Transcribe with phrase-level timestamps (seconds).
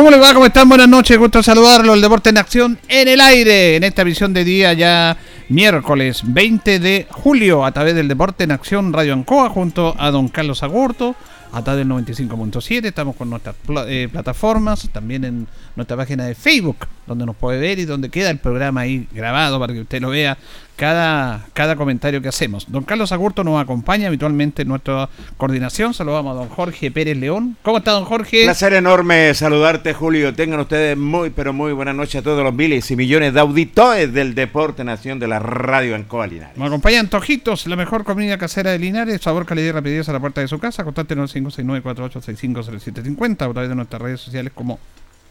[0.00, 0.32] ¿Cómo les va?
[0.32, 0.66] ¿Cómo están?
[0.66, 1.92] Buenas noches, gusto saludarlo.
[1.92, 5.14] El deporte en acción en el aire, en esta visión de día ya
[5.50, 10.28] miércoles 20 de julio, a través del deporte en acción Radio Ancoa, junto a don
[10.28, 11.14] Carlos Agurto,
[11.52, 12.86] a través del 95.7.
[12.86, 13.56] Estamos con nuestras
[13.88, 15.46] eh, plataformas, también en
[15.76, 19.60] nuestra página de Facebook, donde nos puede ver y donde queda el programa ahí grabado
[19.60, 20.38] para que usted lo vea
[20.80, 22.64] cada, cada comentario que hacemos.
[22.72, 25.92] Don Carlos Agurto nos acompaña habitualmente en nuestra coordinación.
[25.92, 27.58] Saludamos a don Jorge Pérez León.
[27.60, 28.44] ¿Cómo está, don Jorge?
[28.44, 30.32] Placer enorme saludarte, Julio.
[30.32, 34.10] Tengan ustedes muy, pero muy buenas noches a todos los miles y millones de auditores
[34.14, 36.56] del Deporte Nación de la Radio en Linares.
[36.56, 39.20] Nos acompañan Tojitos, la mejor comida casera de Linares.
[39.20, 40.82] Sabor, calidad y rapidez a la puerta de su casa.
[40.82, 44.78] Contáctenos 569-4865-0750 a través de nuestras redes sociales como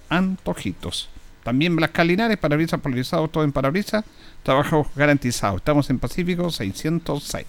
[0.10, 1.10] Antojitos.
[1.44, 4.04] También Blascar Linares, parabrisas polarizados, todo en parabrisas,
[4.44, 5.58] trabajo garantizado.
[5.58, 7.46] Estamos en Pacífico 606.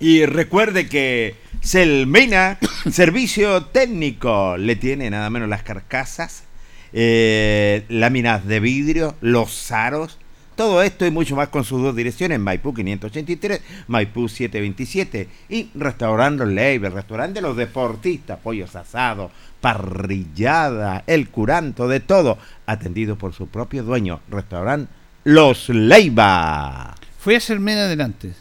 [0.00, 2.58] Y recuerde que Selmena,
[2.90, 6.44] servicio técnico, le tiene nada menos las carcasas,
[6.92, 10.18] eh, láminas de vidrio, los aros,
[10.54, 16.46] todo esto y mucho más con sus dos direcciones, Maipú 583, Maipú 727 y Restaurante
[16.46, 19.32] Label, restaurante de los deportistas, pollos asados,
[19.64, 22.36] parrillada, el curanto, de todo,
[22.66, 24.92] atendido por su propio dueño, restaurante
[25.24, 26.94] Los Leiva.
[27.18, 28.34] Fui a hacerme adelante.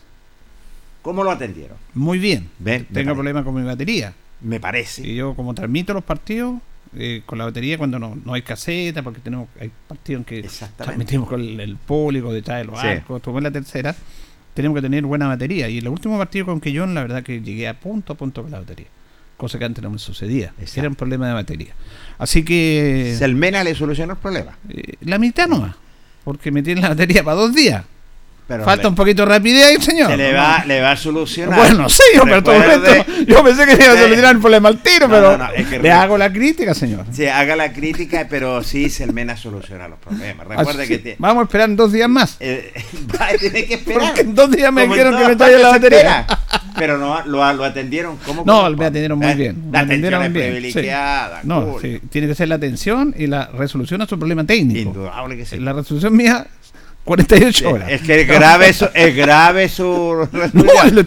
[1.01, 1.77] ¿Cómo lo atendieron?
[1.93, 2.49] Muy bien.
[2.91, 4.13] Tengo problemas con mi batería.
[4.41, 5.07] Me parece.
[5.07, 6.55] Y yo como transmito los partidos
[6.93, 10.49] eh, con la batería cuando no, no hay caseta, porque tenemos hay partidos en que
[10.75, 12.85] transmitimos con el, público detrás de los sí.
[12.85, 13.95] arcos, esto la tercera,
[14.53, 15.69] tenemos que tener buena batería.
[15.69, 18.41] Y el último partido con que yo, la verdad que llegué a punto a punto
[18.41, 18.87] con la batería
[19.37, 20.53] cosa que antes no me sucedía.
[20.75, 21.73] Era un problema de batería.
[22.17, 23.15] Así que.
[23.17, 24.57] ¿Selmena le solucionó el problema?
[24.69, 25.73] Eh, la mitad no
[26.23, 27.83] porque me tiene la batería para dos días.
[28.47, 30.11] Falta un poquito de rapidez ahí, señor.
[30.11, 31.57] Se le va, le va a solucionar.
[31.57, 35.09] Bueno, sí, pero todo esto, yo pensé que iba a solucionar el problema al tiro,
[35.09, 35.37] pero
[35.81, 37.05] le hago la crítica, señor.
[37.11, 40.47] Sí, haga la crítica, pero sí, Selmena soluciona los problemas.
[40.47, 42.37] Recuerde que Vamos a esperar dos días más.
[42.39, 42.73] Eh,
[43.39, 44.07] tiene que esperar.
[44.07, 46.27] Porque en dos días me dijeron que me traiga la batería.
[46.77, 48.43] pero no, lo, lo atendieron como.
[48.45, 49.69] No, me atendieron muy bien.
[49.71, 51.41] La atención es privilegiada.
[51.43, 54.79] No, sí, tiene que ser la atención y la resolución a su problema técnico.
[54.89, 55.57] Indudable que sí.
[55.59, 56.45] La resolución mía
[57.03, 57.91] 48 horas.
[57.91, 60.27] Es que es grave, su, es grave su.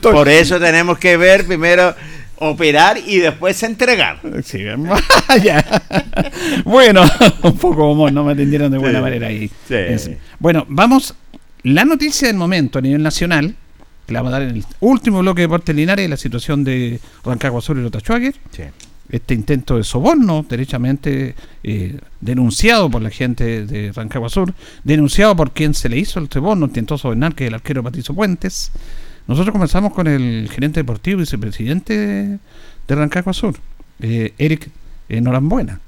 [0.03, 1.95] Por eso tenemos que ver primero
[2.39, 4.21] operar y después entregar.
[4.45, 4.65] Sí,
[6.65, 7.03] bueno,
[7.43, 9.51] un poco humor, no me atendieron de buena manera ahí.
[10.39, 11.15] Bueno, vamos.
[11.63, 13.57] La noticia del momento a nivel nacional,
[14.07, 17.01] que la vamos a dar en el último bloque de Deportes Linares, la situación de
[17.25, 18.63] Rancagua Sur y Lota Sí.
[19.11, 24.53] Este intento de soborno, derechamente eh, denunciado por la gente de Rancagua Sur,
[24.85, 28.15] denunciado por quien se le hizo el soborno, intentó sobornar, que es el arquero Patricio
[28.15, 28.73] Puentes.
[29.27, 32.39] Nosotros comenzamos con el gerente deportivo y vicepresidente
[32.87, 33.57] de, Rancagua Sur,
[34.01, 34.71] eh, Eric
[35.09, 35.81] eh, Norambuena.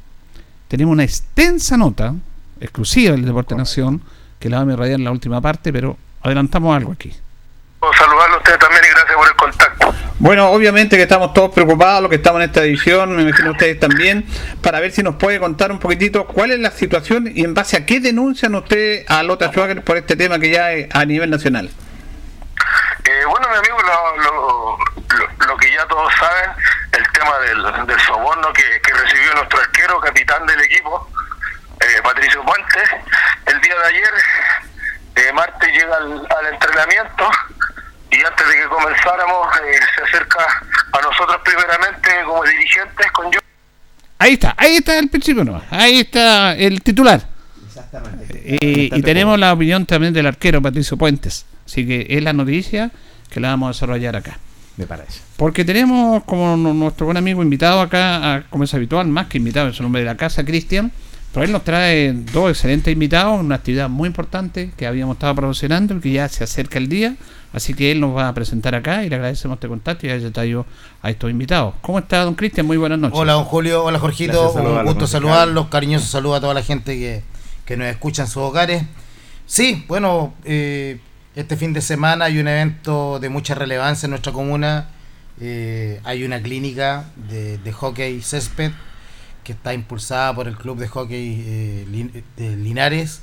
[0.68, 2.14] Tenemos una extensa nota
[2.60, 4.02] exclusiva del Deporte Nación
[4.38, 7.12] que la vamos a irradiar en la última parte, pero adelantamos algo aquí.
[7.80, 9.94] Saludarlo a ustedes también y gracias por el contacto.
[10.18, 13.78] Bueno, obviamente que estamos todos preocupados, los que estamos en esta edición, me imagino ustedes
[13.78, 14.26] también,
[14.60, 17.76] para ver si nos puede contar un poquitito cuál es la situación y en base
[17.76, 21.30] a qué denuncian ustedes a Lota Schwager por este tema que ya es a nivel
[21.30, 21.70] nacional.
[23.04, 24.78] Eh, bueno, mi amigo, lo, lo,
[25.16, 26.50] lo, lo, que ya todos saben,
[26.92, 31.08] el tema del, del soborno que, que, recibió nuestro arquero, capitán del equipo,
[31.80, 32.90] eh, Patricio Puentes,
[33.46, 34.10] el día de ayer,
[35.14, 37.30] eh, martes llega al, al entrenamiento
[38.18, 40.40] y antes de que comenzáramos eh, se acerca
[40.92, 43.38] a nosotros primeramente como dirigentes con yo.
[44.18, 47.22] Ahí está, ahí está el principio, no, ahí está el titular.
[47.66, 48.58] Exactamente.
[48.60, 51.46] Y, y tenemos la opinión también del arquero Patricio Puentes.
[51.64, 52.90] Así que es la noticia
[53.30, 54.38] que la vamos a desarrollar acá.
[54.76, 55.20] Me parece.
[55.36, 59.68] Porque tenemos como nuestro buen amigo invitado acá, a, como es habitual, más que invitado,
[59.68, 60.92] es el nombre de la casa, Cristian.
[61.32, 65.94] Pero él nos trae dos excelentes invitados, una actividad muy importante que habíamos estado promocionando
[65.96, 67.16] y que ya se acerca el día.
[67.52, 70.30] Así que él nos va a presentar acá y le agradecemos este contacto y haya
[70.30, 70.66] traído
[71.02, 71.74] a estos invitados.
[71.80, 72.66] ¿Cómo está, don Cristian?
[72.66, 73.18] Muy buenas noches.
[73.18, 73.84] Hola, don Julio.
[73.84, 74.52] Hola, Jorgito.
[74.52, 75.68] Un gusto saludarlos.
[75.68, 77.22] Cariñoso saludo a toda la gente que,
[77.64, 78.82] que nos escucha en sus hogares.
[79.46, 81.00] Sí, bueno, eh,
[81.34, 84.90] este fin de semana hay un evento de mucha relevancia en nuestra comuna.
[85.40, 88.72] Eh, hay una clínica de, de, hockey césped
[89.48, 93.22] que está impulsada por el Club de Hockey eh, de Linares.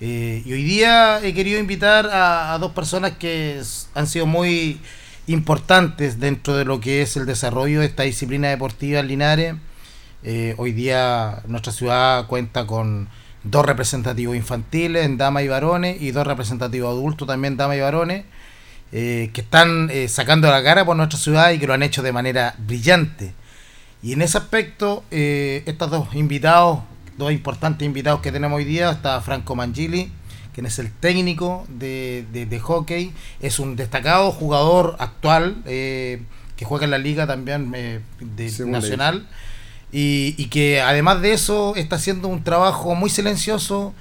[0.00, 3.60] Eh, y hoy día he querido invitar a, dos personas que
[3.94, 4.80] han sido muy
[5.26, 9.54] importantes dentro de lo que es el desarrollo de esta disciplina deportiva en Linares.
[10.22, 13.10] Eh, hoy día nuestra ciudad cuenta con
[13.44, 18.24] dos representativos infantiles en damas y varones y dos representativos adultos también damas y varones
[18.90, 22.54] que están sacando la cara por nuestra ciudad y que lo han hecho de manera
[22.56, 23.34] brillante
[24.02, 26.80] y en ese aspecto eh, estos dos invitados
[27.16, 30.10] dos importantes invitados que tenemos hoy día está Franco Mangili
[30.54, 36.22] quien es el técnico de, de, de hockey es un destacado jugador actual eh,
[36.56, 39.28] que juega en la liga también eh, de, nacional
[39.92, 43.94] y, y, que además de eso está haciendo un trabajo muy silencioso,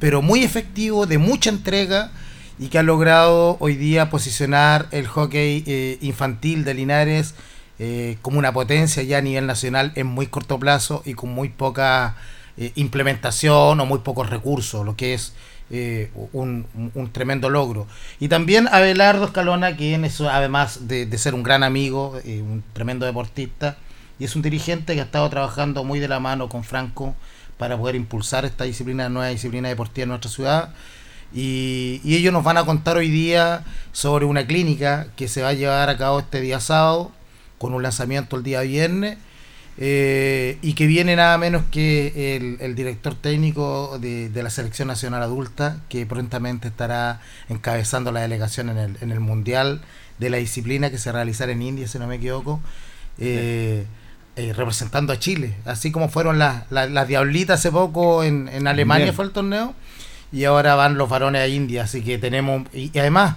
[0.00, 2.12] pero muy efectivo, de mucha entrega
[2.58, 7.34] y que ha logrado hoy día posicionar el hockey eh, infantil de Linares
[7.78, 11.48] eh, como una potencia ya a nivel nacional en muy corto plazo y con muy
[11.48, 12.16] poca
[12.56, 15.34] eh, implementación o muy pocos recursos, lo que es
[15.70, 16.66] eh, un,
[17.12, 17.86] tremendo logro.
[18.20, 23.76] Y también Abelardo Escalona, quien es además de, ser un gran amigo, un tremendo deportista,
[24.18, 27.14] y es un dirigente que ha estado trabajando muy de la mano con Franco
[27.58, 30.74] para poder impulsar esta disciplina, nueva disciplina deportiva en nuestra ciudad.
[31.34, 35.52] Y, ellos nos van a contar hoy día sobre una clínica que se va a
[35.52, 37.10] llevar a cabo este día sábado,
[37.58, 39.18] con un lanzamiento el día viernes,
[39.76, 44.86] eh, y que viene nada menos que el, el director técnico de, de, la Selección
[44.86, 49.80] Nacional Adulta, que prontamente estará encabezando la delegación en el, en el Mundial
[50.18, 52.60] de la disciplina que se realizará en India, si no me equivoco.
[53.18, 53.84] Eh,
[54.36, 58.66] eh, representando a Chile, así como fueron las, las, las Diablitas hace poco en, en
[58.66, 59.14] Alemania Bien.
[59.14, 59.74] fue el torneo,
[60.32, 63.36] y ahora van los varones a India, así que tenemos, y, y, además,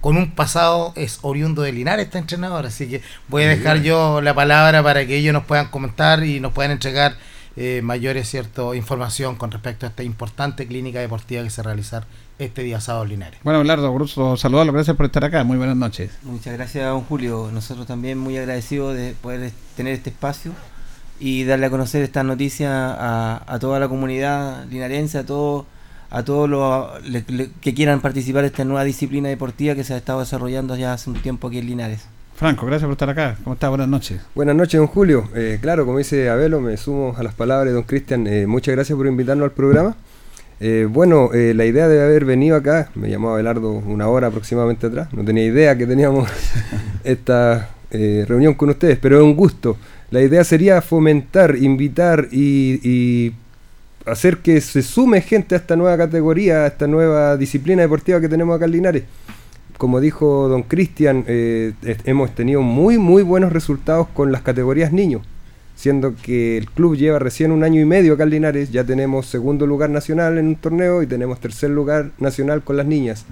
[0.00, 4.20] con un pasado es oriundo de Linares este entrenador, así que voy a dejar yo
[4.20, 7.16] la palabra para que ellos nos puedan comentar y nos puedan entregar
[7.56, 12.06] eh, mayores cierto información con respecto a esta importante clínica deportiva que se realizar
[12.38, 13.40] este día sábado en Linares.
[13.42, 16.12] Bueno, Lardo, gusto saludarlo, gracias por estar acá, muy buenas noches.
[16.22, 17.50] Muchas gracias, don Julio.
[17.52, 20.52] Nosotros también muy agradecidos de poder tener este espacio
[21.18, 25.66] y darle a conocer esta noticia a, a toda la comunidad linarense, a todos
[26.10, 29.94] a todos los le, le, que quieran participar en esta nueva disciplina deportiva que se
[29.94, 32.06] ha estado desarrollando ya hace un tiempo aquí en Linares.
[32.34, 33.36] Franco, gracias por estar acá.
[33.44, 33.68] ¿Cómo está?
[33.68, 34.20] Buenas noches.
[34.34, 35.28] Buenas noches, don Julio.
[35.34, 38.26] Eh, claro, como dice Abelo, me sumo a las palabras de don Cristian.
[38.26, 39.94] Eh, muchas gracias por invitarnos al programa.
[40.62, 44.88] Eh, bueno, eh, la idea de haber venido acá, me llamó Abelardo una hora aproximadamente
[44.88, 46.28] atrás, no tenía idea que teníamos
[47.04, 49.78] esta eh, reunión con ustedes, pero es un gusto.
[50.10, 53.32] La idea sería fomentar, invitar y, y,
[54.06, 58.28] hacer que se sume gente a esta nueva categoría, a esta nueva disciplina deportiva que
[58.28, 59.04] tenemos acá en.
[59.78, 61.72] Como dijo don Cristian, eh,
[62.04, 65.22] hemos tenido muy, muy buenos resultados con las categorías niños
[65.80, 68.30] siendo que el club lleva recién un año y medio acá en
[68.70, 72.84] ya tenemos segundo lugar nacional en un torneo y tenemos tercer lugar nacional con las
[72.84, 73.24] niñas.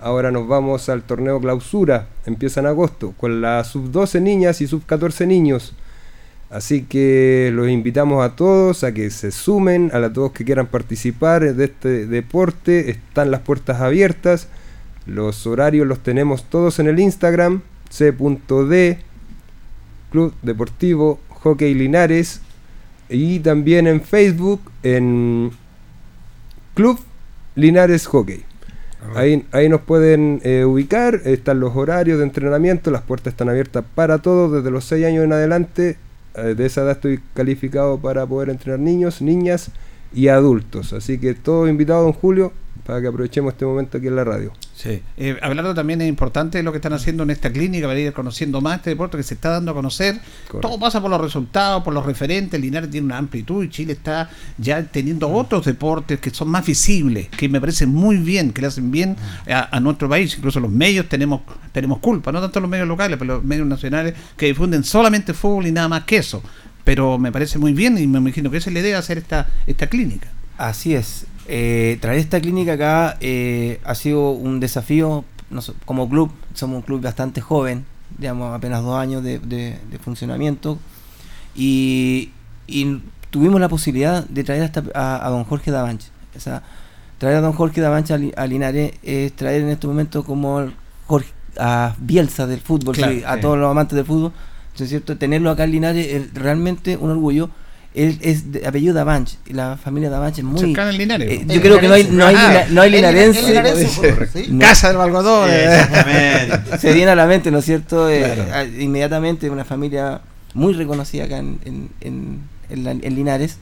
[0.00, 4.68] Ahora nos vamos al torneo clausura, empieza en agosto, con las sub 12 niñas y
[4.68, 5.74] sub 14 niños.
[6.50, 11.54] Así que los invitamos a todos a que se sumen, a todos que quieran participar
[11.54, 12.90] de este deporte.
[12.90, 14.48] Están las puertas abiertas.
[15.04, 18.98] Los horarios los tenemos todos en el Instagram, c.d,
[20.10, 22.40] Club Deportivo Hockey Linares.
[23.10, 25.50] Y también en Facebook, en
[26.74, 26.98] Club
[27.56, 28.44] Linares Hockey.
[29.14, 33.84] Ahí, ahí nos pueden eh, ubicar, están los horarios de entrenamiento, las puertas están abiertas
[33.94, 35.96] para todos, desde los 6 años en adelante.
[36.44, 39.70] Eh, de esa edad estoy calificado para poder entrenar niños, niñas
[40.12, 40.92] y adultos.
[40.92, 42.52] Así que todos invitados en julio
[42.88, 44.50] para que aprovechemos este momento aquí en la radio.
[44.74, 45.02] Sí.
[45.18, 48.62] Eh, hablando también es importante lo que están haciendo en esta clínica para ir conociendo
[48.62, 50.18] más este deporte que se está dando a conocer.
[50.62, 52.58] Todo pasa por los resultados, por los referentes.
[52.58, 57.28] Linares tiene una amplitud y Chile está ya teniendo otros deportes que son más visibles,
[57.28, 59.16] que me parece muy bien, que le hacen bien
[59.50, 60.34] a, nuestro país.
[60.38, 61.42] Incluso los medios tenemos
[61.72, 65.66] tenemos culpa, no tanto los medios locales, pero los medios nacionales que difunden solamente fútbol
[65.66, 66.42] y nada más que eso.
[66.84, 69.18] Pero me parece muy bien y me imagino que esa es la idea de hacer
[69.18, 70.28] esta, esta clínica.
[70.56, 71.26] Así es.
[71.50, 75.24] Eh, traer esta clínica acá eh, ha sido un desafío.
[75.86, 77.86] como club, somos un club bastante joven,
[78.18, 80.78] digamos, apenas dos años de, funcionamiento.
[81.56, 82.30] Y,
[83.30, 86.08] tuvimos la posibilidad de traer hasta a, don Jorge Davanche.
[86.36, 86.62] O sea,
[87.16, 90.70] traer a don Jorge Davanche a, Linares es traer en este momento como
[91.06, 92.94] Jorge, a Bielsa del fútbol,
[93.26, 94.32] a todos los amantes del fútbol.
[94.78, 97.50] es cierto, tenerlo acá en Linares es realmente un orgullo
[97.98, 101.28] él es de apellido Davanch y la familia Davanch es muy cercana al Linares.
[101.28, 103.40] eh, yo creo que no hay no hay, ah, no hay linarense.
[104.60, 105.50] casa del Valgodón
[106.78, 110.20] se viene a la mente no es cierto eh, inmediatamente una familia
[110.54, 111.58] muy reconocida acá en,
[112.00, 112.40] en,
[112.70, 113.58] en, Linares.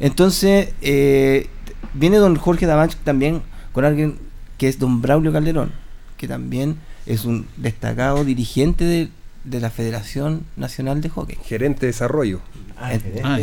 [0.00, 1.48] Entonces eh,
[1.92, 3.42] viene don Jorge Davanch también
[3.72, 4.18] con alguien
[4.56, 5.70] que es don Braulio Calderón
[6.16, 9.08] que también es un destacado dirigente de,
[9.44, 11.36] de la Federación Nacional de Hockey.
[11.44, 12.40] Gerente de desarrollo
[12.78, 12.92] Ah,
[13.24, 13.38] ah,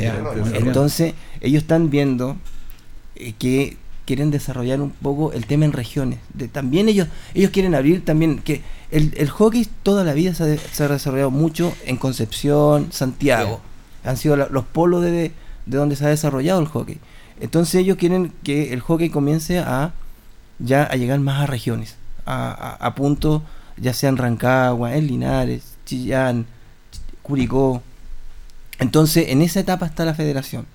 [0.54, 2.38] Entonces, ellos están viendo
[3.16, 6.20] eh, que quieren desarrollar un poco el tema en regiones.
[6.34, 8.62] De, también ellos ellos quieren abrir también que
[8.92, 13.62] el, el hockey toda la vida se ha, desarrollado mucho en Concepción, Santiago.
[14.04, 15.32] Han sido los polos de, de,
[15.66, 17.00] donde se ha desarrollado el hockey.
[17.40, 19.94] Entonces ellos quieren que el hockey comience a
[20.60, 23.42] ya a llegar más a regiones, a, a, a punto
[23.78, 26.46] ya sea en Rancagua, en Linares, Chillán,
[27.22, 27.82] Curicó,
[28.84, 30.66] entonces, en esa etapa está la federación.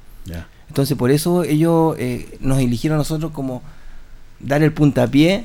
[0.68, 3.62] Entonces, por eso ellos eh, nos eligieron a nosotros como
[4.40, 5.44] dar el puntapié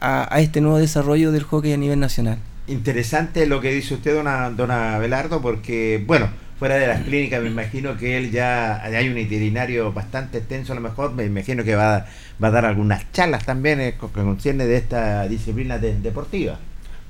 [0.00, 2.38] a, este nuevo desarrollo del hockey a nivel nacional.
[2.66, 6.28] Interesante lo que dice usted, dona, dona Belardo, porque, bueno,
[6.58, 10.76] fuera de las clínicas, me imagino que él ya hay un itinerario bastante extenso, a
[10.76, 12.06] lo mejor, me imagino que va,
[12.42, 16.58] va a dar algunas charlas también eh, con que concierne de esta disciplina deportiva.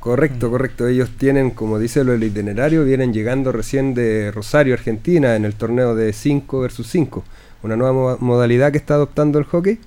[0.00, 0.50] Correcto, mm.
[0.50, 0.88] correcto.
[0.88, 5.54] Ellos tienen, como dice lo del itinerario, vienen llegando recién de Rosario, Argentina, en el
[5.54, 7.22] torneo de 5 versus 5,
[7.62, 9.78] una nueva modalidad que está adoptando el hockey.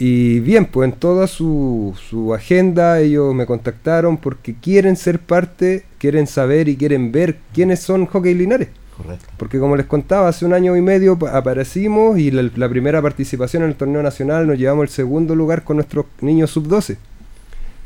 [0.00, 5.84] Y bien, pues en toda su, su agenda ellos me contactaron porque quieren ser parte,
[5.98, 8.68] quieren saber y quieren ver quiénes son Hockey Linares.
[8.96, 9.26] Correcto.
[9.36, 13.64] Porque como les contaba, hace un año y medio aparecimos y la, la primera participación
[13.64, 16.96] en el torneo nacional nos llevamos el segundo lugar con nuestros niños sub-12.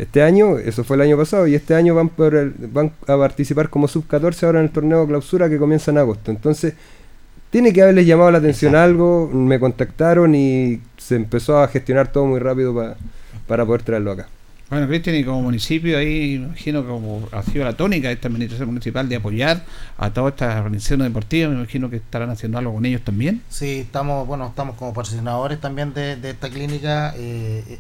[0.02, 3.70] Este año, eso fue el año pasado, y este año van, por van a participar
[3.70, 6.32] como sub-14 ahora en el torneo clausura que comienza en agosto.
[6.32, 6.74] Entonces,
[7.50, 12.26] tiene que haberles llamado la atención algo, me contactaron y se empezó a gestionar todo
[12.26, 12.96] muy rápido
[13.46, 14.26] para poder traerlo acá.
[14.68, 18.70] Bueno, Cristian, y como municipio ahí, imagino como ha sido la tónica de esta administración
[18.70, 19.62] municipal de apoyar
[19.98, 23.42] a todas estas organizaciones deportivas, me imagino que estarán haciendo algo con ellos también.
[23.50, 27.14] Sí, estamos, bueno, estamos como patrocinadores también de, esta clínica.
[27.16, 27.78] Eh,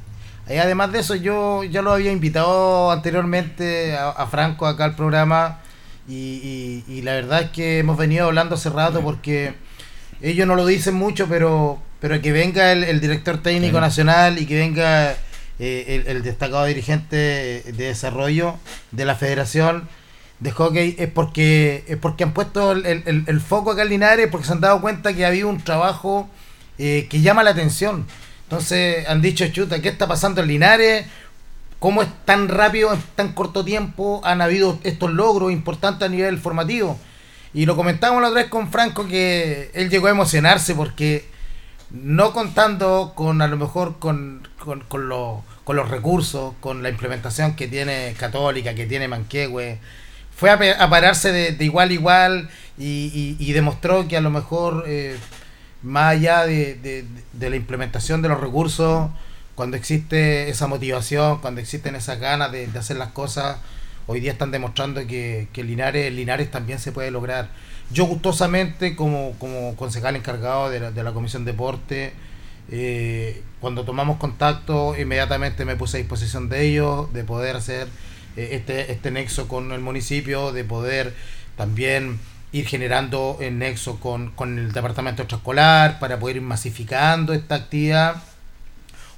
[0.48, 5.60] y además de eso, yo ya lo había invitado anteriormente a, Franco acá al programa
[6.08, 9.54] y, y, la verdad es que hemos venido hablando hace rato porque
[10.20, 14.56] ellos no lo dicen mucho, pero, pero que venga el, director técnico nacional y que
[14.56, 15.16] venga
[15.58, 18.56] eh, el, destacado dirigente de desarrollo
[18.90, 19.88] de la federación
[20.40, 24.52] de hockey es porque es porque han puesto el, foco acá en Linares porque se
[24.52, 26.28] han dado cuenta que había un trabajo
[26.78, 28.06] eh, que llama la atención
[28.52, 31.06] entonces han dicho, chuta, ¿qué está pasando en Linares?
[31.78, 36.38] ¿Cómo es tan rápido, en tan corto tiempo han habido estos logros importantes a nivel
[36.38, 36.98] formativo?
[37.54, 41.24] Y lo comentábamos la otra vez con Franco que él llegó a emocionarse porque
[41.88, 48.14] no contando con a lo mejor con, con, los recursos, con la implementación que tiene
[48.18, 49.78] Católica, que tiene Manquehue,
[50.36, 55.16] fue a, pararse de, igual a igual y, demostró que a lo mejor eh,
[55.82, 57.04] más allá de,
[57.38, 59.10] la implementación de los recursos,
[59.54, 63.58] cuando existe esa motivación, cuando existen esas ganas de, hacer las cosas,
[64.06, 67.50] hoy día están demostrando que, que Linares, Linares también se puede lograr.
[67.90, 72.12] yo gustosamente, como, como concejal encargado de la, de la Comisión Deporte,
[72.70, 77.88] eh, cuando tomamos contacto, inmediatamente me puse a disposición de ellos, de poder hacer
[78.36, 81.14] eh, este, este nexo con el municipio, de poder
[81.56, 82.18] también
[82.52, 88.22] ir generando el nexo con, con el departamento extraescolar para poder ir masificando esta actividad.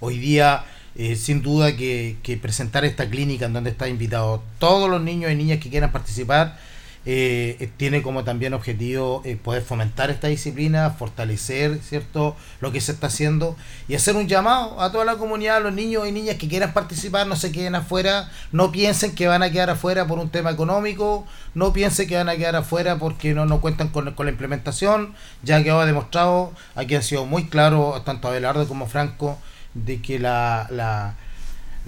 [0.00, 0.64] Hoy día,
[0.94, 5.32] eh, sin duda que, que presentar esta clínica en donde están invitados todos los niños
[5.32, 6.58] y niñas que quieran participar,
[7.06, 12.80] eh, eh, tiene como también objetivo eh, poder fomentar esta disciplina, fortalecer cierto lo que
[12.80, 13.56] se está haciendo
[13.88, 16.72] y hacer un llamado a toda la comunidad, a los niños y niñas que quieran
[16.72, 20.50] participar, no se queden afuera, no piensen que van a quedar afuera por un tema
[20.50, 24.32] económico, no piensen que van a quedar afuera porque no, no cuentan con, con la
[24.32, 29.38] implementación, ya que ha demostrado, aquí han sido muy claros tanto Abelardo como Franco,
[29.74, 31.16] de que la, la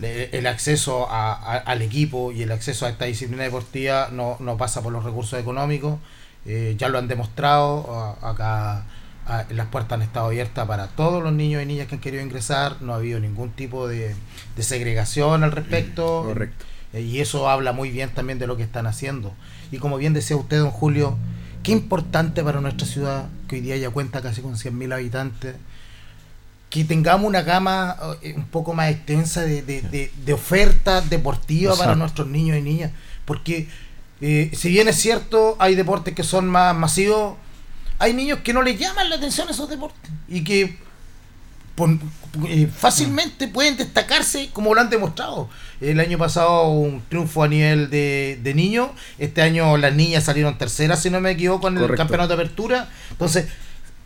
[0.03, 4.93] el acceso al equipo y el acceso a esta disciplina deportiva no, no pasa por
[4.93, 5.99] los recursos económicos.
[6.45, 8.17] Eh, ya lo han demostrado.
[8.23, 8.85] acá
[9.51, 12.81] las puertas han estado abiertas para todos los niños y niñas que han querido ingresar.
[12.83, 14.15] No ha habido ningún tipo de,
[14.59, 16.23] segregación al respecto.
[16.23, 16.65] Mm, correcto.
[16.93, 19.33] Eh, y eso habla muy bien también de lo que están haciendo.
[19.73, 21.17] Y como bien decía usted, don Julio,
[21.63, 25.57] qué importante para nuestra ciudad, que hoy día ya cuenta casi con 100.000 habitantes
[26.71, 31.95] que tengamos una gama eh, un poco más extensa de, de, de, ofertas deportivas para
[31.95, 32.91] nuestros niños y niñas.
[33.25, 33.69] Porque
[34.21, 37.37] eh, si bien es cierto, hay deportes que son más masivos,
[37.99, 40.79] hay niños que no les llaman la atención a esos deportes y que
[42.49, 45.49] eh, fácilmente pueden destacarse como lo han demostrado.
[45.81, 50.57] El año pasado un triunfo a nivel de, de niños, este año las niñas salieron
[50.59, 52.89] terceras, si no me equivoco, en el campeonato de apertura.
[53.11, 53.47] Entonces,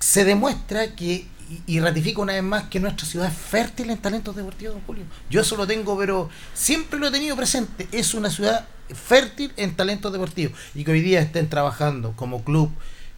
[0.00, 1.26] se demuestra que
[1.66, 5.04] y, ratifico una vez más que nuestra ciudad es fértil en talentos deportivos, don Julio.
[5.28, 7.88] Yo eso lo tengo, pero siempre lo he tenido presente.
[7.90, 12.70] Es una ciudad fértil en talentos deportivos y que hoy día estén trabajando como club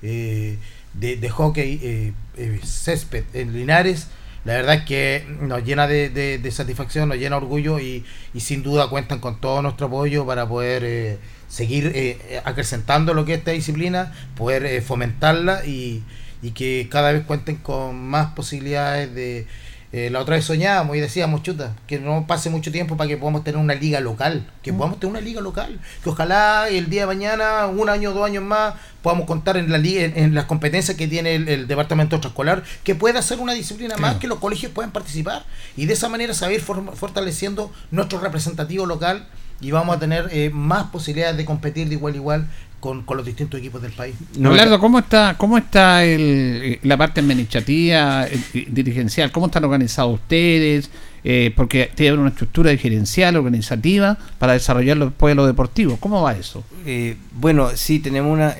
[0.02, 0.58] eh,
[0.94, 4.08] de, hockey eh, eh, césped en Linares.
[4.44, 8.62] La verdad es que nos llena de, satisfacción, nos llena de orgullo y, y, sin
[8.62, 14.12] duda cuentan con todo nuestro apoyo para poder seguir acrecentando lo que es esta disciplina,
[14.34, 16.02] poder fomentarla y,
[16.42, 19.46] y que cada vez cuenten con más posibilidades de...
[19.94, 23.18] Eh, la otra vez soñábamos y decíamos, chuta, que no pase mucho tiempo para que
[23.18, 24.76] podamos tener una liga local, que mm.
[24.78, 28.42] podamos tener una liga local, que ojalá el día de mañana, un año dos años
[28.42, 32.94] más, podamos contar en la liga, en, las competencias que tiene el, departamento extraescolar, que
[32.94, 35.44] pueda ser una disciplina más que los colegios puedan participar
[35.76, 39.28] y de esa manera saber fortaleciendo nuestro representativo local
[39.60, 42.48] y vamos a tener eh, más posibilidades de competir de igual a igual
[42.82, 44.16] con, los distintos equipos del país.
[44.36, 48.26] Leonardo, ¿cómo está, cómo está el, la parte administrativa,
[48.66, 49.30] dirigencial?
[49.30, 50.90] ¿Cómo están organizados ustedes?
[51.22, 55.96] Eh, porque tienen una estructura gerencial, organizativa, para desarrollar después lo deportivo.
[55.98, 56.64] ¿Cómo va eso?
[56.84, 58.56] Eh, bueno, sí, tenemos una,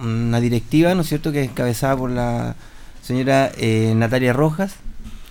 [0.00, 2.54] una directiva, ¿no es cierto?, que es encabezada por la
[3.02, 4.76] señora eh, Natalia Rojas.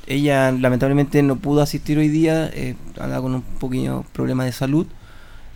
[0.05, 4.85] Ella lamentablemente no pudo asistir hoy día, eh, con un pequeño problema de salud.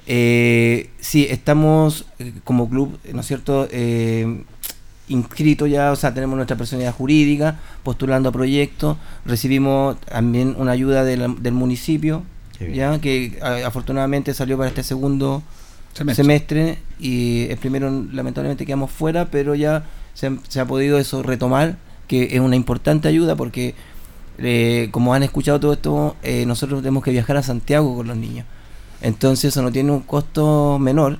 [0.10, 3.68] Eh, sí, estamos eh, como club, ¿no es cierto?
[3.72, 4.42] Eh,
[5.10, 11.04] inscrito ya, o sea, tenemos nuestra personalidad jurídica, postulando a proyectos, recibimos también una ayuda
[11.04, 12.24] del, municipio,
[12.74, 15.44] ya que afortunadamente salió para este segundo
[15.94, 16.80] semestre.
[17.00, 22.40] y el primero lamentablemente quedamos fuera, pero ya se, ha podido eso retomar, que es
[22.40, 23.76] una importante ayuda porque
[24.40, 26.16] eh, como han escuchado todo esto,
[26.46, 28.46] nosotros tenemos que viajar a Santiago con los niños.
[29.02, 31.20] Entonces eso no tiene un costo menor.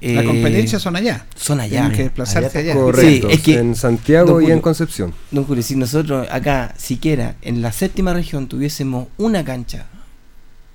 [0.00, 1.24] Las eh, competencias son allá.
[1.34, 1.80] Son allá.
[1.80, 2.74] Tienen que desplazarse allá.
[2.74, 5.14] Correcto, es que, en Santiago y en Concepción.
[5.30, 9.86] Don Julio, si nosotros acá, siquiera en la séptima región tuviésemos una cancha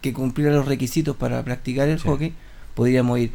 [0.01, 2.33] que cumpliera los requisitos para practicar el hockey,
[2.73, 3.31] podríamos ir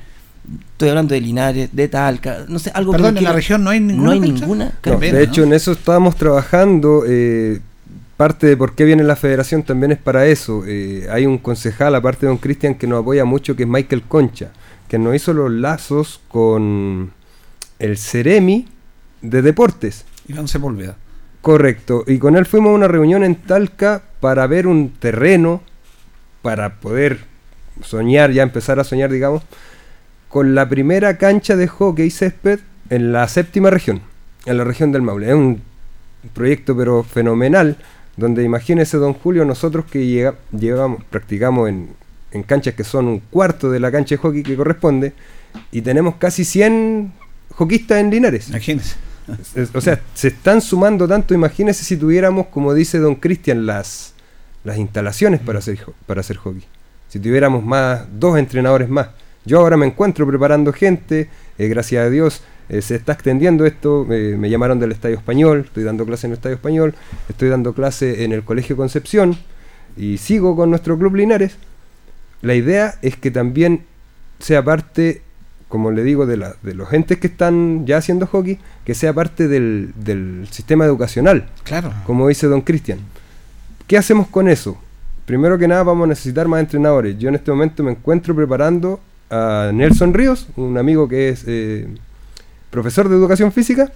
[0.73, 3.81] estoy hablando de Linares, de Talca, no sé, algo Perdón, en la región no hay
[3.81, 4.05] ninguna.
[4.05, 4.73] No hay ninguna.
[4.83, 7.05] de hecho, en eso estábamos trabajando.
[7.07, 7.61] Eh,
[8.17, 10.63] parte de por qué viene la federación también es para eso.
[10.67, 14.03] Eh, hay un concejal, aparte de don Cristian, que nos apoya mucho, que es Michael
[14.03, 14.51] Concha,
[14.89, 17.13] que nos hizo los lazos con
[17.79, 18.69] el Ceremi
[19.21, 20.05] de Deportes.
[20.29, 20.97] Iván Sepúlveda.
[21.41, 22.05] Correcto.
[22.07, 25.63] Y con él fuimos a una reunión en Talca para ver un terreno,
[26.41, 27.21] para poder
[27.83, 29.43] soñar, ya empezar a soñar, digamos,
[30.29, 34.01] con la primera cancha de hockey césped en la séptima región,
[34.47, 35.29] en la región del Maule.
[35.29, 35.63] Es un
[36.33, 37.77] proyecto pero fenomenal
[38.17, 41.89] donde imagínese, don Julio, nosotros que llevamos, practicamos en,
[42.47, 45.13] canchas que son un cuarto de la cancha de hockey que corresponde,
[45.71, 47.13] y tenemos casi 100
[47.57, 48.49] hockeyistas en Linares.
[48.49, 48.97] Imagínese.
[49.73, 54.15] O sea, se están sumando tanto, imagínese si tuviéramos, como dice don Cristian, las,
[54.65, 56.65] las instalaciones para hacer, para hacer hockey.
[57.09, 59.09] Si tuviéramos más, dos entrenadores más.
[59.45, 64.07] Yo ahora me encuentro preparando gente, eh, gracias a Dios, eh, se está extendiendo esto,
[64.11, 66.95] eh, me llamaron del Estadio Español, estoy dando clase en el Estadio Español,
[67.29, 69.37] estoy dando clase en el Colegio Concepción
[69.97, 71.57] y sigo con nuestro Club Linares.
[72.43, 73.85] La idea es que también
[74.39, 75.23] sea parte,
[75.69, 79.13] como le digo, de, la, de los entes que están ya haciendo hockey, que sea
[79.13, 81.93] parte del, del sistema educacional, Claro.
[82.07, 82.99] como dice don Cristian.
[83.87, 84.79] ¿Qué hacemos con eso?
[85.27, 87.19] Primero que nada vamos a necesitar más entrenadores.
[87.19, 89.01] Yo en este momento me encuentro preparando
[89.31, 91.89] a Nelson Ríos, un amigo que es eh,
[92.75, 93.93] profesor de educación física,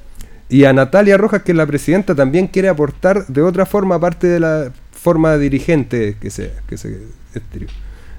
[0.49, 4.29] y a Natalia Rojas, que es la presidenta, también quiere aportar de otra forma, aparte
[4.29, 6.97] de la forma dirigente que se, que se.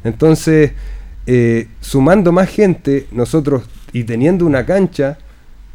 [0.03, 0.73] Entonces,
[1.25, 5.17] eh, sumando más gente, nosotros y teniendo una cancha,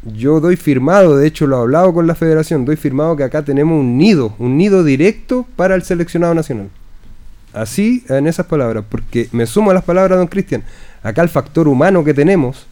[0.03, 3.43] yo doy firmado, de hecho lo he hablado con la federación, doy firmado que acá
[3.43, 6.69] tenemos un nido, un nido directo para el seleccionado nacional.
[7.53, 10.63] Así, en esas palabras, porque me sumo a las palabras de don Cristian,
[11.01, 12.67] acá el factor humano que tenemos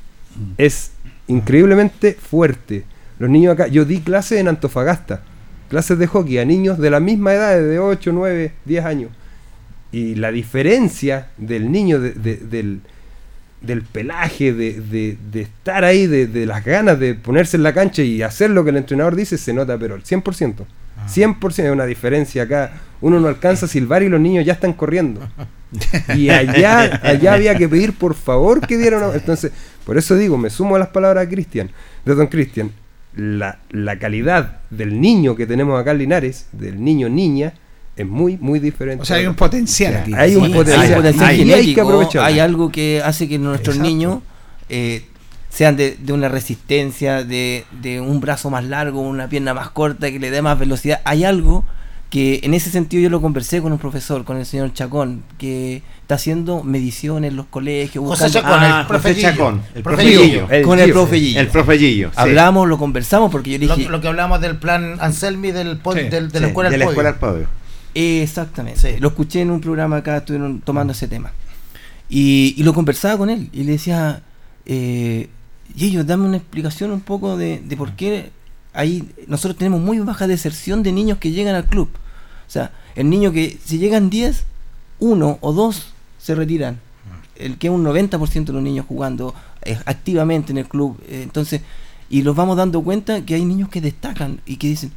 [0.58, 0.92] es
[1.28, 2.84] increíblemente fuerte.
[3.20, 5.22] Los niños acá, yo di clases en Antofagasta,
[5.70, 9.12] clases de hockey a niños de la misma edad, de 8, 9, 10 años.
[9.92, 12.82] Y la diferencia del niño, de- de- del,
[13.62, 17.74] del pelaje, de, de- de estar ahí, de, de las ganas de ponerse en la
[17.74, 20.66] cancha y hacer lo que el entrenador dice, se nota, pero el 100%.
[21.08, 22.72] 100% es una diferencia acá.
[23.02, 25.22] Uno no alcanza a silbar y los niños ya están corriendo.
[26.16, 29.04] Y allá, allá había que pedir por favor que dieran.
[29.04, 29.52] una- Entonces,
[29.86, 31.70] por eso digo, me sumo a las palabras de Cristian,
[32.06, 32.72] de don Cristian.
[33.16, 37.54] La, la calidad del niño que tenemos acá en Linares, del niño niña,
[37.96, 39.04] es muy, muy diferente.
[39.04, 40.04] O sea, hay un potencial.
[40.16, 40.82] Hay un Sí, potencial.
[40.82, 42.26] hay potencial hay que genético, aprovecharlo.
[42.28, 43.88] hay algo que hace que nuestros Exacto.
[43.90, 44.20] niños
[44.70, 45.06] eh,
[45.50, 50.10] sean de, de una resistencia, de, de un brazo más largo, una pierna más corta,
[50.10, 51.02] que le dé más velocidad.
[51.06, 51.64] Hay algo
[52.14, 55.82] que en ese sentido yo lo conversé con un profesor, con el señor Chacón, que
[56.04, 58.06] está haciendo mediciones en los colegios.
[58.06, 59.32] José Chacón, Ah, el profe José Gillo.
[59.32, 60.22] Chacón, el Profe Gillo.
[60.22, 60.48] Gillo.
[60.52, 60.94] El con el Gillo.
[60.94, 61.40] profe Gillo.
[61.40, 62.10] El profe Gillo.
[62.10, 62.14] sí.
[62.18, 63.90] Hablamos, lo conversamos porque yo le dije...
[63.90, 66.74] lo que hablamos del plan Anselmi del, pod- Sí, del- de Sí, la escuela de
[66.78, 67.18] del la escuela.
[67.96, 68.80] Exactamente.
[68.80, 69.00] Sí.
[69.00, 71.32] Lo escuché en un programa acá, estuvieron tomando ese tema.
[72.10, 74.22] Y, y lo conversaba con él y le decía,
[74.68, 75.30] eh,
[75.76, 78.30] y ellos, dame una explicación un poco de, de por qué
[78.74, 81.90] ahí nosotros tenemos muy baja deserción de niños que llegan al club.
[82.54, 84.44] O sea, el niño que si llegan 10,
[85.00, 85.88] uno o dos
[86.20, 86.80] se retiran.
[87.36, 91.02] El que es un 90% de los niños jugando eh, activamente en el club.
[91.08, 91.62] eh, entonces,
[92.12, 94.92] y los vamos dando cuenta que hay niños que destacan y que dicen,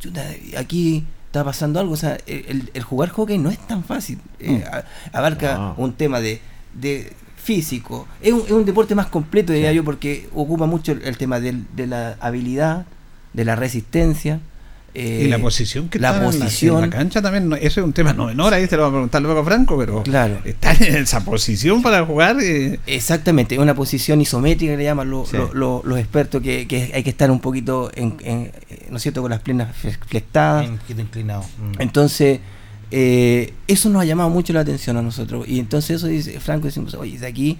[0.00, 0.24] "Chuta,
[0.58, 1.92] aquí está pasando algo.
[1.92, 4.18] O sea, el, jugar hockey no es tan fácil.
[4.40, 4.84] eh, a-
[5.16, 6.40] abarca un tema de,
[6.74, 8.08] de físico.
[8.20, 11.38] Es un, es un deporte más completo, diría yo, porque ocupa mucho el, el tema
[11.38, 12.84] del- de la habilidad,
[13.32, 14.40] de la resistencia.
[14.98, 16.84] Eh, Y la posición que la está en la- posición.
[16.84, 18.88] en la cancha también, no- eso es un tema no menor, ahí te lo va
[18.88, 20.38] a preguntar luego Franco, pero Claro.
[20.44, 25.10] estar en esa posición para jugar, eh, Exactamente, es una posición isométrica que le llaman
[25.10, 25.36] lo- Sí.
[25.36, 28.96] lo- lo- los expertos, que, que hay que estar un poquito, en, en- eh, ¿no
[28.96, 30.66] es cierto?, con las piernas flex- flectadas.
[30.68, 31.42] Un poquito inclinado.
[31.42, 31.80] Mm.
[31.82, 32.40] Entonces,
[32.90, 35.46] eh, eso nos ha llamado mucho la atención a nosotros.
[35.46, 37.58] Y entonces eso dice Franco, decimos, oye, de aquí,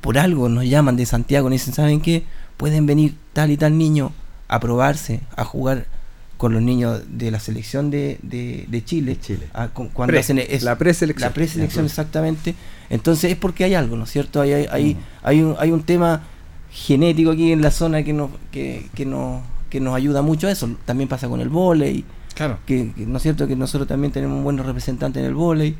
[0.00, 2.22] por algo nos llaman de Santiago, nos dicen, ¿saben qué?
[2.56, 4.12] Pueden venir tal y tal niño
[4.48, 5.86] a probarse, a jugar
[6.42, 9.12] con los niños de la selección de, de- de Chile.
[9.14, 9.46] De Chile.
[9.54, 11.28] a- con- cuando Pre, hacen es- la preselección.
[11.28, 12.56] La preselección, exactamente.
[12.90, 14.40] Entonces es porque hay algo, ¿no es cierto?
[14.40, 16.24] Hay, hay, hay, hay un, hay un tema
[16.72, 20.50] genético aquí en la zona que nos, que, que, nos, que nos ayuda mucho a
[20.50, 20.68] eso.
[20.84, 22.58] También pasa con el vóley claro.
[22.66, 25.76] que, que no es cierto que nosotros también tenemos buenos representantes en el vóley.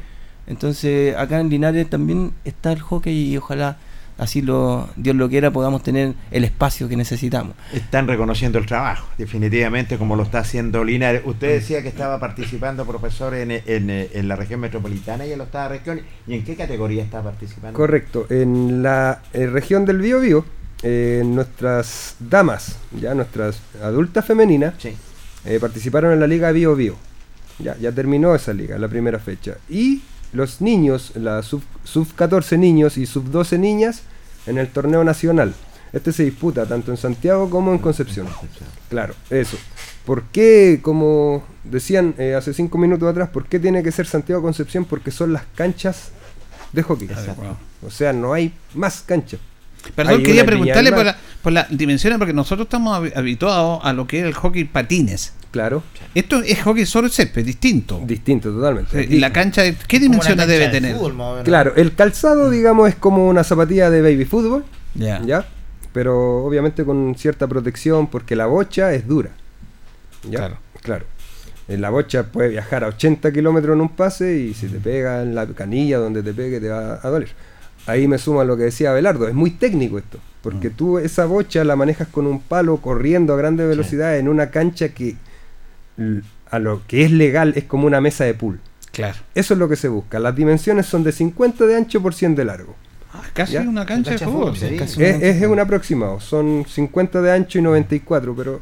[0.47, 3.79] Entonces, acá en Linares también está el hockey y ojalá
[4.19, 7.55] así lo Dios lo quiera podamos tener el espacio que necesitamos.
[7.73, 11.23] Están reconociendo el trabajo, definitivamente, como lo está haciendo Linares.
[11.25, 15.45] Usted decía que estaba participando, profesor, en, en, en la región metropolitana y en la
[15.45, 16.01] octava región.
[16.27, 17.77] ¿Y en qué categoría está participando?
[17.77, 18.27] Correcto.
[18.31, 20.45] En la eh, región del Biobío,
[20.83, 24.95] eh, nuestras damas, ya nuestras adultas femeninas, Sí.
[25.45, 26.97] eh, participaron en la liga Bio Bio.
[27.59, 29.57] Ya, ya terminó esa liga, la primera fecha.
[29.69, 34.03] Y los niños, la sub, sub 14 niños y sub 12 niñas
[34.47, 35.55] en el torneo nacional.
[35.93, 38.27] Este se disputa tanto en Santiago como en Concepción.
[38.89, 39.57] Claro, eso.
[40.07, 44.41] ¿Por qué, como decían eh, hace cinco minutos atrás, por qué tiene que ser Santiago
[44.43, 44.85] Concepción?
[44.87, 46.09] Porque son las canchas
[46.73, 47.09] de hockey.
[47.87, 49.39] O sea, no hay más canchas.
[49.95, 53.93] Perdón, Hay quería preguntarle por la, por la dimensión, porque nosotros estamos habi- habituados a
[53.93, 55.35] lo que es el hockey patines.
[55.53, 55.83] Claro,
[56.15, 58.01] Esto es hockey sobre césped, distinto.
[58.05, 59.01] distinto totalmente.
[59.03, 60.97] Eh, y la cancha, de- ¿qué Como una dimensiones cancha debe de tener?
[60.97, 61.43] fútbol.
[61.45, 65.21] Claro, el calzado, digamos, es como una zapatilla de baby fútbol, Ya.
[65.25, 65.47] ¿ya?
[65.93, 69.31] Pero obviamente con cierta protección porque la bocha es dura.
[70.29, 70.39] ¿ya?
[70.39, 70.59] Claro.
[70.81, 71.05] Claro.
[71.69, 75.23] Eh, La bocha puede viajar a 80 kilómetros en un pase y si te pega
[75.23, 77.29] en la canilla donde te pegue te va a doler.
[77.87, 80.19] Ahí me suma lo que decía Abelardo, es muy técnico esto.
[80.43, 84.51] Porque tú esa bocha la manejas con un palo corriendo a grande velocidad en una
[84.51, 85.17] cancha que
[86.51, 88.61] a lo que es legal es como una mesa de pool.
[88.93, 89.19] Claro.
[89.35, 90.19] Eso es lo que se busca.
[90.19, 92.77] Las dimensiones son de 50 de ancho por 100 de largo.
[93.15, 94.55] Ah, casi una cancha, de fútbol.
[94.57, 96.21] es, un aproximado.
[96.21, 98.61] Son 50 de ancho y 94, pero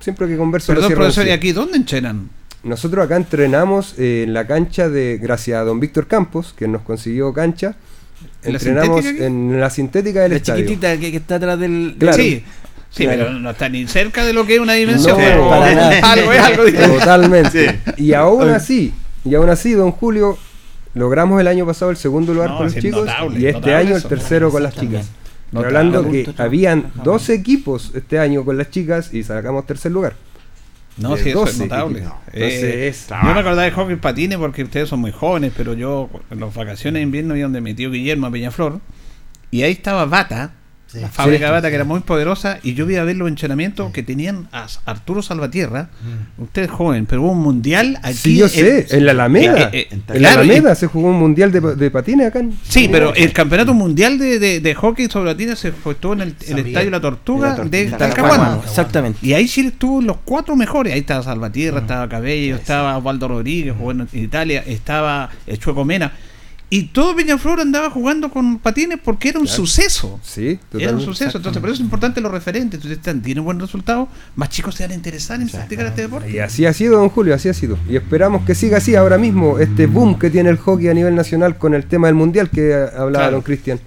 [0.00, 0.74] siempre que converso...
[0.74, 2.28] Perdón, profesor, ¿y aquí dónde entrenan?
[2.64, 6.82] Nosotros acá entrenamos eh, en la cancha de, gracias a don Víctor Campos, que nos
[6.82, 7.76] consiguió cancha.
[8.42, 11.96] entrenamos en la sintética del la chiquitita que, está atrás del...
[12.14, 12.44] Sí,
[12.90, 15.18] Sí, pero no está ni cerca de lo que es una dimensión.
[15.18, 16.64] No, algo es algo
[16.98, 17.80] Totalmente.
[17.96, 18.92] Y aún así,
[19.24, 20.38] y aún así, don Julio,
[20.94, 24.50] logramos el año pasado el segundo lugar con los chicos y este año el tercero
[24.50, 25.10] con las chicas.
[25.54, 30.14] hablando que habían 12 equipos este año con las chicas y sacamos tercer lugar.
[30.96, 32.04] No, sí, eso es notable.
[32.32, 36.40] Eh, yo me acordaba de hockey patines porque ustedes son muy jóvenes, pero yo en
[36.40, 38.80] las vacaciones de invierno iba donde mi tío Guillermo a Peñaflor
[39.52, 40.52] y ahí estaba Bata,
[40.94, 43.92] la fábrica de bata que era muy poderosa y yo vi a ver los entrenamientos
[43.92, 45.90] que tenían a Arturo Salvatierra,
[46.38, 46.42] mm.
[46.42, 48.16] usted es joven, pero hubo un mundial aquí.
[48.16, 49.70] Sí, yo sé, en, la Alameda.
[49.72, 52.42] Eh, eh, en la Alameda se jugó un mundial de, patines acá.
[52.62, 57.00] sí, pero el campeonato mundial de, hockey sobre patines se efectuó en el, estadio La
[57.00, 58.62] Tortuga, de Talcahuano.
[58.64, 59.18] Exactamente.
[59.22, 60.94] Y ahí sí estuvo los cuatro mejores.
[60.94, 61.84] Ahí estaba Salvatierra, mm.
[61.84, 66.12] estaba Cabello, estaba Waldo Rodríguez, jugó en Italia, estaba Chueco Mena.
[66.70, 70.20] Y todo Peñaflor andaba jugando con patines porque era un suceso.
[70.22, 70.58] Sí.
[70.78, 71.38] Era un suceso.
[71.38, 72.84] Entonces, por eso es importante los referentes.
[72.84, 76.30] Entonces, tienen buen resultado, más chicos se van a interesar en practicar este deporte.
[76.30, 77.78] Y así ha sido, don Julio, así ha sido.
[77.88, 81.14] Y esperamos que siga así ahora mismo este boom que tiene el hockey a nivel
[81.14, 83.80] nacional con el tema del mundial que hablaba don Cristian.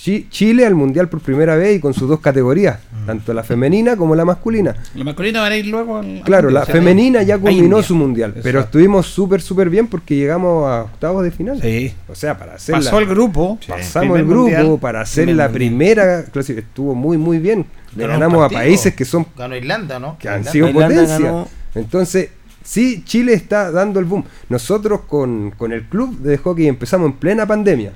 [0.00, 3.06] Chile al mundial por primera vez y con sus dos categorías, mm.
[3.06, 4.76] tanto la femenina como la masculina.
[4.94, 9.06] La masculina van a ir luego Claro, la femenina ya culminó su mundial, pero estuvimos
[9.06, 11.60] súper, súper bien porque llegamos a octavos de final.
[11.60, 11.92] Sí.
[12.08, 12.74] O sea, para hacer.
[12.74, 13.58] Pasó el grupo.
[13.66, 16.58] Pasamos el grupo para hacer la primera clase.
[16.58, 17.66] Estuvo muy, muy bien.
[17.96, 19.26] Le ganamos a países que son.
[19.36, 20.16] Ganó Irlanda, ¿no?
[20.18, 21.46] Que han sido potencia.
[21.74, 22.30] Entonces,
[22.62, 24.24] sí, Chile está dando el boom.
[24.48, 27.92] Nosotros con, con el club de hockey empezamos en plena pandemia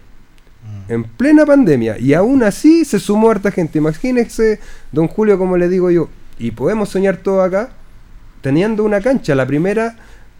[0.88, 3.78] en plena pandemia y aún así se sumó harta gente.
[3.78, 7.70] Imagínese, don Julio, como le digo yo, y podemos soñar todo acá,
[8.40, 9.34] teniendo una cancha.
[9.34, 9.96] La primera,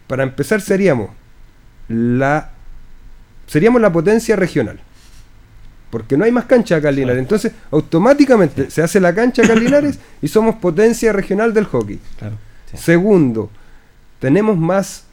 [0.07, 1.09] para empezar, seríamos
[1.87, 2.51] la
[3.47, 4.79] seríamos la potencia regional.
[5.89, 7.19] Porque no hay más cancha acá en Linares.
[7.19, 11.99] Entonces, automáticamente se hace la cancha acá en Linares y somos potencia regional del hockey.
[12.73, 13.51] Segundo,
[14.19, 15.03] tenemos más,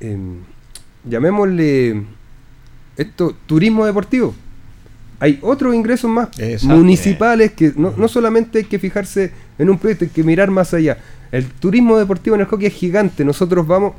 [0.00, 0.38] em,
[1.04, 2.04] llamémosle
[2.96, 4.34] esto, turismo deportivo
[5.22, 6.30] hay otros ingresos más
[6.64, 10.98] municipales que no, solamente hay que fijarse en un proyecto, hay que mirar más allá.
[11.30, 13.24] El turismo deportivo en el hockey es gigante.
[13.24, 13.92] Nosotros vamos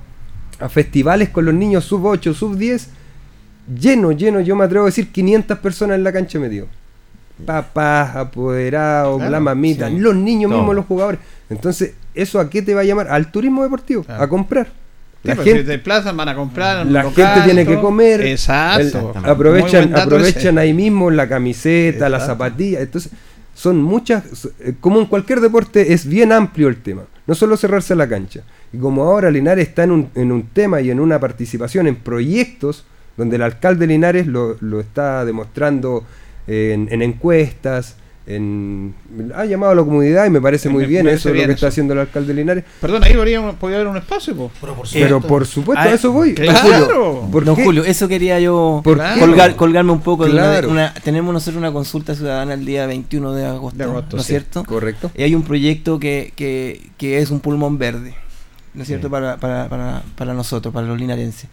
[0.59, 2.89] a festivales con los niños sub 8, sub 10,
[3.79, 6.67] lleno, lleno, yo me atrevo a decir 500 personas en la cancha medio.
[7.45, 11.21] Papás, apoderados, la mamita, los niños mismos, los jugadores.
[11.49, 13.07] Entonces, ¿eso a qué te va a llamar?
[13.07, 14.67] Al turismo deportivo, a comprar.
[15.23, 15.81] La pues, gente,
[16.15, 16.85] van a comprar.
[16.85, 18.21] La gente tiene que comer.
[18.25, 19.13] Exacto.
[19.23, 22.81] aprovechan aprovechan ahí mismo la camiseta, la zapatilla.
[22.81, 23.11] Entonces,
[23.55, 24.23] son muchas.
[24.81, 27.03] Como en cualquier deporte, es bien amplio el tema.
[27.25, 28.41] No solo cerrarse la cancha.
[28.73, 31.95] Y como ahora Linares está en un, en un tema y en una participación en
[31.95, 36.03] proyectos donde el alcalde Linares lo, lo está demostrando
[36.47, 38.95] en, en encuestas, en,
[39.35, 41.93] ha llamado a la comunidad y me parece muy bien eso lo que está haciendo
[41.93, 42.63] el alcalde Linares.
[42.79, 44.49] Perdón, ahí podría, haber un espacio.
[44.93, 46.33] Pero, por supuesto, a eso voy.
[46.33, 47.27] Claro.
[47.31, 48.81] Don Julio, eso quería yo
[49.57, 50.25] colgarme un poco.
[51.03, 54.63] tenemos nosotros una consulta ciudadana el día 21 de agosto, ¿no es cierto?
[54.63, 55.11] Correcto.
[55.15, 58.15] Y hay un proyecto que, que, que es un pulmón verde,
[58.73, 59.09] ¿no es cierto?
[59.09, 61.49] Para, para, para, para nosotros, para los linarenses.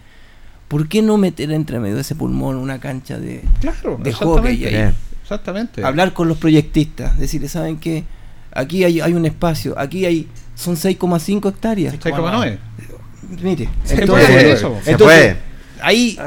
[0.68, 4.64] ¿Por qué no meter entre medio de ese pulmón una cancha de, claro, de hockey
[4.66, 4.94] ahí?
[5.30, 5.84] Exactamente.
[5.84, 8.04] Hablar con los proyectistas, decirles, ¿saben qué?
[8.52, 11.94] Aquí hay, hay un espacio, aquí hay son 6,5 hectáreas.
[11.94, 12.58] 6,9.
[13.40, 15.36] Mire, entonces, entonces
[15.82, 16.18] ahí,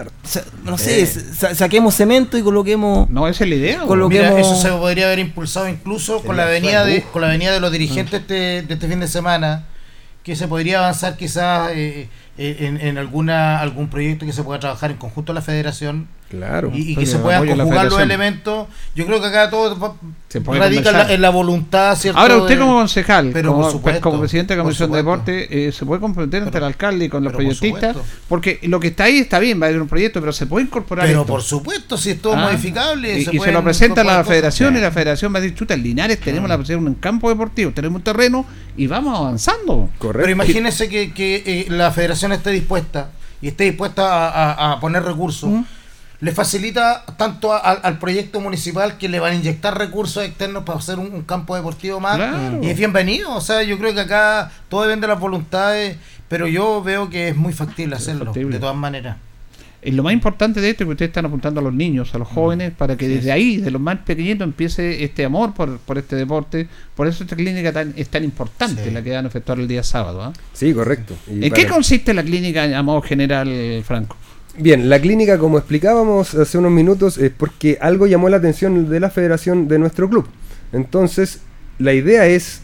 [0.64, 1.06] no sé, eh.
[1.06, 3.10] saquemos cemento y coloquemos.
[3.10, 3.82] No, esa es la idea.
[3.82, 4.40] Coloquemos...
[4.40, 7.72] eso se podría haber impulsado incluso con la, venida de, con la venida de los
[7.74, 8.28] dirigentes mm.
[8.28, 9.66] de este fin de semana,
[10.24, 14.62] que se podría avanzar quizás eh, eh, en, en, alguna algún proyecto que se pueda
[14.62, 16.72] trabajar en conjunto a la federación Claro.
[16.74, 18.68] Y, que se puedan conjugar los elementos.
[18.96, 19.98] Yo creo que acá todo
[20.46, 22.20] radica en la, voluntad, ¿cierto?
[22.20, 26.02] Ahora, usted como concejal, como, como, presidente de la Comisión de Deporte, eh, se puede
[26.02, 27.96] comprometer ante el alcalde y con los proyectistas,
[28.28, 30.66] porque lo que está ahí está bien, va a haber un proyecto, pero se puede
[30.66, 31.06] incorporar.
[31.06, 32.48] Pero por supuesto, si es todo ah.
[32.48, 33.20] modificable.
[33.20, 35.84] Y se, lo presenta a la federación y la federación va a decir, chuta, en
[35.84, 38.44] Linares tenemos la posibilidad un campo deportivo, tenemos un terreno
[38.76, 39.92] y vamos avanzando.
[40.00, 40.24] Correcto.
[40.24, 45.52] Pero imagínese que, que eh, la federación esté dispuesta y esté dispuesta a, poner recursos
[46.24, 50.98] le facilita tanto al proyecto municipal que le van a inyectar recursos externos para hacer
[50.98, 52.18] un, campo deportivo más.
[52.62, 53.36] Y es bienvenido.
[53.36, 55.98] O sea, yo creo que acá todo depende de las voluntades,
[56.30, 59.18] pero yo veo que es muy factible hacerlo, de todas maneras.
[59.82, 62.18] Y lo más importante de esto es que ustedes están apuntando a los niños, a
[62.18, 62.34] los mm.
[62.34, 66.16] jóvenes, para que desde ahí, de los más pequeñitos, empiece este amor por, por este
[66.16, 66.70] deporte.
[66.96, 69.84] Por eso esta clínica tan, es tan importante, la que van a efectuar el día
[69.84, 70.24] sábado.
[70.24, 70.32] ¿ah?
[70.54, 71.16] Sí, correcto.
[71.28, 74.16] ¿En qué consiste la clínica a modo general, Franco?
[74.58, 79.00] Bien, la clínica, como explicábamos hace unos minutos, es porque algo llamó la atención de
[79.00, 80.28] la federación de nuestro club.
[80.72, 81.40] Entonces,
[81.80, 82.62] la idea es,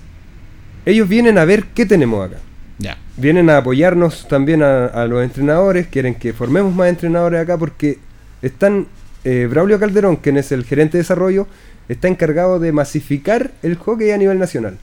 [0.85, 2.37] ellos vienen a ver qué tenemos acá.
[2.77, 2.97] Ya.
[3.17, 7.97] Vienen a apoyarnos también a, los entrenadores, quieren que formemos más entrenadores acá porque
[8.43, 8.85] están,
[9.23, 11.47] eh, Braulio Calderón, quien es el gerente de desarrollo,
[11.89, 14.77] está encargado de masificar el hockey a nivel nacional.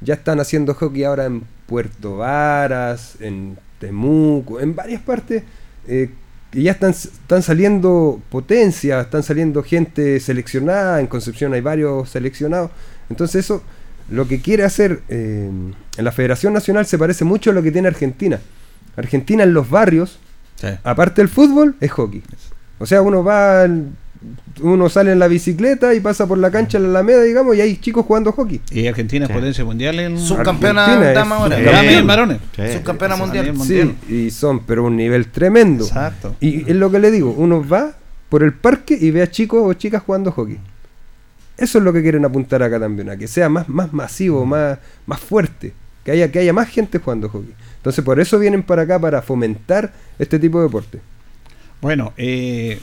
[0.00, 5.42] Ya están haciendo hockey ahora en Puerto Varas, en Temuco, en varias partes.
[5.88, 6.10] Eh,
[6.52, 12.70] y ya están, están saliendo potencias, están saliendo gente seleccionada, en Concepción hay varios seleccionados.
[13.10, 13.62] Entonces eso,
[14.10, 15.50] lo que quiere hacer eh,
[15.96, 18.40] en la Federación Nacional se parece mucho a lo que tiene Argentina.
[18.96, 20.18] Argentina en los barrios,
[20.82, 22.22] aparte del fútbol, es hockey.
[22.78, 23.66] O sea, uno va
[24.60, 27.60] uno sale en la bicicleta y pasa por la cancha en la Alameda, digamos, y
[27.60, 28.60] hay chicos jugando hockey.
[28.70, 31.58] Y Argentina es potencia mundial en subcampeona dama ahora.
[32.02, 32.38] varones.
[32.54, 33.54] Subcampeona mundial.
[33.64, 35.84] Sí, y son, pero un nivel tremendo.
[35.84, 36.34] Exacto.
[36.40, 37.92] Y es lo que le digo, uno va
[38.28, 40.58] por el parque y ve a chicos o chicas jugando hockey.
[41.56, 44.78] Eso es lo que quieren apuntar acá también, a que sea más, más masivo, más,
[45.06, 45.72] más fuerte,
[46.04, 47.52] que haya, que haya más gente jugando hockey.
[47.76, 51.00] Entonces por eso vienen para acá, para fomentar este tipo de deporte.
[51.80, 52.78] Bueno, eh,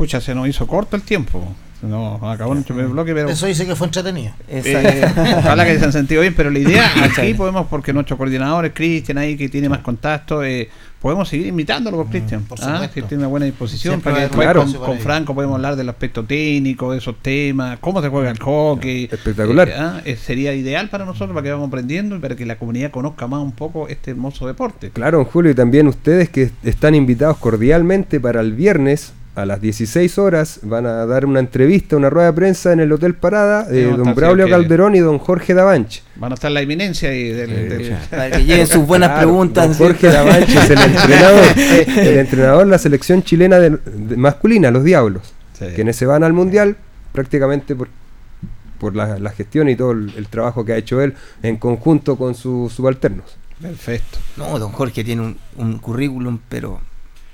[0.00, 1.54] Pucha, se nos hizo corto el tiempo.
[1.82, 3.28] No, acabó nuestro primer bloque, pero.
[3.28, 4.32] Eso dice que fue entretenido.
[4.48, 5.04] Eh,
[5.36, 8.72] ojalá que se han sentido bien, pero la idea aquí podemos, porque nuestro coordinador es
[8.72, 10.70] Cristian ahí, que tiene más contacto, eh,
[11.02, 12.88] podemos seguir invitándolo por Cristian, ¿ah?
[12.94, 16.92] que tiene una buena disposición, para que después con, Franco podemos hablar del aspecto técnico,
[16.92, 19.06] de esos temas, cómo se juega el hockey.
[19.12, 19.68] Espectacular.
[19.68, 20.00] Eh, ¿ah?
[20.18, 23.42] sería ideal para nosotros, para que vamos aprendiendo y para que la comunidad conozca más
[23.42, 24.92] un poco este hermoso deporte.
[24.92, 30.18] Claro, Julio, y también ustedes que están invitados cordialmente para el viernes a las 16
[30.18, 33.84] horas van a dar una entrevista, una rueda de prensa en el Hotel Parada, de
[33.84, 36.02] don Braulio Calderón y don Jorge Davanche.
[36.16, 39.76] Van a estar la eminencia y del, para que lleven sus buenas preguntas.
[39.76, 43.78] Jorge Davanche es el entrenador, el entrenador de la selección chilena de,
[44.16, 45.32] masculina, los Diablos,
[45.74, 46.76] quienes se van al Mundial
[47.12, 47.88] prácticamente por,
[48.78, 52.72] por la, gestión y todo el, trabajo que ha hecho él en conjunto con sus
[52.72, 53.36] subalternos.
[53.60, 54.18] Perfecto.
[54.36, 56.80] No, don Jorge tiene un, un currículum, pero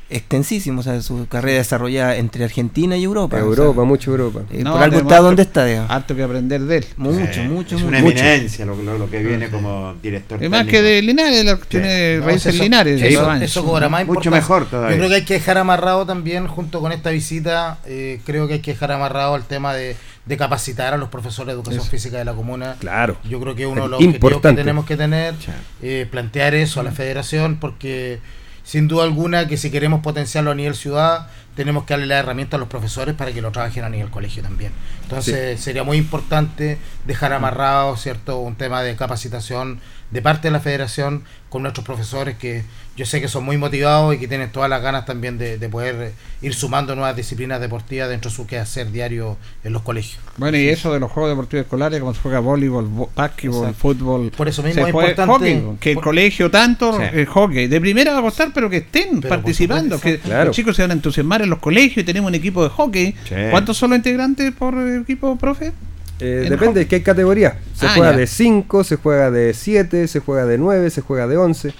[0.09, 3.38] extensísimo, o sea, su carrera desarrollada entre Argentina y Europa.
[3.38, 4.42] Europa, mucho Europa.
[4.53, 6.87] Eh, por algo está donde está, Harto que aprender de él.
[6.97, 10.42] Mucho, mucho, es una eminencia lo, lo, que viene como director.
[10.42, 13.03] Es más que de Linares, la, tiene raíces Linares.
[13.03, 14.97] Eso, cobra más Mucho mejor todavía.
[14.97, 18.55] Yo creo que hay que dejar amarrado también, junto con esta visita, eh, creo que
[18.55, 22.19] hay que dejar amarrado el tema de, de capacitar a los profesores de educación física
[22.19, 22.77] de la comuna.
[22.79, 23.16] Claro.
[23.29, 25.35] Yo creo que uno de los objetivos que tenemos que tener,
[25.83, 28.21] eh, plantear eso a la federación, porque
[28.66, 32.57] sin duda alguna que si queremos potenciarlo a nivel ciudad, tenemos que darle la herramienta
[32.57, 34.72] a los profesores para que lo trabajen a nivel colegio también.
[35.05, 39.79] Entonces sería muy importante dejar amarrado, ¿cierto?, un tema de capacitación
[40.11, 42.64] de parte de la federación con nuestros profesores que
[42.97, 46.12] yo sé que son muy motivados y que tienen todas las ganas también de, poder
[46.40, 50.19] ir sumando nuevas disciplinas deportivas dentro de su quehacer diario en los colegios.
[50.38, 54.33] Bueno, y eso de los juegos deportivos escolares, como se juega voleibol, básquetbol, fútbol.
[54.35, 55.62] Por eso mismo es importante.
[55.79, 60.01] que el colegio tanto, el hockey, de primera va a costar, pero que estén participando,
[60.01, 62.71] que los chicos se van a entusiasmar en los colegios y tenemos un equipo de
[62.71, 63.14] hockey.
[63.51, 65.73] ¿Cuántos son los integrantes por equipo, profe?
[66.20, 67.59] Eh, depende de qué categoría.
[67.74, 71.26] Se ah, juega de 5, se juega de 7, se juega de 9, se juega
[71.26, 71.74] de 11.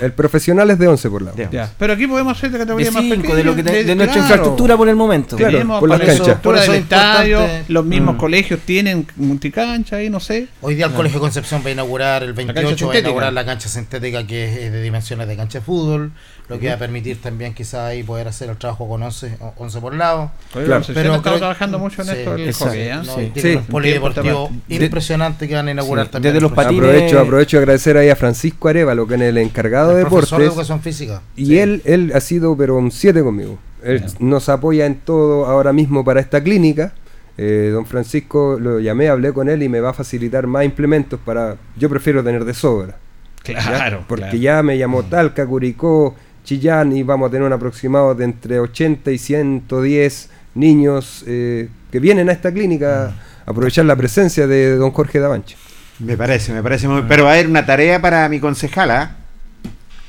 [0.00, 1.36] El profesional es de 11 por lado.
[1.78, 3.34] Pero aquí podemos hacer de categoría más pequeña.
[3.34, 5.36] De, lo que de, nuestra infraestructura por el momento.
[5.36, 6.40] Claro, por las canchas.
[6.40, 8.18] Por eso estadio, los mismos mm.
[8.18, 10.48] colegios tienen multicancha ahí, no sé.
[10.60, 13.68] Hoy día el Colegio Concepción va a inaugurar el 28, va a inaugurar la cancha
[13.68, 16.12] sintética que es de dimensiones de cancha de fútbol
[16.50, 19.80] lo que va a permitir también quizás ahí poder hacer el trabajo con 11, 11
[19.80, 20.32] por lado.
[20.52, 20.84] Claro.
[20.92, 22.94] Pero estamos trabajando mucho en esto del hockey, ¿eh?
[22.96, 23.58] no, sí, sí.
[23.70, 26.34] polideportivo impresionante que van a inaugurar también.
[26.34, 26.82] Desde los patines.
[26.82, 30.36] Aprovecho, aprovecho de agradecer ahí a Francisco Arevalo, que es el encargado de deportes.
[30.36, 31.22] de educación física.
[31.36, 33.60] Y él, él ha sido pero un 7 conmigo.
[33.84, 36.94] Él nos apoya en todo ahora mismo para esta clínica.
[37.38, 41.20] Eh, don Francisco lo llamé, hablé con él y me va a facilitar más implementos
[41.24, 41.56] para...
[41.76, 42.98] Yo prefiero tener de sobra.
[43.42, 44.04] Claro.
[44.06, 46.14] Porque ya me llamó Talca, Curicó,
[46.50, 52.00] Chillán y vamos a tener un aproximado de entre 80 y 110 niños eh, que
[52.00, 53.14] vienen a esta clínica
[53.46, 55.56] a aprovechar la presencia de don Jorge Davanche.
[56.00, 57.02] Me parece, me parece muy...
[57.06, 59.18] Pero va a haber una tarea para mi concejala.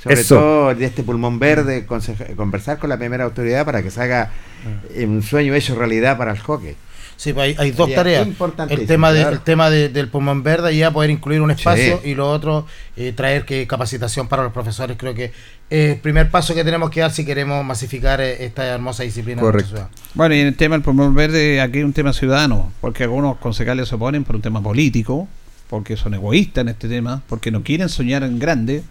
[0.01, 1.85] sobre todo de este pulmón verde,
[2.35, 4.31] conversar con la primera autoridad para que se haga
[4.95, 6.75] eh, un sueño hecho realidad para el hockey.
[7.21, 8.27] Sí, pues hay, dos tareas.
[8.69, 12.65] El tema, de, tema del pulmón verde, ya poder incluir un espacio y lo otro,
[12.97, 14.97] eh, traer que capacitación para los profesores.
[14.97, 15.25] Creo que
[15.69, 19.39] es el primer paso que tenemos que dar si queremos masificar eh, esta hermosa disciplina.
[19.39, 19.87] Correcto.
[20.15, 23.37] Bueno, y en el tema del pulmón verde, aquí hay un tema ciudadano, porque algunos
[23.37, 25.27] concejales se oponen por un tema político,
[25.69, 28.81] porque son egoístas en este tema, porque no quieren soñar en grande,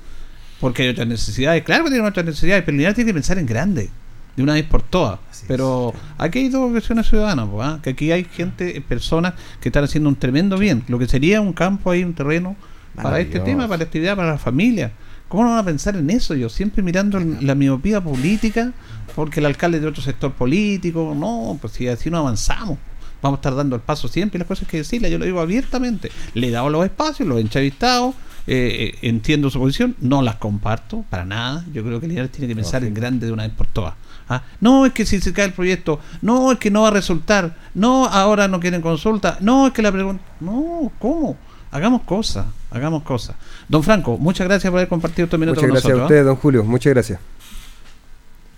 [0.61, 1.65] porque hay otras necesidades.
[1.65, 3.91] Claro que tienen otras necesidades, pero el tiene que pensar en grande
[4.37, 5.19] de una vez por todas.
[5.47, 7.79] Pero aquí hay dos versiones ciudadanas, ¿ah?
[7.83, 10.85] que aquí hay gente, personas que están haciendo un tremendo bien.
[10.89, 12.57] Lo que sería un campo ahí, un terreno
[12.95, 14.93] para este tema, para la actividad, para la familia.
[15.29, 16.35] ¿Cómo no van a pensar en eso?
[16.35, 18.73] Yo siempre mirando la miopía política,
[19.15, 22.79] porque el alcalde de otro sector político, no, pues si así no avanzamos.
[23.23, 26.11] Vamos a estar dando el paso siempre las cosas que decirle, yo lo digo abiertamente.
[26.35, 28.15] Le he dado los espacios, los he entrevistado,
[28.47, 31.65] eh, eh, entiendo su posición, no las comparto para nada.
[31.73, 33.95] Yo creo que el líder tiene que pensar en grande de una vez por todas.
[34.31, 34.43] ¿Ah?
[34.61, 37.55] No, es que si se cae el proyecto, no, es que no va a resultar,
[37.75, 41.37] no, ahora no quieren consulta, no, es que la pregunta, no, ¿cómo?
[41.73, 43.37] Hagamos cosas, hagamos cosas.
[43.69, 46.23] Don Franco, muchas gracias por haber compartido estos minutos muchas gracias a usted, ¿ah?
[46.23, 47.21] don Julio, muchas gracias.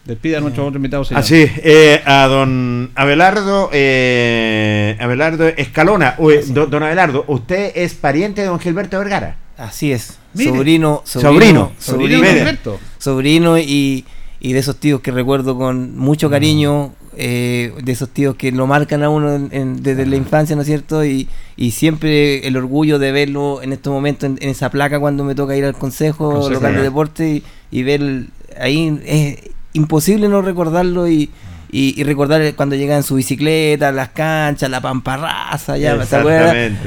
[0.05, 1.05] Despida a nuestro otro invitado.
[1.15, 6.17] Así, eh, a don Abelardo, eh, Abelardo Escalona.
[6.49, 9.37] don, Abelardo, ¿usted es pariente de don Gilberto Vergara?
[9.57, 10.19] Así es.
[10.35, 14.05] Sobrino, sobrino, sobrino, sobrino, sobrino y
[14.45, 16.33] y de esos tíos que recuerdo con mucho mm.
[16.33, 20.69] cariño, eh, de esos tíos que lo marcan a uno desde la infancia, ¿no es
[20.69, 21.05] cierto?
[21.05, 25.37] Y, y, siempre el orgullo de verlo en estos momentos en, esa placa cuando me
[25.37, 28.25] toca ir al Consejo, Local de Deporte y, ver
[28.61, 31.31] ahí, es imposible no recordarlo y,
[31.71, 35.93] y, recordar cuando llegaba en su bicicleta, las canchas, la pamparraza, ya,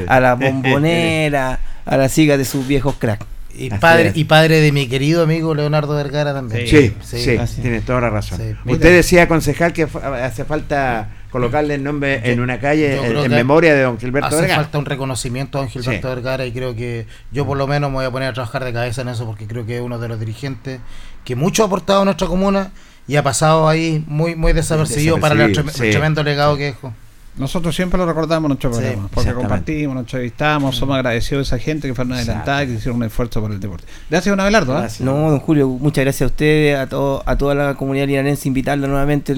[0.07, 3.34] A la bombonera, a la siga de sus viejos cracks.
[3.57, 6.67] Y padre, y padre de mi querido amigo Leonardo Vergara también.
[6.67, 8.57] Sí, sí, tiene toda la razón.
[8.65, 13.81] Usted decía, concejal, que hace falta colocarle el nombre en una calle en, memoria de
[13.81, 14.53] don Gilberto Vergara.
[14.53, 17.89] Hace falta un reconocimiento a don Gilberto Vergara y creo que yo por lo menos
[17.89, 19.99] me voy a poner a trabajar de cabeza en eso porque creo que es uno
[19.99, 20.79] de los dirigentes
[21.25, 22.71] que mucho ha aportado a nuestra comuna
[23.05, 26.93] y ha pasado ahí muy muy desapercibido, para el, tremendo legado que dejó.
[27.37, 31.63] Nosotros siempre lo recordamos en nuestro programa, porque compartimos, nos entrevistamos, somos agradecidos a esa
[31.63, 33.85] gente que fueron adelantada y que hicieron un esfuerzo por el deporte.
[34.09, 34.81] Gracias, don Abelardo.
[34.81, 34.87] ¿eh?
[34.99, 38.87] No, don Julio, muchas gracias a ustedes, a, todo, a toda la comunidad linarense, invitarla
[38.87, 39.35] nuevamente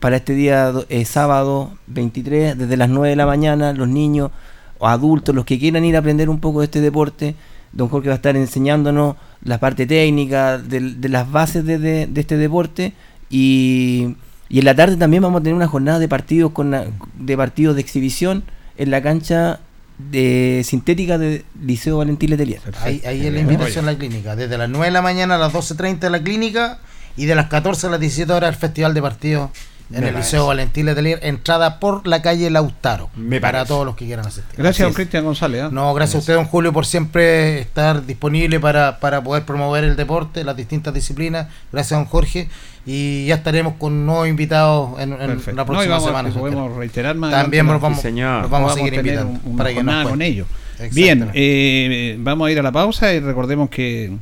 [0.00, 4.32] para este día eh, sábado 23, desde las 9 de la mañana, los niños
[4.78, 7.36] o adultos, los que quieran ir a aprender un poco de este deporte.
[7.72, 12.92] Don Jorge va a estar enseñándonos la parte técnica de, las bases de este deporte
[13.30, 14.16] y
[14.48, 16.70] y en la tarde también vamos a tener una jornada de partidos con
[17.18, 18.44] de partidos de exhibición
[18.76, 19.60] en la cancha
[19.98, 22.60] de sintética del Liceo Valentín Letelier.
[22.80, 24.34] Ahí, ahí es la invitación a la clínica.
[24.34, 26.80] Desde las 9 de la mañana a las 12.30 en la clínica
[27.16, 29.50] y de las 14 a las 17 horas el Festival de Partidos
[29.92, 33.10] en el Liceo Valentín Letelier, entrada por la calle Lautaro.
[33.40, 34.56] para todos los que quieran asistir.
[34.56, 35.64] Gracias, don Cristian González.
[35.64, 35.68] ¿eh?
[35.70, 39.96] No, gracias, a usted, don Julio, por siempre estar disponible para, para poder promover el
[39.96, 41.48] deporte, las distintas disciplinas.
[41.72, 42.48] Gracias, don Jorge.
[42.86, 45.10] Y ya estaremos con nuevos invitados en,
[45.56, 46.30] la próxima semana.
[46.30, 47.30] podemos reiterar más.
[47.30, 48.02] También nos vamos,
[48.50, 50.46] vamos, a seguir invitando para que nos con ellos.
[50.92, 54.12] Bien, eh, vamos a ir a la pausa y recordemos que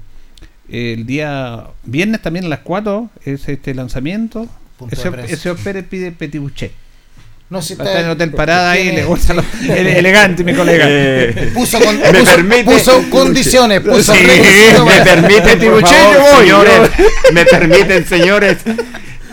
[0.69, 4.49] el día viernes también a las 4 es este lanzamiento
[4.91, 6.73] ese, ese Pérez pide Petibuché.
[7.53, 10.87] No, si está, en el hotel parada ahí, le gusta lo, elegante, mi colega.
[10.89, 14.23] Eh, puso, con, me puso, permite, puso condiciones, puso sí,
[14.87, 16.91] me permiten, señores,
[17.31, 18.57] me permiten, señores,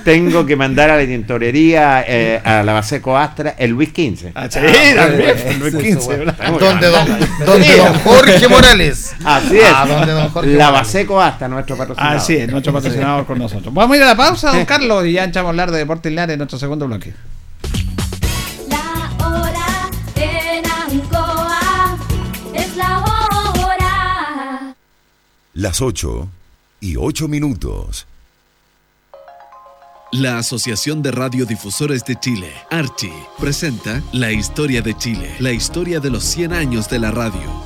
[0.04, 4.32] tengo que mandar a la tintorería, eh, a la Baseco Astra, el Luis XV.
[4.36, 6.26] Ah, sí, ah, el Luis XV.
[6.60, 9.16] Donde don, donde don Jorge Morales.
[9.24, 9.72] Así es.
[9.74, 12.18] Ah, donde don Jorge la Baseco Astra, nuestro patrocinador.
[12.18, 13.74] Así es, nuestro patrocinador con nosotros.
[13.74, 16.12] Vamos a ir a la pausa, don Carlos, y ya echamos a hablar de Deportes
[16.12, 17.14] Linares en nuestro segundo bloque.
[18.70, 21.98] La hora en Ancoa
[22.54, 24.76] es la hora.
[25.54, 26.30] Las 8
[26.82, 28.08] y 8 minutos.
[30.12, 36.10] La Asociación de Radiodifusores de Chile, Archi, presenta La Historia de Chile, la historia de
[36.10, 37.64] los 100 años de la radio.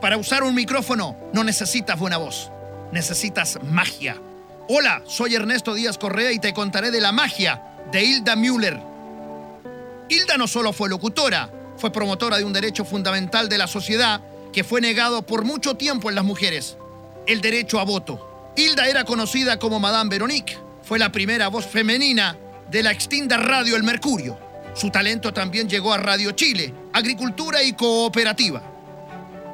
[0.00, 2.50] Para usar un micrófono no necesitas buena voz,
[2.92, 4.16] necesitas magia.
[4.70, 7.62] Hola, soy Ernesto Díaz Correa y te contaré de la magia
[7.92, 8.80] de Hilda Müller.
[10.08, 14.64] Hilda no solo fue locutora, fue promotora de un derecho fundamental de la sociedad que
[14.64, 16.78] fue negado por mucho tiempo en las mujeres,
[17.26, 18.27] el derecho a voto.
[18.58, 20.58] Hilda era conocida como Madame Veronique.
[20.82, 22.36] Fue la primera voz femenina
[22.68, 24.36] de la extinta radio El Mercurio.
[24.74, 28.60] Su talento también llegó a Radio Chile, Agricultura y Cooperativa.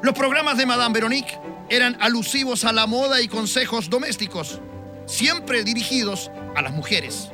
[0.01, 1.37] Los programas de Madame Veronique
[1.69, 4.59] eran alusivos a la moda y consejos domésticos,
[5.05, 7.29] siempre dirigidos a las mujeres.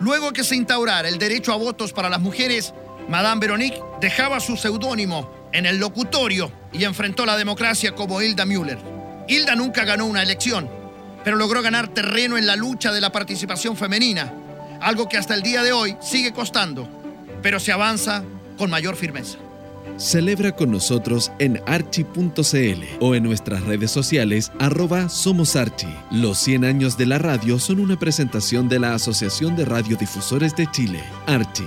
[0.00, 2.74] Luego que se instaurara el derecho a votos para las mujeres,
[3.08, 8.78] Madame Veronique dejaba su seudónimo en el locutorio y enfrentó la democracia como Hilda Müller.
[9.28, 10.81] Hilda nunca ganó una elección,
[11.24, 14.32] pero logró ganar terreno en la lucha de la participación femenina,
[14.80, 16.88] algo que hasta el día de hoy sigue costando,
[17.42, 18.24] pero se avanza
[18.58, 19.38] con mayor firmeza.
[19.98, 25.88] Celebra con nosotros en archi.cl o en nuestras redes sociales arroba Somos Archi.
[26.10, 30.70] Los 100 años de la radio son una presentación de la Asociación de Radiodifusores de
[30.70, 31.66] Chile, Archi.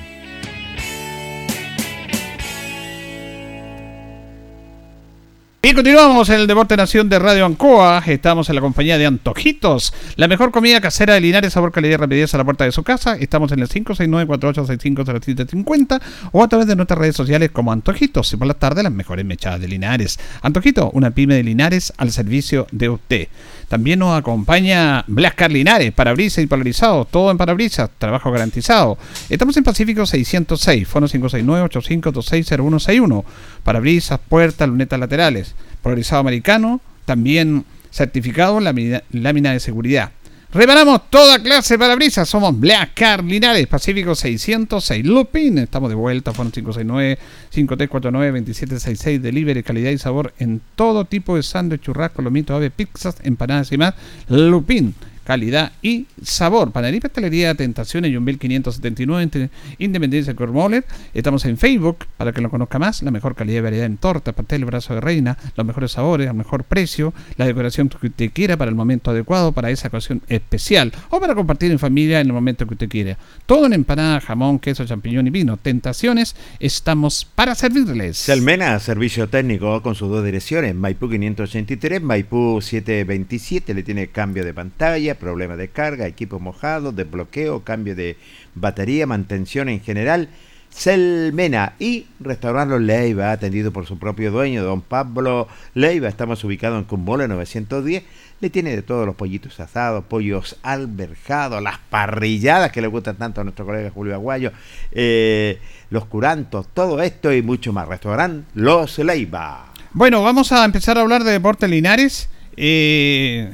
[5.63, 8.01] Y continuamos en el Deporte Nación de Radio Ancoa.
[8.07, 11.97] Estamos en la compañía de Antojitos, la mejor comida casera de Linares, sabor, calidad y
[11.97, 13.15] rapidez a la puerta de su casa.
[13.15, 16.01] Estamos en el 569-4865-0750
[16.31, 18.33] o a través de nuestras redes sociales como Antojitos.
[18.33, 20.17] Y por la tarde, las mejores mechadas de Linares.
[20.41, 23.27] Antojito, una pyme de Linares al servicio de usted.
[23.71, 28.97] También nos acompaña Blascar Linares, parabrisas y polarizado, todo en parabrisas, trabajo garantizado.
[29.29, 33.23] Estamos en Pacífico 606, fono 569-8526-0161,
[33.63, 35.50] parabrisas, puertas, lunetas laterales,
[35.81, 40.11] polarizado americano, también certificado lámina, lámina de seguridad.
[40.53, 42.27] Reparamos toda clase de parabrisas.
[42.27, 45.59] Somos Black Car Linares, Pacífico 606 Lupin.
[45.59, 49.21] Estamos de vuelta, Fono 569-5349-2766.
[49.21, 53.77] Delivery, calidad y sabor en todo tipo de sándwich, churrasco, lomito, ave, pizzas, empanadas y
[53.77, 53.93] más.
[54.27, 54.93] Lupin.
[55.23, 56.71] Calidad y sabor.
[56.71, 60.85] Panadería Pastelería Tentaciones, Yumbil 579, Independencia Cormoler.
[61.13, 63.01] Estamos en Facebook para que lo conozca más.
[63.03, 66.35] La mejor calidad y variedad en torta, pastel, brazo de reina, los mejores sabores, al
[66.35, 70.91] mejor precio, la decoración que usted quiera para el momento adecuado, para esa ocasión especial
[71.09, 73.17] o para compartir en familia en el momento que usted quiera.
[73.45, 75.57] Todo en empanada, jamón, queso, champiñón y vino.
[75.57, 78.17] Tentaciones, estamos para servirles.
[78.17, 84.53] Selmena, servicio técnico con sus dos direcciones, Maipú 583, Maipú 727, le tiene cambio de
[84.53, 88.17] pantalla, problema de carga, equipo mojado, desbloqueo, cambio de
[88.55, 90.27] batería, mantención en general.
[90.71, 96.07] Selmena y Restaurante Los Leiva, atendido por su propio dueño, don Pablo Leiva.
[96.07, 98.03] Estamos ubicados en Cumbola 910.
[98.39, 103.41] Le tiene de todos los pollitos asados, pollos alberjados, las parrilladas que le gustan tanto
[103.41, 104.51] a nuestro colega Julio Aguayo,
[104.91, 105.59] eh,
[105.91, 107.87] los curantos, todo esto y mucho más.
[107.87, 109.71] Restaurante Los Leiva.
[109.93, 112.29] Bueno, vamos a empezar a hablar de Deportes Linares.
[112.55, 113.53] Eh,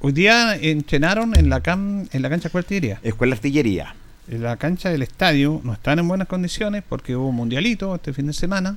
[0.00, 3.00] hoy día entrenaron en la, cam, en la cancha cuartillería.
[3.02, 3.94] Escuela Artillería.
[4.28, 8.26] En la cancha del estadio no están en buenas condiciones porque hubo mundialito este fin
[8.26, 8.76] de semana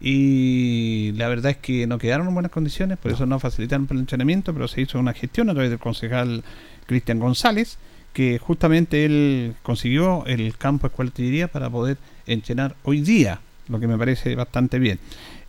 [0.00, 3.98] y la verdad es que no quedaron en buenas condiciones, por eso no facilitaron el
[3.98, 6.44] entrenamiento, pero se hizo una gestión a través del concejal
[6.86, 7.78] Cristian González,
[8.12, 13.88] que justamente él consiguió el campo Escuela Artillería para poder entrenar hoy día, lo que
[13.88, 14.98] me parece bastante bien.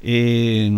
[0.01, 0.71] Eh,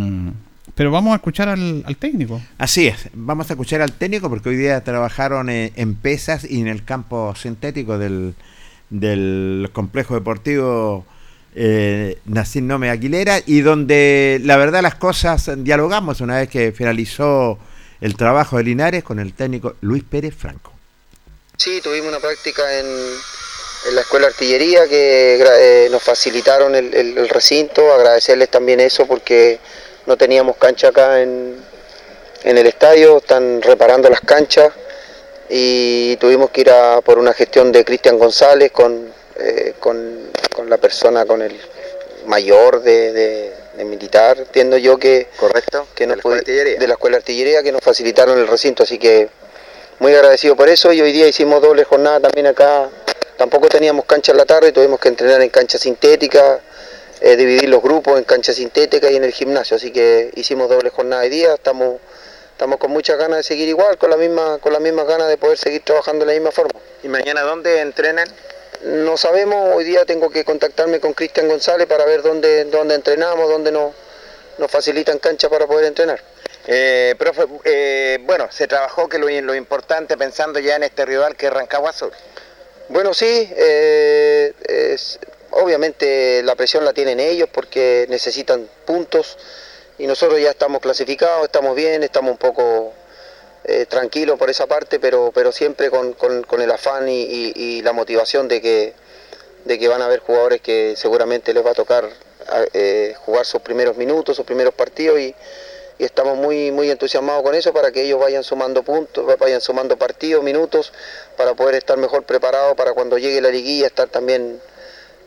[0.81, 2.41] pero vamos a escuchar al, al, técnico.
[2.57, 6.59] Así es, vamos a escuchar al técnico porque hoy día trabajaron en, en pesas y
[6.59, 8.33] en el campo sintético del,
[8.89, 11.05] del complejo deportivo
[11.53, 17.59] eh, Nacín Nome Aguilera y donde la verdad las cosas dialogamos una vez que finalizó
[17.99, 20.73] el trabajo de Linares con el técnico Luis Pérez Franco.
[21.57, 26.91] Sí, tuvimos una práctica en, en la escuela de artillería que eh, nos facilitaron el,
[26.91, 29.59] el, el recinto, agradecerles también eso porque
[30.05, 31.55] no teníamos cancha acá en,
[32.43, 34.71] en el estadio, están reparando las canchas
[35.49, 40.69] y tuvimos que ir a por una gestión de Cristian González con, eh, con, con,
[40.69, 41.59] la persona, con el
[42.25, 45.27] mayor de, de, de, militar, entiendo yo que...
[45.37, 46.43] Correcto, que nos de, la puede,
[46.77, 49.29] de la escuela de artillería que nos facilitaron el recinto, así que
[49.99, 50.91] muy agradecido por eso.
[50.93, 52.89] Y hoy día hicimos doble jornada también acá,
[53.37, 56.59] tampoco teníamos cancha en la tarde, tuvimos que entrenar en cancha sintética,
[57.21, 60.89] eh, dividir los grupos en cancha sintética y en el gimnasio, así que hicimos doble
[60.89, 61.99] jornada de día, estamos
[62.61, 65.37] estamos con muchas ganas de seguir igual, con la misma, con las mismas ganas de
[65.37, 66.79] poder seguir trabajando de la misma forma.
[67.01, 68.27] ¿Y mañana dónde entrenan?
[68.83, 73.49] No sabemos, hoy día tengo que contactarme con Cristian González para ver dónde, dónde entrenamos,
[73.49, 73.93] dónde nos,
[74.59, 76.21] nos facilitan cancha para poder entrenar.
[76.67, 81.35] Eh, profe, eh, bueno, se trabajó que lo, lo, importante pensando ya en este rival
[81.35, 82.11] que es Rancagua Sur.
[82.89, 85.19] Bueno, sí, eh, es,
[85.51, 89.37] obviamente la presión la tienen ellos porque necesitan puntos
[89.97, 92.93] y nosotros ya estamos clasificados, estamos bien, estamos un poco
[93.63, 98.47] eh, tranquilos por esa parte, pero, pero siempre con, con, el afán y, la motivación
[98.47, 98.93] de que,
[99.65, 102.09] de que van a haber jugadores que seguramente les va a tocar
[102.73, 105.35] eh, jugar sus primeros minutos, sus primeros partidos y,
[105.99, 109.97] y, estamos muy, muy entusiasmados con eso para que ellos vayan sumando puntos, vayan sumando
[109.97, 110.91] partidos, minutos,
[111.37, 114.59] para poder estar mejor preparados para cuando llegue la liguilla estar también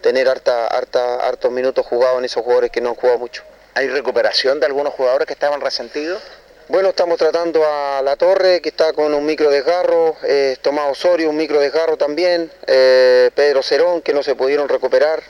[0.04, 3.42] tener harta, harta, hartos minutos jugados en esos jugadores que no han jugado mucho.
[3.72, 6.22] ¿Hay recuperación de algunos jugadores que estaban resentidos?
[6.68, 11.30] Bueno, estamos tratando a La Torre, que está con un micro desgarro, eh, Tomás Osorio,
[11.30, 15.22] un micro desgarro también, eh, Pedro Cerón, que no se pudieron recuperar,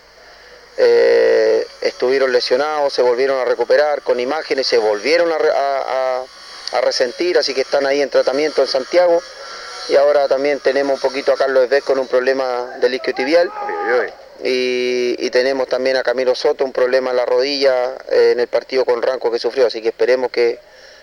[0.76, 6.24] eh, estuvieron lesionados, se volvieron a recuperar, con imágenes se volvieron a, a,
[6.72, 9.22] a, resentir, así que están ahí en tratamiento en Santiago.
[9.88, 13.52] Y ahora también tenemos un poquito a Carlos Esvez con un problema del isquio tibial.
[14.42, 18.48] Y, y, tenemos también a Camilo Soto un problema en la rodilla eh, en el
[18.48, 20.58] partido con Ranco que sufrió, así que esperemos que,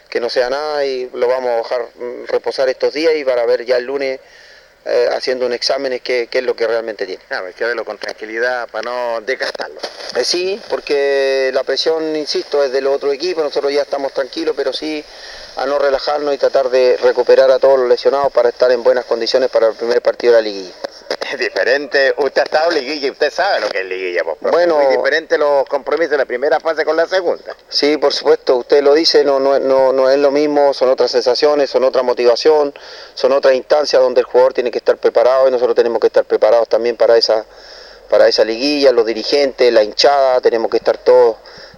[0.10, 1.88] que, no sea nada y lo vamos a dejar
[2.28, 4.20] reposar estos días y para ver ya el lunes
[4.84, 7.22] eh, haciendo un examen qué, qué, es lo que realmente tiene.
[7.28, 9.80] Claro, hay que verlo con tranquilidad para no desgastarlo.
[10.16, 14.74] Eh, sí, porque la presión, insisto, es del otro equipo, nosotros ya estamos tranquilos, pero
[14.74, 15.04] sí
[15.56, 19.06] a no relajarnos y tratar de recuperar a todos los lesionados para estar en buenas
[19.06, 20.74] condiciones para el primer partido de la liguilla.
[21.20, 24.52] Es diferente, usted ha estado en liguilla y usted sabe lo que es liguilla, pues,
[24.52, 27.56] bueno, muy diferente los compromisos de la primera fase con la segunda.
[27.70, 31.12] Sí, por supuesto, usted lo dice, no, no, no, no es lo mismo, son otras
[31.12, 32.74] sensaciones, son otra motivación,
[33.14, 36.26] son otras instancias donde el jugador tiene que estar preparado y nosotros tenemos que estar
[36.26, 37.46] preparados también para esa,
[38.10, 41.38] para esa liguilla, los dirigentes, la hinchada, tenemos que estar todos,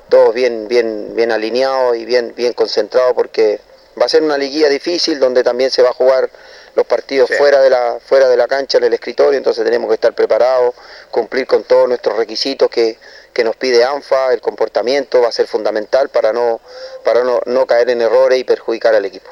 [0.10, 3.60] todos bien, bien, bien alineados y bien, bien concentrados porque
[4.00, 6.30] va a ser una liguilla difícil donde también se va a jugar
[6.76, 7.36] los partidos sí.
[7.36, 10.74] fuera, de la, fuera de la cancha, en el escritorio, entonces tenemos que estar preparados,
[11.12, 12.98] cumplir con todos nuestros requisitos que,
[13.34, 16.62] que nos pide ANFA, el comportamiento va a ser fundamental para no,
[17.04, 19.30] para no, no caer en errores y perjudicar al equipo.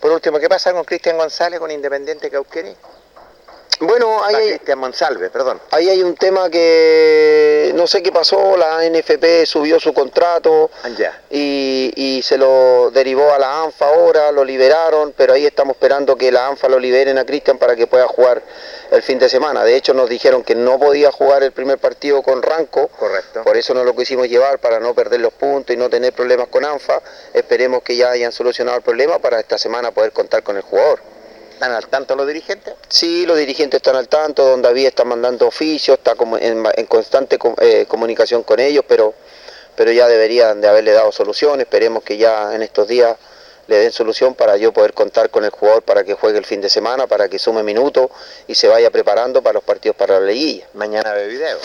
[0.00, 2.76] Por último, ¿qué pasa con Cristian González, con Independiente Cauquenes?
[3.84, 5.60] Bueno, ahí Ah, hay, Monsalve, perdón.
[5.72, 10.88] ahí hay un tema que no sé qué pasó, la NFP subió su contrato Ah,
[11.30, 16.14] y, y se lo derivó a la ANFA ahora, lo liberaron, pero ahí estamos esperando
[16.16, 18.42] que la ANFA lo liberen a Cristian para que pueda jugar
[18.92, 19.64] el fin de semana.
[19.64, 23.42] De hecho nos dijeron que no podía jugar el primer partido con Ranco, Correcto.
[23.42, 26.46] por eso no lo quisimos llevar para no perder los puntos y no tener problemas
[26.48, 27.00] con ANFA.
[27.34, 31.00] Esperemos que ya hayan solucionado el problema para esta semana poder contar con el jugador.
[31.62, 32.74] ¿Están al tanto los dirigentes?
[32.88, 36.86] Sí, los dirigentes están al tanto, don David está mandando oficios, está como en, en
[36.86, 39.14] constante eh, comunicación con ellos, pero,
[39.76, 43.16] pero ya deberían de haberle dado solución, esperemos que ya en estos días
[43.68, 46.60] le den solución para yo poder contar con el jugador para que juegue el fin
[46.60, 48.10] de semana, para que sume minutos
[48.48, 50.66] y se vaya preparando para los partidos para la liguilla.
[50.74, 51.58] Mañana ve video.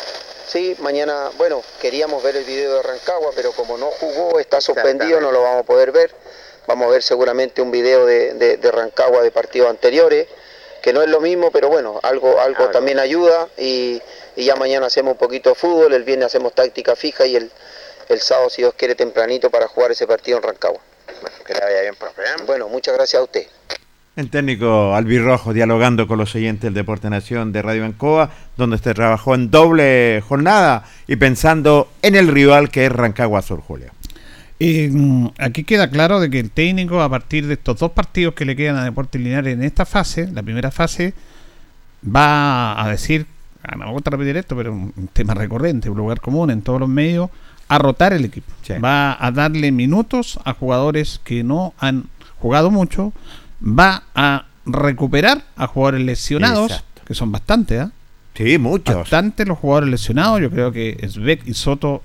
[0.47, 5.19] Sí, mañana, bueno, queríamos ver el video de Rancagua, pero como no jugó, está suspendido,
[5.19, 6.11] no lo vamos a poder ver.
[6.67, 10.27] Vamos a ver seguramente un video de, de, de Rancagua de partidos anteriores,
[10.83, 14.01] que no es lo mismo, pero bueno, algo, algo también ayuda y,
[14.35, 17.49] y ya mañana hacemos un poquito de fútbol, el viernes hacemos táctica fija y el,
[18.09, 20.81] el sábado, si Dios quiere, tempranito para jugar ese partido en Rancagua.
[21.21, 22.21] Bueno, que le vaya bien, profe.
[22.21, 22.43] ¿eh?
[22.45, 23.47] Bueno, muchas gracias a usted.
[24.15, 28.93] El técnico albirrojo dialogando con los oyentes del Deporte Nación de Radio Ancoa, donde se
[28.93, 33.91] trabajó en doble jornada y pensando en el rival que es Rancagua Sur Julio.
[34.59, 38.33] Eh, mm, aquí queda claro de que el técnico, a partir de estos dos partidos
[38.33, 41.13] que le quedan a Deportes Linares en esta fase, la primera fase,
[42.03, 43.25] va a decir,
[43.71, 46.79] no me gusta repetir esto, pero un un tema recurrente, un lugar común en todos
[46.79, 47.29] los medios,
[47.67, 48.51] a rotar el equipo.
[48.63, 48.73] Sí.
[48.83, 52.05] Va a darle minutos a jugadores que no han
[52.39, 53.13] jugado mucho,
[53.61, 57.01] va a recuperar a jugadores lesionados, Exacto.
[57.05, 57.91] que son bastantes, ¿ah?
[58.35, 58.95] Sí, muchos.
[58.95, 60.39] bastante los jugadores lesionados.
[60.41, 62.03] Yo creo que Svek y Soto,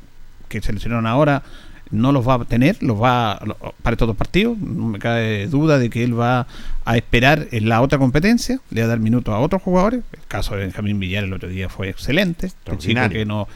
[0.48, 1.42] que se lesionaron ahora,
[1.92, 3.40] no los va a tener, los va
[3.82, 4.58] para estos dos partidos.
[4.58, 6.46] No me cabe duda de que él va
[6.84, 10.00] a esperar en la otra competencia, le va a dar minutos a otros jugadores.
[10.12, 12.46] El caso de Benjamín Villar el otro día fue excelente.
[12.48, 13.46] Este chico que no,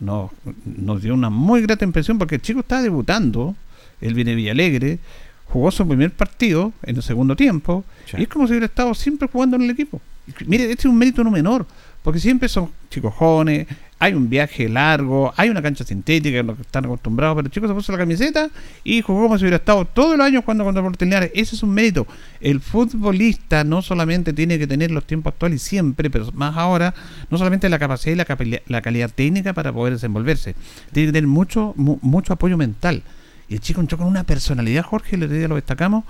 [0.00, 0.30] no-
[0.64, 3.56] nos dio una muy grata impresión porque el chico está debutando.
[4.00, 4.98] Él viene de Villalegre,
[5.46, 7.84] jugó su primer partido en el segundo tiempo
[8.20, 10.00] y es como si hubiera estado siempre jugando en el equipo.
[10.46, 11.66] Mire, este es un mérito no menor,
[12.02, 13.66] porque siempre son chicos jóvenes,
[14.00, 17.66] hay un viaje largo, hay una cancha sintética, lo que están acostumbrados, pero el chico
[17.66, 18.48] se puso la camiseta
[18.84, 21.30] y jugó como si hubiera estado todo el año jugando contra Deportes Linares.
[21.34, 22.06] Ese es un mérito.
[22.40, 26.94] El futbolista no solamente tiene que tener los tiempos actuales siempre, pero más ahora,
[27.30, 30.54] no solamente la capacidad y la calidad técnica para poder desenvolverse,
[30.92, 33.02] tiene que tener mucho, mu- mucho apoyo mental.
[33.48, 36.04] Y el chico entró con una personalidad, Jorge, el otro día lo destacamos,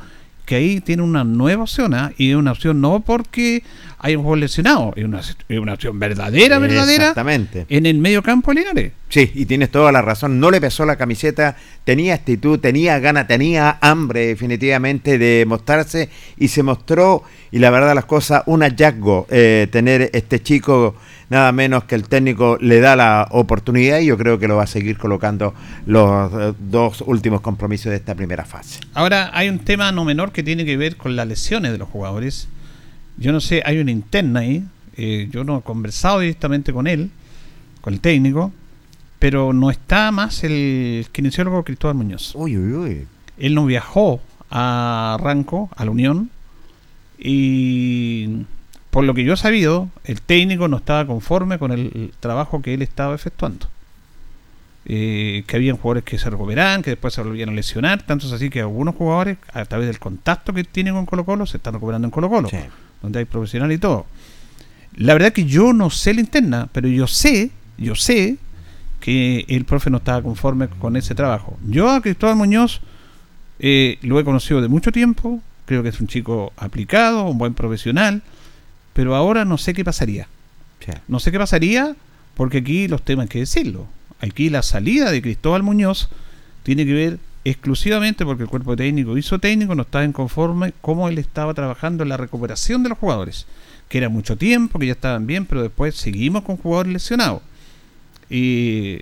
[0.49, 2.11] que ahí tiene una nueva opción, ¿ah?
[2.17, 3.63] y es una opción no porque
[3.99, 7.67] hay un juego lesionado, es una, es una opción verdadera, verdadera, Exactamente.
[7.69, 8.93] en el medio campo Linares.
[9.11, 10.41] Sí, y tienes toda la razón.
[10.41, 16.49] No le pesó la camiseta, tenía actitud, tenía gana, tenía hambre definitivamente de mostrarse y
[16.49, 20.95] se mostró, y la verdad las cosas, un hallazgo eh, tener este chico,
[21.31, 24.65] nada menos que el técnico le da la oportunidad y yo creo que lo va
[24.65, 25.55] a seguir colocando
[25.87, 28.81] los eh, dos últimos compromisos de esta primera fase.
[28.95, 31.89] Ahora hay un tema no menor que tiene que ver con las lesiones de los
[31.89, 32.49] jugadores.
[33.17, 34.65] Yo no sé, hay una interna ahí.
[34.97, 37.11] eh, yo no he conversado directamente con él,
[37.81, 38.53] con el técnico,
[39.19, 42.35] pero no está más el kinesiólogo Cristóbal Muñoz.
[42.35, 43.07] Uy, uy, uy.
[43.39, 44.21] Él no viajó
[44.51, 46.31] a Ranco, a la Unión,
[47.19, 48.45] y
[48.91, 52.63] por lo que yo he sabido, el técnico no estaba conforme con el, el trabajo
[52.63, 53.67] que él estaba efectuando.
[54.91, 58.33] Eh, que habían jugadores que se recuperaban, que después se volvían a lesionar, tanto es
[58.33, 61.75] así que algunos jugadores, a través del contacto que tienen con Colo Colo, se están
[61.75, 62.57] recuperando en Colo Colo, Sí.
[63.03, 64.07] donde hay profesional y todo.
[64.97, 68.39] La verdad que yo no sé la interna, pero yo sé, yo sé
[69.01, 71.59] que el profe no estaba conforme con ese trabajo.
[71.67, 72.81] Yo a Cristóbal Muñoz
[73.59, 77.53] eh, lo he conocido de mucho tiempo, creo que es un chico aplicado, un buen
[77.53, 78.23] profesional,
[78.99, 80.27] pero ahora no sé qué pasaría.
[80.85, 80.91] Sí.
[81.07, 81.95] No sé qué pasaría
[82.35, 83.87] porque aquí los temas hay que decirlo.
[84.19, 86.09] Aquí la salida de Cristóbal Muñoz
[86.65, 91.09] tiene que ver exclusivamente porque el cuerpo técnico hizo técnico, no estaba en conforme cómo
[91.09, 93.47] él estaba trabajando en la recuperación de los jugadores,
[93.89, 97.43] que era mucho tiempo, que ya estaban bien, pero después seguimos con jugadores lesionados.
[98.29, 98.99] Y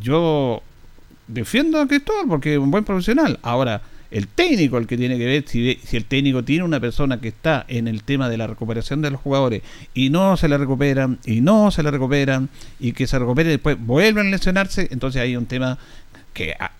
[0.00, 0.64] yo
[1.28, 3.38] defiendo a Cristóbal porque es un buen profesional.
[3.42, 7.20] Ahora, el técnico el que tiene que ver si, si el técnico tiene una persona
[7.20, 9.62] que está en el tema de la recuperación de los jugadores
[9.94, 12.48] y no se le recuperan y no se le recuperan
[12.80, 15.78] y que se recupere y después vuelven a lesionarse, entonces hay un tema
[16.32, 16.72] que, ah,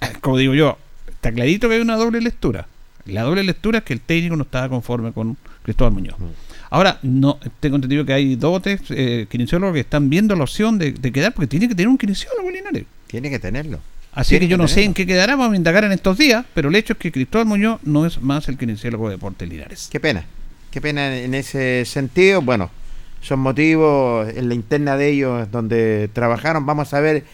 [0.20, 2.66] como digo yo, está clarito que hay una doble lectura.
[3.06, 6.16] La doble lectura es que el técnico no estaba conforme con Cristóbal Muñoz.
[6.70, 10.92] Ahora, no tengo entendido que hay dos eh, kinesiólogos que están viendo la opción de,
[10.92, 12.84] de quedar porque tiene que tener un kinesiólogo Linares.
[13.06, 13.80] Tiene que tenerlo.
[14.12, 16.70] Así que yo no sé en qué quedará, vamos a indagar en estos días, pero
[16.70, 19.88] el hecho es que Cristóbal Muñoz no es más el kinesiólogo de Deportes Linares.
[19.92, 20.24] Qué pena,
[20.70, 22.42] qué pena en ese sentido.
[22.42, 22.70] Bueno,
[23.20, 26.66] son motivos en la interna de ellos donde trabajaron.
[26.66, 27.24] Vamos a ver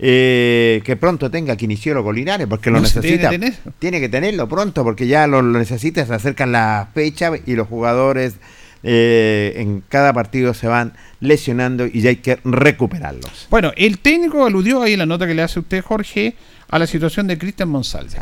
[0.00, 3.02] eh, que pronto tenga kinesiólogo Linares, porque lo No necesita.
[3.02, 3.54] tiene que tener.
[3.78, 6.04] Tiene que tenerlo pronto, porque ya lo, lo necesita.
[6.06, 8.34] Se acercan las fechas y los jugadores
[8.82, 13.46] eh, en cada partido se van lesionando y ya hay que recuperarlos.
[13.50, 16.34] Bueno, el técnico aludió ahí en la nota que le hace usted, Jorge,
[16.68, 18.18] a la situación de Cristian Monsalve.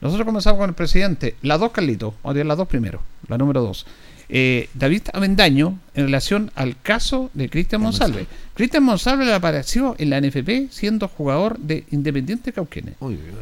[0.00, 1.34] Nosotros comenzamos con el presidente.
[1.42, 2.14] Las dos, Carlitos.
[2.22, 3.02] Vamos a decir las dos primero.
[3.28, 3.86] La número dos.
[4.32, 8.26] Eh, David Avendaño, en relación al caso de Cristian Monsalve.
[8.54, 12.94] Cristian Monsalve apareció en la NFP siendo jugador de Independiente Cauquenes.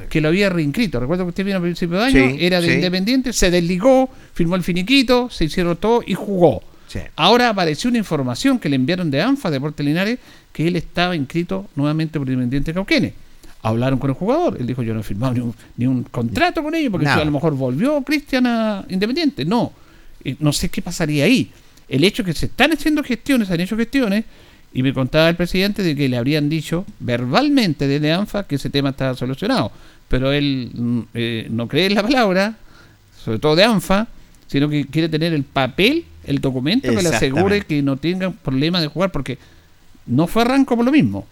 [0.09, 0.99] Que lo había reinscrito.
[0.99, 2.75] Recuerdo que usted vino a principio de año, Sí, era de sí.
[2.75, 6.63] Independiente, se desligó, firmó el finiquito, se hicieron todo y jugó.
[6.87, 7.01] Sí.
[7.17, 10.19] Ahora apareció una información que le enviaron de ANFA, Deportes Linares,
[10.53, 13.13] que él estaba inscrito nuevamente por Independiente Cauquenes.
[13.61, 16.63] Hablaron con el jugador, él dijo yo no he firmado ni un, ni un contrato
[16.63, 19.45] con ellos, porque a lo mejor volvió Cristian a Independiente.
[19.45, 19.73] No,
[20.39, 21.51] no sé qué pasaría ahí.
[21.89, 24.25] El hecho que se están haciendo gestiones, se han hecho gestiones,
[24.73, 28.71] y me contaba el presidente de que le habrían dicho verbalmente desde ANFA que ese
[28.71, 29.73] tema estaba solucionado.
[30.09, 32.57] Pero él mm, eh, no cree en la palabra,
[33.25, 34.09] sobre todo de ANFA,
[34.47, 38.81] sino que quiere tener el papel, el documento que le asegure que no tengan problema
[38.81, 39.39] de jugar, porque
[40.07, 41.27] no fue arranco por lo mismo.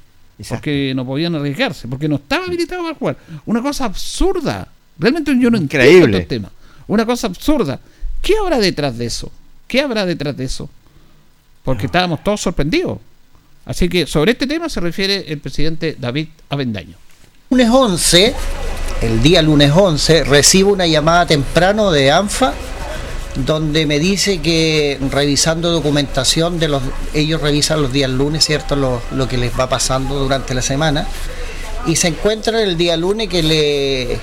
[0.49, 3.17] Porque no podían arriesgarse, porque no estaba habilitado para jugar.
[3.47, 4.69] Una cosa absurda.
[4.99, 6.19] Realmente yo no entiendo Increíble.
[6.19, 6.51] estos temas.
[6.87, 7.81] Una cosa absurda.
[8.27, 9.31] ¿Qué habrá detrás de eso?
[9.69, 10.69] ¿Qué habrá detrás de eso?
[11.63, 12.99] Porque estábamos todos sorprendidos.
[13.65, 16.97] Así que sobre este tema se refiere el presidente David Avendaño.
[17.51, 18.35] Lunes 11,
[19.03, 22.53] el día lunes 11, recibo una llamada temprano de ANFA
[23.47, 26.83] donde me dice que revisando documentación de los
[27.15, 28.75] ellos revisan los días lunes, ¿cierto?
[28.75, 31.07] Lo, lo que les va pasando durante la semana
[31.87, 34.19] y se encuentran el día lunes que le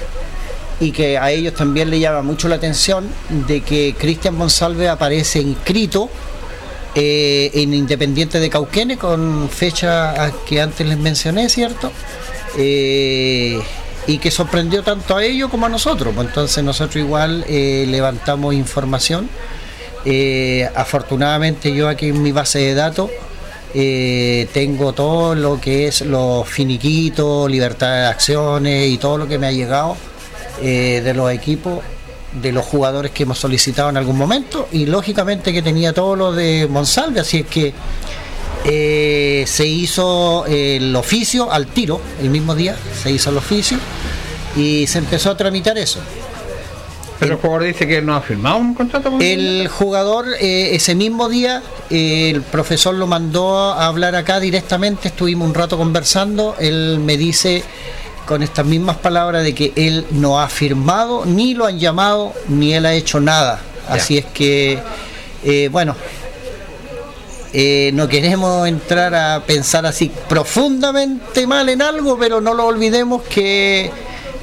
[0.80, 5.39] y que a ellos también le llama mucho la atención de que Cristian Monsalve aparece
[5.39, 6.09] inscrito
[6.95, 11.91] eh, en Independiente de Cauquenes con fecha que antes les mencioné, ¿cierto?
[12.57, 13.59] Eh,
[14.05, 16.13] y que sorprendió tanto a ellos como a nosotros.
[16.13, 19.30] pues entonces nosotros igual eh, levantamos información.
[20.76, 23.09] Afortunadamente yo aquí en mi base de datos
[23.74, 29.47] tengo todo lo que es los finiquitos, libertad de acciones y todo lo que me
[29.47, 29.95] ha llegado
[30.62, 31.80] eh, de los equipos,
[32.41, 36.32] de los jugadores que hemos solicitado en algún momento y lógicamente que tenía todo lo
[36.32, 37.74] de Monsalve, así es que
[38.66, 43.78] eh, se hizo el oficio al tiro, el mismo día se hizo el oficio
[44.56, 45.99] y se empezó a tramitar eso.
[47.20, 50.95] Pero el jugador dice que no ha firmado un contrato con El jugador eh, ese
[50.95, 56.56] mismo día, eh, el profesor lo mandó a hablar acá directamente, estuvimos un rato conversando,
[56.60, 57.64] él me dice
[58.26, 62.74] con estas mismas palabras de que él no ha firmado, ni lo han llamado, ni
[62.74, 63.59] él ha hecho nada.
[63.88, 64.80] Así es que,
[65.43, 65.95] eh, bueno,
[67.53, 73.21] eh, no queremos entrar a pensar así profundamente mal en algo, pero no lo olvidemos
[73.24, 73.91] que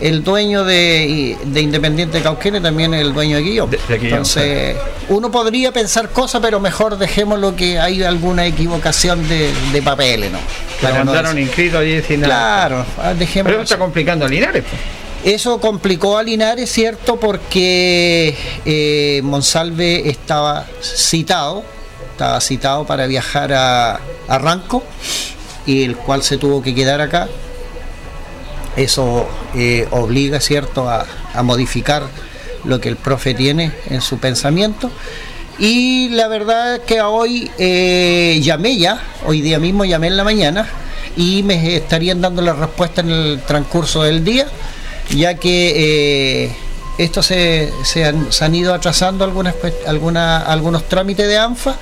[0.00, 3.70] el dueño de, de Independiente Cauquenes también es el dueño de Guillón.
[3.88, 4.76] Entonces,
[5.08, 10.38] uno podría pensar cosas, pero mejor dejémoslo que hay alguna equivocación de, de papeles, ¿no?
[10.80, 12.22] Para no mandaron decir- inscrito allí sin.
[12.22, 14.64] Claro, ah, dejémoslo Pero está complicando a Linares.
[14.68, 15.34] pues.
[15.34, 17.20] eso complicó a Linares, ¿cierto?
[17.20, 18.34] Porque
[18.64, 21.62] eh, Monsalve estaba citado,
[22.12, 24.82] estaba citado para viajar a, a Ranco,
[25.66, 27.28] y el cual se tuvo que quedar acá.
[28.76, 32.04] Eso eh, obliga, ¿cierto?, a, a modificar
[32.64, 34.90] lo que el profe tiene en su pensamiento.
[35.58, 40.66] Y la verdad que hoy eh, llamé ya, hoy día mismo llamé en la mañana
[41.16, 44.46] y me estarían dando la respuesta en el transcurso del día,
[45.10, 46.56] ya que eh,
[46.98, 49.54] esto se, se han, han ido atrasando algunas,
[49.86, 51.76] alguna- algunos trámites de ANFA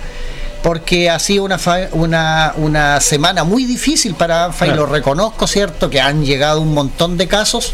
[0.63, 5.47] porque ha sido una, fa- una, una semana muy difícil para ANFA y lo reconozco,
[5.47, 5.89] ¿cierto?
[5.91, 7.73] Que han llegado un montón de casos,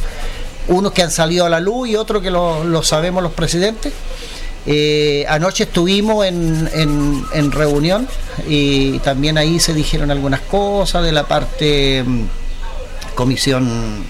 [0.69, 3.93] unos que han salido a la luz y otros que lo, lo sabemos los presidentes.
[4.67, 8.09] Eh, anoche estuvimos en, en- en reunión
[8.49, 12.23] y también ahí se dijeron algunas cosas de la parte mm,
[13.15, 14.05] comisión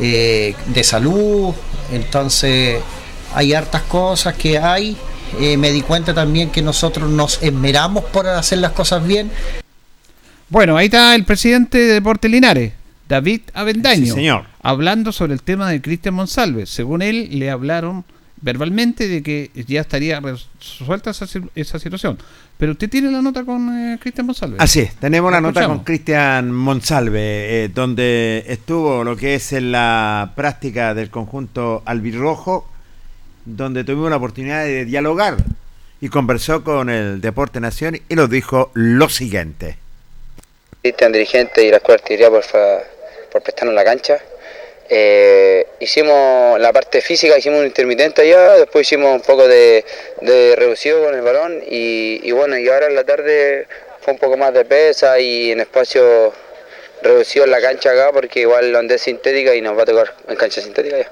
[0.00, 1.54] eh, de salud,
[1.92, 2.80] entonces
[3.34, 4.96] hay hartas cosas que hay.
[5.40, 9.30] Eh, me di cuenta también que nosotros nos esmeramos por hacer las cosas bien.
[10.48, 12.72] Bueno, ahí está el presidente de Deportes Linares,
[13.08, 14.44] David Avendaño, Sí, señor.
[14.62, 16.66] hablando sobre el tema de Cristian Monsalve.
[16.66, 18.04] Según él, le hablaron
[18.40, 22.18] verbalmente de que ya estaría resuelta esa, esa situación.
[22.58, 24.56] Pero usted tiene la nota con eh, Cristian Monsalve.
[24.60, 29.72] Así es, tenemos la, nota con Cristian Monsalve, eh, donde estuvo lo que es en
[29.72, 32.68] la práctica del conjunto albirrojo,
[33.44, 35.36] donde tuvimos la oportunidad de dialogar
[36.00, 39.76] y conversó con el Deporte Nación y nos dijo lo siguiente.
[40.82, 42.44] Cristian, dirigente y la escuela artillería por,
[43.30, 44.20] por prestarnos la cancha.
[44.88, 49.82] Eh, hicimos la parte física, hicimos un intermitente allá, después hicimos un poco de,
[50.20, 53.66] de reducido con el balón y, bueno, y ahora en la tarde
[54.02, 56.34] fue un poco más de pesa y en espacio
[57.02, 60.14] reducido en la cancha acá porque igual onda es sintética y nos va a tocar
[60.28, 61.10] en cancha sintética ya.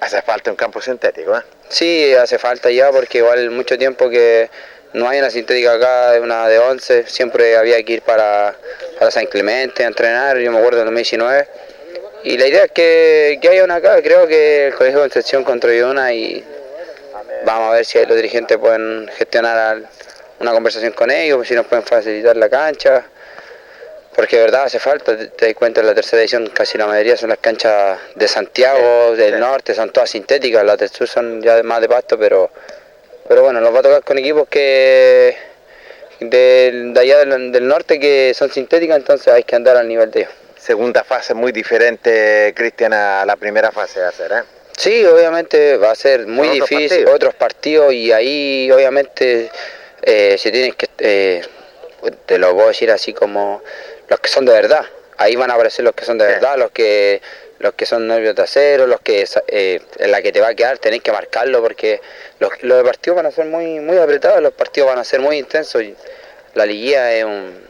[0.00, 1.42] Hace falta un campo sintético, ¿eh?
[1.68, 4.50] Sí, hace falta ya porque igual mucho tiempo que
[4.92, 8.54] no hay una sintética acá, una de 11, siempre había que ir para,
[8.98, 11.48] para San Clemente a entrenar, yo me acuerdo en 2019
[12.26, 15.90] y la idea es que, haya una acá, creo que el Colegio de Concepción construyó
[15.90, 16.44] una y
[17.44, 19.82] vamos a ver si los dirigentes pueden gestionar
[20.40, 23.04] una conversación con ellos, si nos pueden facilitar la cancha,
[24.16, 27.18] porque de verdad hace falta, te das cuenta, en la tercera edición casi la mayoría
[27.18, 31.62] son las canchas de Santiago, del norte, son todas sintéticas, las del sur son ya
[31.62, 32.50] más de pasto, pero,
[33.28, 35.36] pero bueno, nos va a tocar con equipos que
[36.20, 40.20] de, allá del, del norte que son sintéticas, entonces hay que andar al nivel de
[40.20, 40.32] ellos.
[40.56, 44.42] Segunda fase muy diferente, Cristian, a la primera fase va a ser, ¿eh?
[44.78, 49.50] Sí, obviamente va a ser muy difícil, otros partidos y ahí obviamente
[50.02, 51.42] eh, se tienen que, eh,
[52.26, 53.62] te lo voy a decir así como
[54.08, 54.84] los que son de verdad,
[55.18, 57.20] ahí van a aparecer los que son de verdad, los que
[57.58, 60.54] los que son nervios de acero, los que eh, en la que te va a
[60.54, 62.02] quedar tenéis que marcarlo porque
[62.38, 65.38] los, los partidos van a ser muy muy apretados, los partidos van a ser muy
[65.38, 65.82] intensos
[66.54, 67.66] la liguilla es un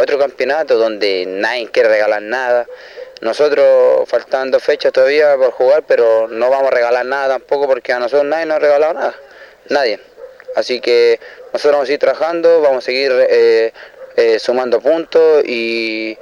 [0.00, 2.66] otro campeonato donde nadie quiere regalar nada.
[3.20, 7.92] Nosotros faltan dos fechas todavía por jugar, pero no vamos a regalar nada tampoco porque
[7.92, 9.14] a nosotros nadie nos ha regalado nada.
[9.68, 10.00] Nadie.
[10.56, 11.20] Así que
[11.52, 13.72] nosotros vamos a seguir trabajando, vamos a seguir eh,
[14.18, 16.16] eh, sumando puntos y,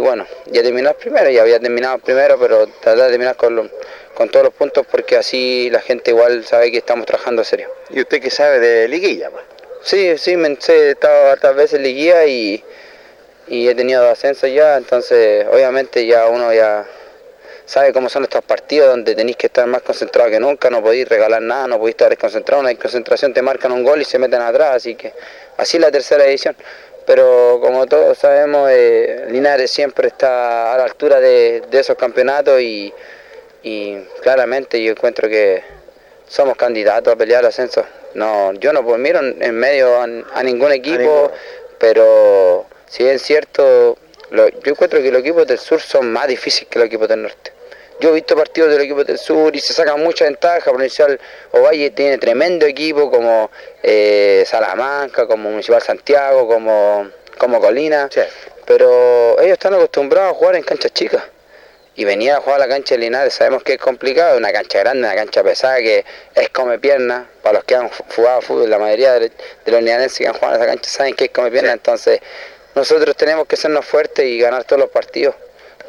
[0.00, 3.70] bueno, ya terminó el primero, ya había terminado primero, pero tratar de terminar con,
[4.14, 7.68] con todos los puntos porque así la gente igual sabe que estamos trabajando en serio.
[7.90, 9.30] ¿Y usted qué sabe de liguilla?
[9.30, 9.44] Pues?
[9.82, 12.62] Sí, sí, me he estado hartas veces en liguilla y
[13.50, 16.86] y he tenido ascenso ya, entonces obviamente ya uno ya
[17.64, 21.08] sabe cómo son estos partidos donde tenéis que estar más concentrado que nunca, no podéis
[21.08, 24.40] regalar nada, no podéis estar desconcentrado, una concentración te marcan un gol y se meten
[24.40, 25.12] atrás, así que
[25.56, 26.56] así es la tercera edición.
[27.08, 32.92] Pero como todos sabemos, eh, Linares siempre está a la altura de, esos campeonatos y,
[34.20, 35.62] claramente yo encuentro que
[36.28, 37.82] somos candidatos a pelear el ascenso.
[38.12, 41.32] No, yo no pues, miro en medio a, ningún equipo,
[41.78, 43.96] pero si es cierto,
[44.30, 47.52] yo encuentro que los equipos del sur son más difíciles que los equipos del norte.
[48.00, 50.70] Yo he visto partidos de los equipos del sur y se sacan mucha ventaja.
[50.70, 51.18] Provincial
[51.50, 53.50] Ovalle tiene tremendo equipo como
[53.82, 58.08] eh, Salamanca, como Municipal Santiago, como, como Colina.
[58.64, 61.24] Pero ellos están acostumbrados a jugar en canchas chicas.
[61.96, 64.78] Y venir a jugar a la cancha de Linares sabemos que es complicado, una cancha
[64.78, 66.04] grande, una cancha pesada que
[66.36, 67.26] es come piernas.
[67.42, 69.32] Para los que han jugado fútbol, la mayoría de,
[69.66, 71.72] los linarenses que han jugado en esa cancha saben que es come piernas.
[71.72, 72.20] Entonces
[72.76, 75.34] nosotros tenemos que sernos fuertes y ganar todos los partidos.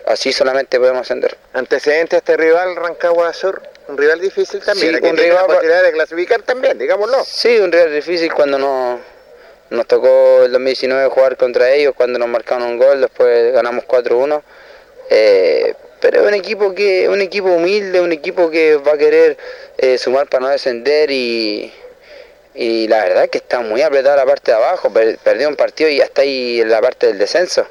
[0.10, 1.38] Así solamente podemos ascender.
[1.54, 4.98] Antecedente a este rival, Rancagua Sur, un rival difícil también.
[4.98, 7.24] Sí, un rival la posibilidad de clasificar también, digámoslo.
[7.24, 9.00] Sí, un rival difícil cuando nos,
[9.70, 14.42] nos tocó el 2019 jugar contra ellos, cuando nos marcaron un gol, después ganamos 4-1.
[15.12, 19.38] Eh, pero es un equipo que un equipo humilde, un equipo que va a querer
[19.78, 21.72] eh, sumar para no descender y,
[22.56, 24.92] y la verdad es que está muy apretada la parte de abajo,
[25.24, 27.68] perdió un partido y ya está ahí en la parte del descenso.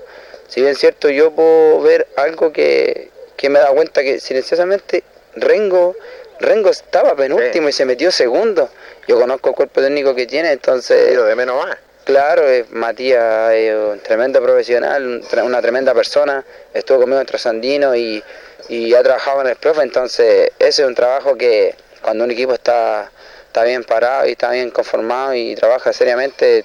[0.48, 3.10] Si bien es cierto, yo puedo ver algo que,
[3.42, 5.04] me da cuenta que silenciosamente
[5.36, 5.94] Rengo,
[6.40, 8.68] Rengo estaba penúltimo y se metió segundo.
[9.06, 11.16] Yo conozco el cuerpo técnico que tiene, entonces...
[11.16, 11.76] de menos más.
[12.04, 16.42] Claro, Matías es un tremendo profesional, una tremenda persona,
[16.72, 18.24] estuvo conmigo en Trasandino y,
[18.70, 22.54] y ha trabajado en el profe, entonces ese es un trabajo que cuando un equipo
[22.54, 23.10] está
[23.48, 26.64] está bien parado y está bien conformado y trabaja seriamente,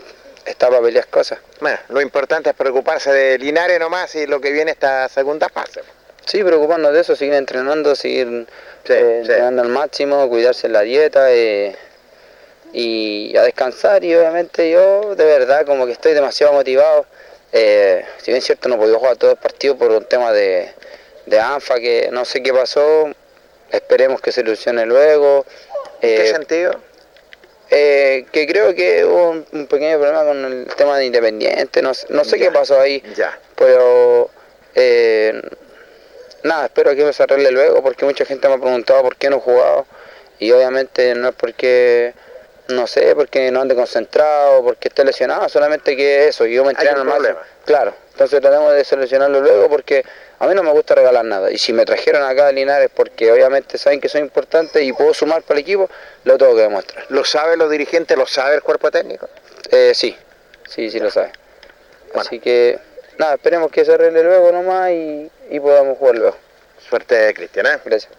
[0.70, 1.40] para pelear cosas.
[1.60, 5.82] Bueno, lo importante es preocuparse de Linares nomás y lo que viene esta segunda fase.
[6.26, 8.48] Sí, preocuparnos de eso, seguir entrenando, seguir
[8.86, 11.76] eh, entrenando al máximo, cuidarse en la dieta eh,
[12.72, 17.06] y a descansar y obviamente yo de verdad como que estoy demasiado motivado.
[17.52, 20.72] Eh, si bien es cierto no podía jugar todo el partido por un tema de,
[21.26, 23.12] de ANFA que no sé qué pasó,
[23.70, 25.46] esperemos que se solucione luego.
[26.02, 26.80] ¿En qué eh, sentido?
[27.76, 32.38] Eh, que creo que hubo un, pequeño problema con el tema de Independiente, no, sé
[32.38, 33.40] qué pasó ahí, ya.
[33.56, 34.30] pero
[34.76, 35.42] eh,
[36.44, 39.32] nada, espero que me se arregle luego porque mucha gente me ha preguntado por qué
[39.32, 39.88] no he jugado.
[40.38, 42.14] Y obviamente no es porque,
[42.68, 47.02] no sé, porque no ande concentrado, porque esté lesionado, solamente que eso, yo me entreno
[47.02, 47.40] al máximo.
[47.66, 50.04] Claro, entonces tratamos de solucionarlo luego porque
[50.44, 51.50] a mí no me gusta regalar nada.
[51.52, 55.14] Y si me trajeron acá a Linares porque obviamente saben que soy importante y puedo
[55.14, 55.90] sumar para el equipo,
[56.26, 57.06] lo tengo que demostrar.
[57.10, 59.30] ¿Lo saben los dirigentes, lo sabe el cuerpo técnico?
[59.72, 60.18] Eh, sí,
[60.68, 61.32] sí, sí lo sabe.
[62.14, 62.78] Así que,
[63.18, 66.38] nada, esperemos que se arregle luego nomás y, y podamos jugar luego.
[66.90, 67.66] Suerte, Cristian.
[67.68, 67.80] ¿eh?
[67.86, 68.12] Gracias.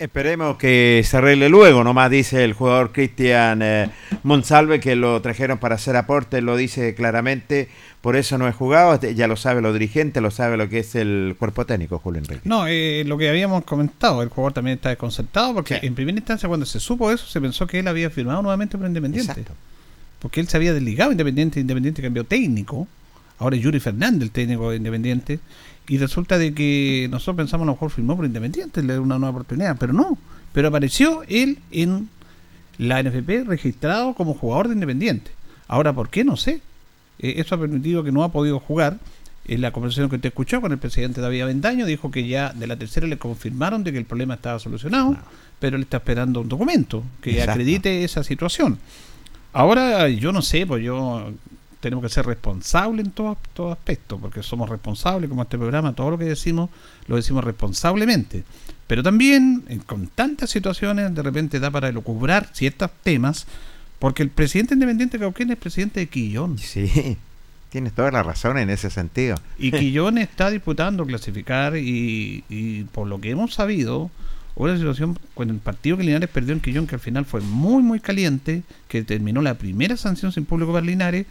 [0.00, 3.90] Esperemos que se arregle luego, nomás dice el jugador Cristian eh,
[4.22, 7.68] Monsalve que lo trajeron para hacer aporte, lo dice claramente,
[8.00, 10.78] por eso no he jugado, este, ya lo sabe los dirigentes, lo sabe lo que
[10.78, 12.40] es el cuerpo técnico, Julio Enrique.
[12.44, 16.48] No, eh, lo que habíamos comentado, el jugador también está desconcertado porque en primera instancia
[16.48, 19.32] cuando se supo eso se pensó que él había firmado nuevamente por Independiente.
[19.32, 19.52] Exacto.
[20.18, 22.88] Porque él se había desligado de Independiente, Independiente cambió técnico,
[23.38, 25.40] ahora es Yuri Fernández el técnico de Independiente,
[25.90, 29.18] y resulta de que nosotros pensamos a lo mejor firmó por Independiente, le dio una
[29.18, 30.16] nueva oportunidad, pero no,
[30.52, 32.08] pero apareció él en
[32.78, 35.32] la NFP registrado como jugador de Independiente.
[35.66, 36.22] Ahora, ¿por qué?
[36.22, 36.60] No sé.
[37.18, 38.98] Eh, eso ha permitido que no ha podido jugar.
[39.46, 42.68] En la conversación que usted escuchó con el presidente David Avendaño, dijo que ya de
[42.68, 45.16] la tercera le confirmaron de que el problema estaba solucionado,
[45.58, 47.50] pero él está esperando un documento que Exacto.
[47.50, 48.78] acredite esa situación.
[49.52, 51.32] Ahora, yo no sé, pues yo
[51.80, 56.10] tenemos que ser responsables en todo, todo aspecto, porque somos responsables como este programa, todo
[56.10, 56.70] lo que decimos
[57.06, 58.44] lo decimos responsablemente.
[58.86, 63.46] Pero también, en- con tantas situaciones, de repente da para elucubrar ciertos temas,
[63.98, 66.58] porque el presidente independiente de Cauquén es presidente de Quillón.
[66.58, 67.16] Sí,
[67.70, 69.36] tienes toda la razón en ese sentido.
[69.58, 74.10] Y Quillón está disputando clasificar y, y por lo que hemos sabido,
[74.56, 77.82] una situación cuando el partido que Linares perdió en Quillón, que al final fue muy
[77.82, 81.26] muy caliente, que terminó la primera sanción sin público para Linares,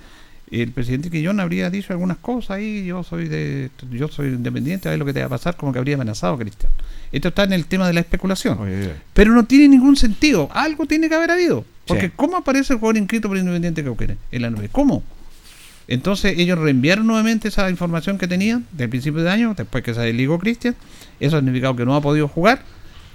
[0.51, 4.91] el presidente Quillón habría dicho algunas cosas ahí, yo soy de yo soy independiente, a
[4.91, 6.71] ver lo que te va a pasar, como que habría amenazado a Cristian.
[7.11, 8.57] Esto está en el tema de la especulación.
[9.13, 10.49] Pero no tiene ningún sentido.
[10.53, 11.65] Algo tiene que haber habido.
[11.87, 12.13] Porque Sí.
[12.15, 14.69] ¿cómo aparece el jugador inscrito por Independiente Cauquenes en la 9?
[14.71, 15.03] ¿Cómo?
[15.87, 20.01] Entonces ellos reenviaron nuevamente esa información que tenían del principio de año, después que se
[20.01, 20.75] desligó Cristian.
[21.19, 22.61] Eso ha significado que no ha podido jugar,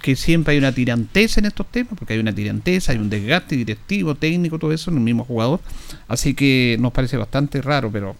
[0.05, 3.55] que siempre hay una tiranteza en estos temas, porque hay una tiranteza, hay un desgaste
[3.55, 5.61] directivo, técnico, todo eso en el mismo jugador.
[6.07, 8.15] Así que nos parece bastante raro, pero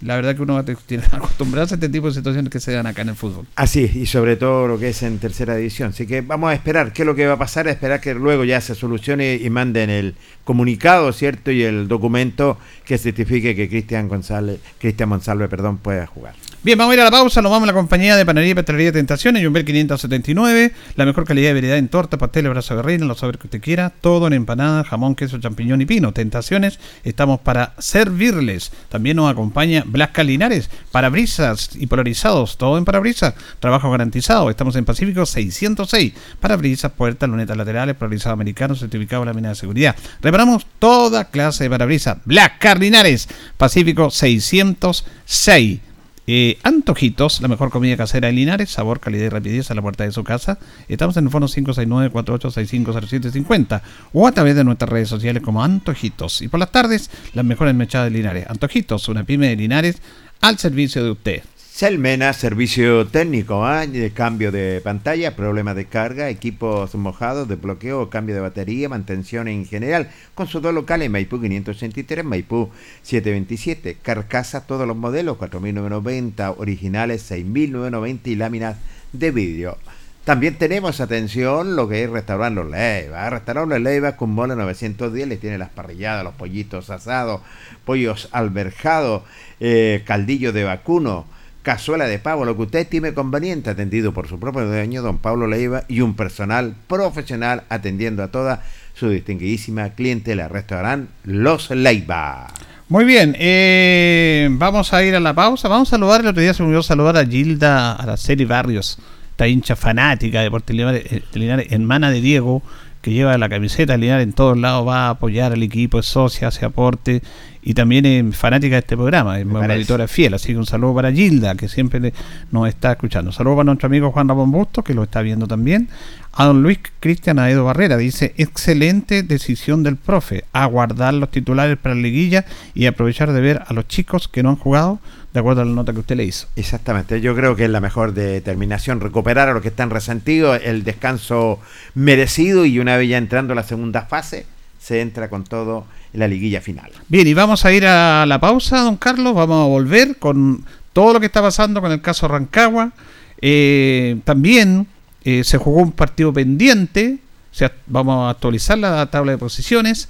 [0.00, 2.72] la verdad que uno va a tener acostumbrarse a este tipo de situaciones que se
[2.72, 3.46] dan acá en el fútbol.
[3.54, 5.90] Así, y sobre todo lo que es en tercera división.
[5.90, 8.12] Así que vamos a esperar qué es lo que va a pasar, a esperar que
[8.12, 11.52] luego ya se solucione y manden el comunicado, ¿cierto?
[11.52, 16.34] Y el documento que certifique que Cristian González, Cristian Monsalve, perdón, pueda jugar.
[16.64, 18.54] Bien, vamos a ir a la pausa, nos vamos a la compañía de Panadería y
[18.54, 23.04] Pastelería Tentaciones, Jumbel 579, la mejor calidad de variedad en torta, pasteles, brazo de reina,
[23.04, 26.12] los sabores que usted quiera, todo en empanada, jamón, queso, champiñón y pino.
[26.12, 28.72] Tentaciones, estamos para servirles.
[28.88, 34.48] También nos acompaña Blasca Linares, parabrisas y polarizados, todo en parabrisas, trabajo garantizado.
[34.48, 39.56] Estamos en Pacífico 606, parabrisas, puertas, lunetas laterales, polarizado americano, certificado de la mina de
[39.56, 39.94] seguridad.
[40.22, 42.16] Reparamos toda clase de parabrisas.
[42.24, 45.92] Blasca Linares, Pacífico 606.
[46.26, 50.04] Eh, antojitos, la mejor comida casera de Linares, sabor, calidad y rapidez a la puerta
[50.04, 50.58] de su casa.
[50.88, 56.40] Estamos en el fono 569-4865-0750 o a través de nuestras redes sociales como Antojitos.
[56.40, 58.46] Y por las tardes, las mejores mechadas de Linares.
[58.48, 60.00] Antojitos, una pyme de Linares
[60.40, 61.42] al servicio de usted.
[61.74, 63.84] Selmena, servicio técnico, ¿ah?
[64.14, 70.08] cambio de pantalla, problemas de carga, equipos mojados, desbloqueo, cambio de batería, mantención en general.
[70.36, 72.70] Con sus dos locales, Maipú 583, Maipú
[73.02, 78.76] 727, carcasa, todos los modelos, 4.990, originales 6.990 y láminas
[79.12, 79.76] de vidrio.
[80.24, 83.30] También tenemos, atención, lo que es restaurante Los Leivas.
[83.30, 87.40] Restaurante Los Leivas con mole 910, les tiene las parrilladas, los pollitos asados,
[87.84, 89.24] pollos alberjados,
[89.58, 91.33] eh, caldillo de vacuno,
[91.64, 95.46] cazuela de pavo, lo que usted estime conveniente, atendido por su propio dueño, don Pablo
[95.46, 98.62] Leiva, y un personal profesional atendiendo a toda
[98.92, 100.46] su distinguidísima clientela.
[100.46, 102.48] Restaurante Los Leiva.
[102.90, 105.68] Muy bien, eh, vamos a ir a la pausa.
[105.68, 108.98] Vamos a saludar, el otro día se me olvidó saludar a Gilda Araceli Barrios,
[109.30, 112.62] esta hincha fanática de Deportes eh, Linares, hermana de Diego,
[113.00, 116.06] que lleva la camiseta de Linares en todos lados, va a apoyar al equipo, es
[116.06, 117.22] socia, hace aporte
[117.64, 119.74] y también es fanática de este programa, es una parece.
[119.74, 120.34] auditora fiel.
[120.34, 122.12] Así que un saludo para Gilda, que siempre le-
[122.52, 123.32] nos está escuchando.
[123.32, 125.88] Saludo para nuestro amigo Juan Ramón Bustos, que lo está viendo también.
[126.36, 131.94] A don Luis Cristian Aedo Barrera dice: excelente decisión del profe, aguardar los titulares para
[131.94, 132.44] la liguilla
[132.74, 134.98] y aprovechar de ver a los chicos que no han jugado,
[135.32, 136.48] de acuerdo a la nota que usted le hizo.
[136.56, 140.84] Exactamente, yo creo que es la mejor determinación, recuperar a los que están resentidos, el
[140.84, 141.60] descanso
[141.94, 144.46] merecido y una vez ya entrando a la segunda fase,
[144.84, 146.90] se entra con todo en la liguilla final.
[147.08, 149.34] Bien, y vamos a ir a la pausa, don Carlos.
[149.34, 152.92] Vamos a volver con todo lo que está pasando con el caso Rancagua.
[153.40, 154.86] Eh, también
[155.24, 157.18] eh, se jugó un partido pendiente.
[157.50, 160.08] sea, vamos a actualizar la tabla de posiciones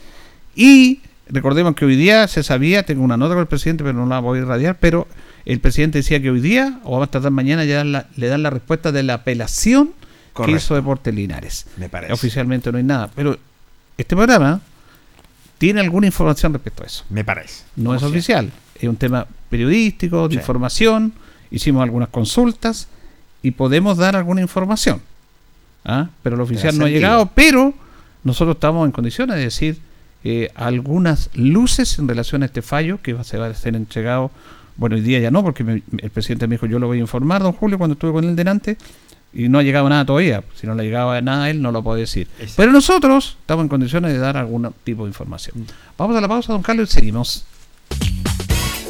[0.56, 4.06] y recordemos que hoy día se sabía, tengo una nota con el presidente, pero no
[4.06, 5.06] la voy a irradiar, pero
[5.44, 8.42] el presidente decía que hoy día, o vamos a tratar mañana, ya la- le dan
[8.42, 9.90] la respuesta de la apelación
[10.34, 11.66] que hizo Deportes Linares.
[11.76, 12.12] Me parece.
[12.12, 13.38] Oficialmente no hay nada, pero
[13.98, 14.60] este programa
[15.58, 17.04] tiene alguna información respecto a eso.
[17.10, 17.64] Me parece.
[17.76, 20.40] No es oficial, es un tema periodístico, de Sí.
[20.40, 21.12] información,
[21.50, 22.88] hicimos algunas consultas
[23.42, 25.00] y podemos dar alguna información.
[25.84, 26.08] ¿ah?
[26.22, 27.74] Pero el oficial no ha llegado, pero
[28.24, 29.78] nosotros estamos en condiciones de decir
[30.26, 34.30] eh, algunas luces en relación a este fallo que se va a ser entregado,
[34.76, 37.00] bueno, hoy día ya no, porque me- el presidente me dijo yo lo voy a
[37.02, 38.78] informar, don Julio, cuando estuve con él delante,
[39.34, 40.44] y no ha llegado nada todavía.
[40.54, 42.28] Si no le llegaba nada a él, no lo puede decir.
[42.38, 42.54] Exacto.
[42.56, 45.66] Pero nosotros estamos en condiciones de dar algún tipo de información.
[45.98, 47.44] Vamos a la pausa, don Carlos, y seguimos.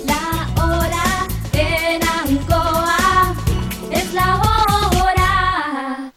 [0.07, 3.35] La hora en Ancoa
[3.91, 6.13] es la hora.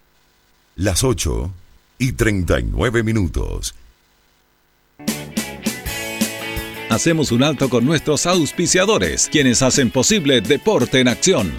[0.75, 1.51] Las 8
[1.99, 3.73] y 39 minutos.
[6.89, 11.51] Hacemos un alto con nuestros auspiciadores, quienes hacen posible Deporte en Acción.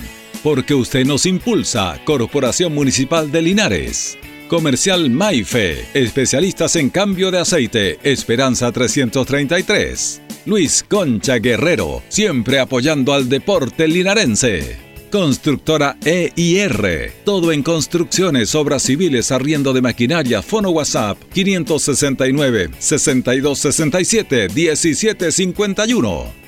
[0.42, 4.16] Porque usted nos impulsa, Corporación Municipal de Linares.
[4.48, 10.22] Comercial Maife, especialistas en cambio de aceite, Esperanza 333.
[10.46, 14.78] Luis Concha Guerrero, siempre apoyando al deporte linarense.
[15.10, 17.12] Constructora EIR.
[17.24, 20.40] Todo en construcciones, obras civiles, arriendo de maquinaria.
[20.40, 26.47] Fono WhatsApp 569 6267 1751.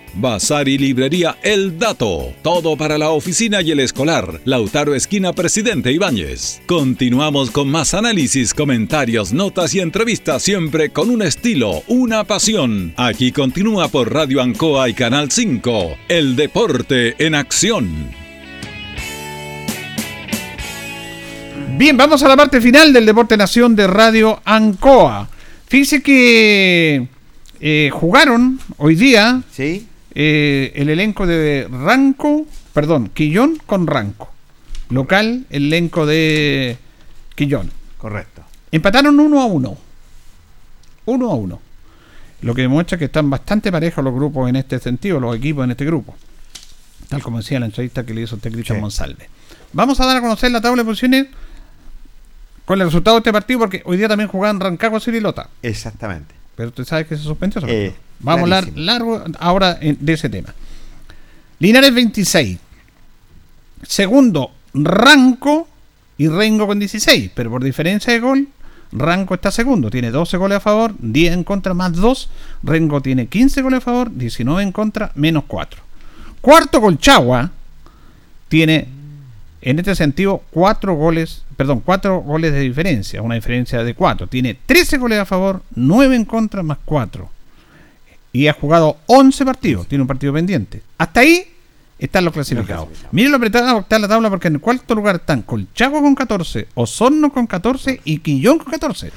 [0.13, 2.33] Bazar y librería El Dato.
[2.41, 4.41] Todo para la oficina y el escolar.
[4.45, 6.61] Lautaro Esquina Presidente Ibáñez.
[6.65, 12.93] Continuamos con más análisis, comentarios, notas y entrevistas, siempre con un estilo, una pasión.
[12.97, 15.97] Aquí continúa por Radio Ancoa y Canal 5.
[16.09, 18.11] El deporte en acción.
[21.77, 25.27] Bien, vamos a la parte final del Deporte Nación de Radio Ancoa.
[25.67, 27.07] Fíjese que
[27.59, 29.87] eh, jugaron hoy día ¿Sí?
[30.13, 34.31] Eh, el elenco de Ranco, perdón, Quillón con Ranco.
[34.89, 36.77] Local, el elenco de
[37.35, 37.71] Quillón.
[37.97, 38.43] Correcto.
[38.71, 39.77] Empataron uno a uno.
[41.05, 41.61] Uno a uno.
[42.41, 45.71] Lo que demuestra que están bastante parejos los grupos en este sentido, los equipos en
[45.71, 46.15] este grupo.
[47.07, 48.81] Tal como decía la entrevista que le hizo usted Cristian Sí.
[48.81, 49.29] Monsalve.
[49.73, 51.27] Vamos a dar a conocer la tabla de posiciones
[52.65, 55.49] con el resultado de este partido, porque hoy día también jugaban Rancagua y Lota.
[55.61, 56.33] Exactamente.
[56.55, 57.61] Pero usted sabe que se suspendió.
[57.67, 57.93] Eh,
[58.23, 60.53] Vamos a hablar largo ahora en- de ese tema.
[61.59, 62.57] Linares 26.
[63.83, 65.67] Segundo, Ranco
[66.17, 67.31] y Rengo con 16.
[67.33, 68.47] Pero por diferencia de gol,
[68.91, 69.89] Ranco está segundo.
[69.89, 72.29] Tiene 12 goles a favor, 10 en contra más 2.
[72.63, 75.81] Rengo tiene 15 goles a favor, 19 en contra, menos 4.
[76.41, 77.51] Cuarto, Colchagua
[78.49, 78.87] tiene
[79.61, 84.27] en este sentido 4 goles, perdón, 4 goles de diferencia, una diferencia de 4.
[84.27, 87.29] Tiene 13 goles a favor, 9 en contra más 4.
[88.33, 90.81] Y ha jugado 11 partidos, tiene un partido pendiente.
[90.97, 91.45] Hasta ahí
[91.99, 92.87] están los clasificados.
[93.11, 96.15] Miren lo apretado que está la tabla porque en el cuarto lugar están Colchagua con
[96.15, 99.11] 14, Osorno con 14 y Quillón con 14.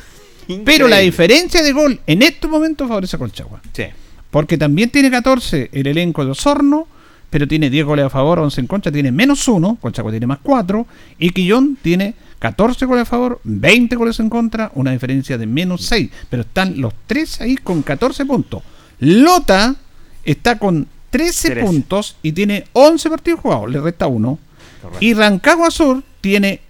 [0.65, 3.62] Pero la diferencia de gol en estos momentos favorece a Colchagua.
[3.73, 3.85] Sí.
[4.31, 6.86] Porque también tiene 14 el elenco de Osorno,
[7.31, 10.39] pero tiene 10 goles a favor, 11 en contra, tiene menos 1, Colchagua tiene más
[10.43, 10.86] 4,
[11.19, 15.86] y Quillón tiene 14 goles a favor, 20 goles en contra, una diferencia de menos
[15.86, 16.11] 6.
[16.28, 18.62] Pero están los tres ahí con 14 puntos.
[19.01, 19.77] Lota
[20.25, 21.66] está con 13 13.
[21.66, 24.39] puntos y tiene 11 partidos jugados, le resta uno.
[25.01, 26.61] Y Rancagua Sur tiene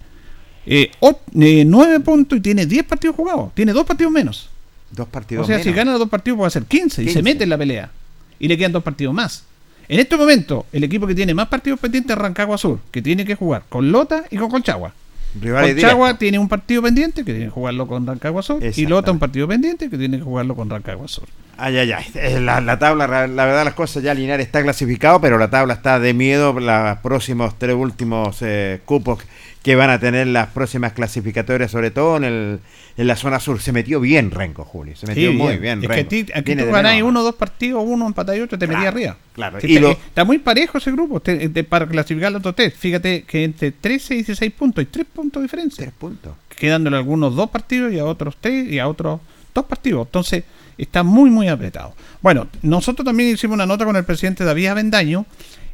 [0.65, 4.49] 9 puntos y tiene 10 partidos jugados, tiene dos partidos menos.
[4.91, 7.23] Dos partidos O sea, si gana los dos partidos puede hacer 15, y se 15.
[7.23, 7.91] mete en la pelea.
[8.39, 9.43] Y le quedan dos partidos más.
[9.87, 13.25] En este momento, el equipo que tiene más partidos pendientes es Rancagua Sur, que tiene
[13.25, 14.93] que jugar con Lota y con Colchagua.
[15.41, 19.19] Colchagua tiene un partido pendiente que tiene que jugarlo con Rancagua Sur y Lota un
[19.19, 21.27] partido pendiente que tiene que jugarlo con Rancagua Sur.
[21.57, 22.05] Ay, ay, ay.
[22.15, 25.49] Eh, La, la tabla, la, la verdad, las cosas ya Linares está clasificado, pero la
[25.49, 26.51] tabla está de miedo.
[26.59, 29.19] Los próximos tres últimos eh, cupos
[29.65, 32.59] que van a tener las próximas clasificatorias, sobre todo en, el,
[32.97, 33.59] en la zona sur.
[33.59, 34.95] Se metió bien Renco, Julio.
[34.95, 35.79] Se metió Sí, muy bien.
[35.81, 36.09] Es que Renco.
[36.09, 39.17] ti- aquí tú a uno dos partidos, uno empatáis otro, te metí arriba.
[39.33, 39.57] claro.
[39.57, 42.55] Que Y está, lo- está muy parejo ese grupo te- te- para clasificar los otros
[42.55, 42.75] tres.
[42.75, 45.83] Fíjate que entre 13 y 16 puntos hay 3 puntos de diferencia.
[45.83, 46.33] 3 puntos.
[46.55, 49.19] Quedándole a algunos dos partidos y a otros tres y a otros
[49.51, 50.05] dos partidos.
[50.05, 50.43] Entonces
[50.77, 51.95] está muy, muy apretado.
[52.21, 55.25] Bueno, nosotros también hicimos una nota con el presidente David Avendaño,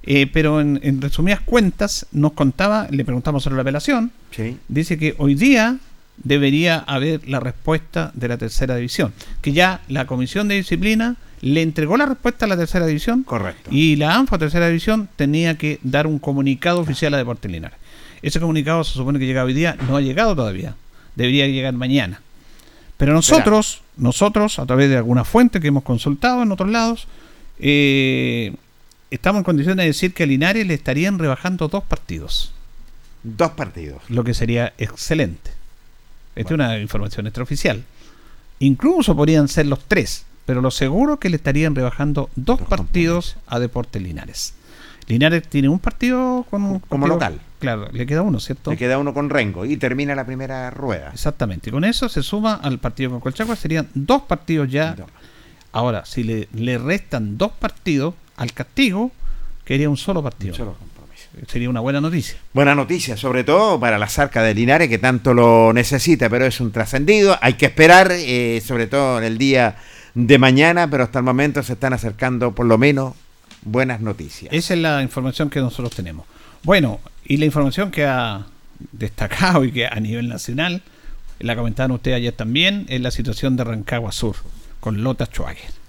[0.04, 4.58] eh, pero en, en resumidas cuentas nos contaba, le preguntamos sobre la apelación, Sí.
[4.68, 5.78] dice que hoy día
[6.24, 11.64] debería haber la respuesta de la tercera división, que ya la comisión de disciplina le
[11.64, 13.70] entregó la respuesta a la tercera división Correcto.
[13.74, 17.78] y la ANFA tercera división tenía que dar un comunicado oficial a Deportes Linares.
[18.22, 20.76] Ese comunicado se supone que llega hoy día, no ha llegado todavía,
[21.16, 22.22] debería llegar mañana.
[22.98, 27.08] Pero nosotros, nosotros, a través de alguna fuente que hemos consultado en otros lados,
[27.58, 28.54] eh,
[29.12, 32.54] estamos en condiciones de decir que a Linares le estarían rebajando dos partidos
[33.24, 34.02] Dos partidos.
[34.10, 35.52] lo que sería excelente.
[36.36, 37.84] Esta es una información extraoficial.
[38.60, 43.60] Incluso podrían ser los tres, pero lo seguro que le estarían rebajando dos partidos a
[43.60, 44.54] Deportes Linares.
[45.08, 47.42] Linares tiene un partido con un Como partido- local.
[47.60, 48.72] Claro, le queda uno, ¿cierto?
[48.72, 51.12] Le queda uno con Rengo y termina la primera rueda.
[51.14, 51.70] Exactamente.
[51.70, 54.96] Y con eso se suma al partido con Colchagua, serían dos partidos ya.
[55.74, 59.12] Ahora, si le, le restan dos partidos al castigo,
[59.64, 60.56] quedaría un solo partido.
[60.56, 60.76] solo
[61.48, 62.38] Sería una buena noticia.
[62.54, 66.60] Buena noticia, sobre todo para la zarca de Linares que tanto lo necesita, pero es
[66.60, 67.38] un trascendido.
[67.40, 69.78] Hay que esperar, eh, sobre todo en el día
[70.16, 73.14] de mañana, pero hasta el momento se están acercando por lo menos
[73.62, 74.52] buenas noticias.
[74.52, 76.26] Esa es la información que nosotros tenemos.
[76.64, 78.48] Bueno, y la información que ha
[78.92, 80.82] destacado y que a nivel nacional,
[81.40, 84.36] la comentaban ustedes ayer también, es la situación de Rancagua Sur,
[84.80, 85.81] con Lota Schwager.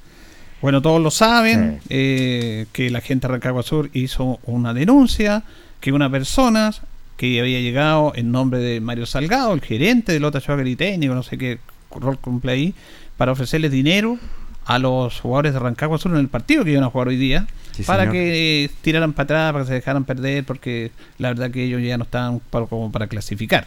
[0.63, 5.43] Bueno, todos lo saben, eh, que la gente de Rancagua Sur hizo una denuncia,
[5.81, 6.73] que una persona
[7.17, 11.15] que había llegado en nombre de Mario Salgado, el gerente de Lota Schwager y técnico,
[11.15, 11.59] no sé qué
[11.95, 12.75] rol cumple ahí,
[13.17, 14.19] para ofrecerles dinero
[14.65, 17.47] a los jugadores de Rancagua Sur en el partido que iban a jugar hoy día,
[17.73, 18.13] Sí, para señor.
[18.13, 21.83] que eh, tiraran para atrás, para que se dejaran perder, porque la verdad que ellos
[21.83, 23.67] ya no estaban para, como para clasificar.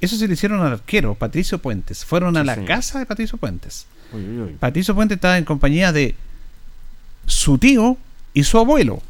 [0.00, 2.04] Eso se le hicieron al arquero, Patricio Puentes.
[2.04, 2.68] Fueron a Sí, la señor.
[2.68, 3.86] casa de Patricio Puentes.
[4.12, 4.56] Uy, uy, uy.
[4.60, 6.14] Patricio Puentes estaba en compañía de
[7.26, 7.96] su tío
[8.34, 9.02] y su abuelo.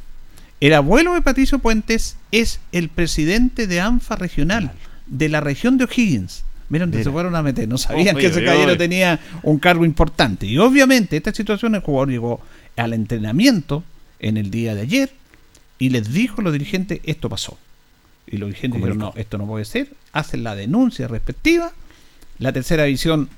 [0.61, 4.73] El abuelo de Patricio Puentes es el presidente de ANFA regional
[5.07, 6.45] de la región de O'Higgins.
[6.69, 7.69] Miren, se fueron a meter.
[7.69, 10.47] No sabían que ese caballero tenía un cargo importante.
[10.47, 12.41] Y obviamente, esta situación, el jugador llegó
[12.77, 13.85] al entrenamiento
[14.19, 15.13] en el día de ayer
[15.79, 17.57] y les dijo a los dirigentes: Esto pasó.
[18.27, 19.93] Y los dirigentes dijeron: No, esto no puede ser.
[20.13, 21.73] Hacen la denuncia respectiva.
[22.39, 23.29] La tercera división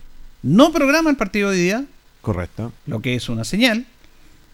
[0.42, 1.84] no programa el partido de hoy día,
[2.22, 2.72] Correcto.
[2.86, 3.84] lo que es una señal.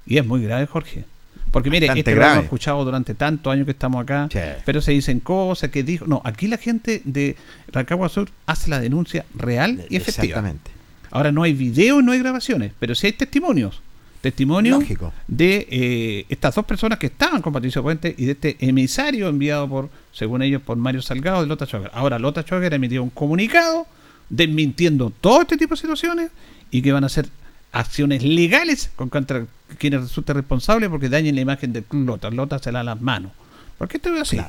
[0.06, 1.05] Y es muy grave, Jorge.
[1.51, 2.40] Porque mire, Bastante este lo grave.
[2.40, 4.39] he escuchado durante tantos años que estamos acá, Sí.
[4.64, 6.05] pero se dicen cosas que dijo.
[6.06, 7.36] No, aquí la gente de
[7.72, 10.24] Rancagua Sur hace la denuncia real y efectiva.
[10.24, 10.70] Exactamente.
[11.12, 13.81] Ahora no hay video y no hay grabaciones, pero sí hay testimonios.
[14.20, 15.12] Testimonios Lógico.
[15.28, 19.68] de eh, estas dos personas que estaban con Patricio Puente y de este emisario enviado
[19.68, 21.90] por, según ellos, por Mario Salgado de Lota Choger.
[21.94, 23.86] Ahora Lota Choger emitió un comunicado
[24.31, 26.31] desmintiendo todo este tipo de situaciones
[26.70, 27.28] y que van a hacer
[27.74, 29.46] acciones legales con contra
[29.78, 32.30] quienes resulten responsables porque dañen la imagen del club Lota.
[32.30, 33.32] Lota se la las manos.
[33.76, 34.40] Porque esto es así.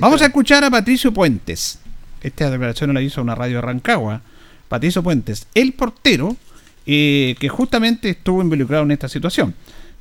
[0.00, 1.80] Vamos a escuchar a Patricio Puentes.
[2.22, 4.20] Esta declaración la hizo una radio de Rancagua.
[4.68, 6.36] Patricio Puentes, el portero,
[6.84, 9.54] eh, que justamente estuvo involucrado en esta situación.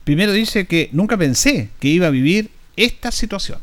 [0.04, 3.60] Primero dice que nunca pensé que iba a vivir esta situación.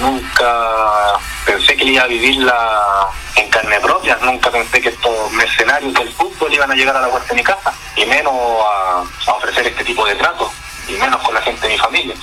[0.00, 6.08] Nunca pensé que iba a vivirla en carne propia, nunca pensé que estos mercenarios del
[6.10, 9.00] fútbol iban a llegar a la puerta de mi casa, y menos a,
[9.30, 10.50] a ofrecer este tipo de trato,
[10.88, 12.14] y menos con la gente de mi familia.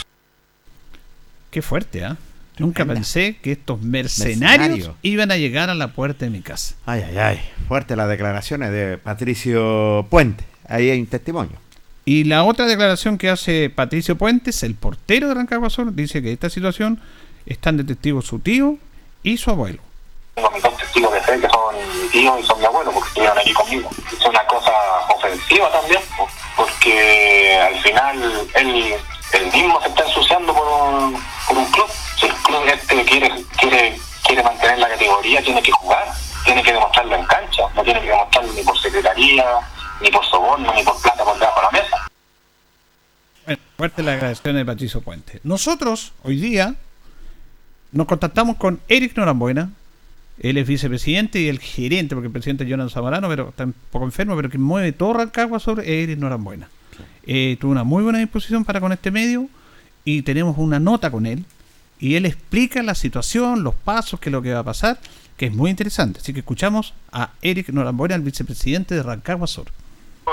[1.52, 2.18] Qué fuerte, ¿ah?
[2.58, 4.95] Nunca pensé que estos mercenarios, Mercenario.
[5.02, 6.76] iban a llegar a la puerta de mi casa.
[6.86, 7.41] Ay, ay, ay.
[7.68, 10.44] Fuerte las declaraciones de Patricio Puente.
[10.68, 11.58] Ahí hay un testimonio.
[12.06, 16.32] Y la otra declaración que hace Patricio Puentes, el portero de Rancagua Sur, dice que
[16.32, 17.00] esta situación
[17.45, 18.78] están de testigos su tío
[19.24, 19.82] y su abuelo.
[20.36, 23.07] Tengo mis dos testigos de fe que son mi tío y son mi abuelo, porque
[23.10, 23.90] estuvieron aquí conmigo.
[24.11, 24.72] Es una cosa
[25.15, 28.95] ofensiva también, po, porque al final él,
[29.34, 31.88] él mismo se está ensuciando por un, por un club.
[32.20, 36.07] Si el club este quiere, quiere, quiere mantener la categoría, tiene que jugar,
[36.45, 39.45] tiene que demostrarlo en cancha, no tiene que demostrarlo ni por secretaría,
[40.02, 42.07] ni por soborno, ni por plata por debajo de la mesa.
[43.45, 45.41] Bueno, fuerte la declaración de Patricio Puentes.
[45.44, 46.76] Nosotros, hoy día,
[47.94, 49.70] nos contactamos con Eric Norambuena.
[50.40, 53.76] Él es vicepresidente y el gerente, porque el presidente es Jonathan Zamorano, pero está un
[53.91, 56.68] poco enfermo, pero que mueve todo Rancagua sobre Eric Norambuena.
[57.26, 59.48] Eh, tuvo una muy buena disposición para con este medio
[60.03, 61.45] y tenemos una nota con él
[61.99, 64.99] y él explica la situación, los pasos, qué es lo que va a pasar,
[65.38, 66.20] que es muy interesante.
[66.20, 69.68] Así que escuchamos a Eric Norambuena, el vicepresidente de Rancagua Sur.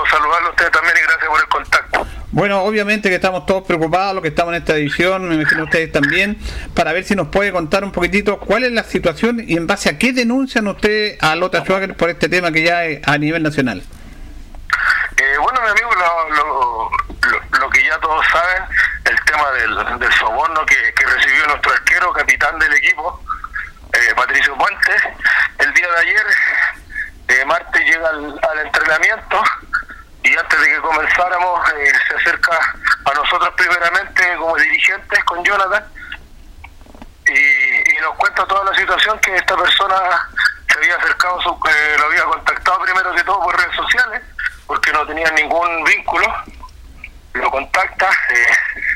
[0.09, 2.07] Saludarlo a ustedes también y gracias por el contacto.
[2.31, 5.91] Bueno, obviamente que estamos todos preocupados, los que estamos en esta edición, me imagino ustedes
[5.91, 6.37] también,
[6.73, 9.89] para ver si nos puede contar un poquitito cuál es la situación y en base
[9.89, 13.43] a qué denuncian ustedes a Lota Schwager por este tema que ya es a nivel
[13.43, 13.83] nacional.
[15.17, 16.89] Eh, bueno, mi amigo, lo, lo,
[17.29, 18.63] lo- lo que ya todos saben,
[19.05, 23.21] el tema del, del soborno que, que recibió nuestro arquero, capitán del equipo,
[23.93, 25.01] eh, Patricio Puentes,
[25.59, 26.23] el día de ayer,
[27.31, 29.41] eh, martes llega al, entrenamiento
[30.23, 32.59] y antes de que comenzáramos eh, se acerca
[33.05, 35.83] a nosotros primeramente como dirigentes con Jonathan
[37.25, 39.95] y, nos cuenta toda la situación que esta persona
[40.67, 44.23] se había acercado, su, eh, lo había contactado primero que todo por redes sociales,
[44.65, 46.25] porque no tenía ningún vínculo,
[47.33, 48.47] lo contacta, eh,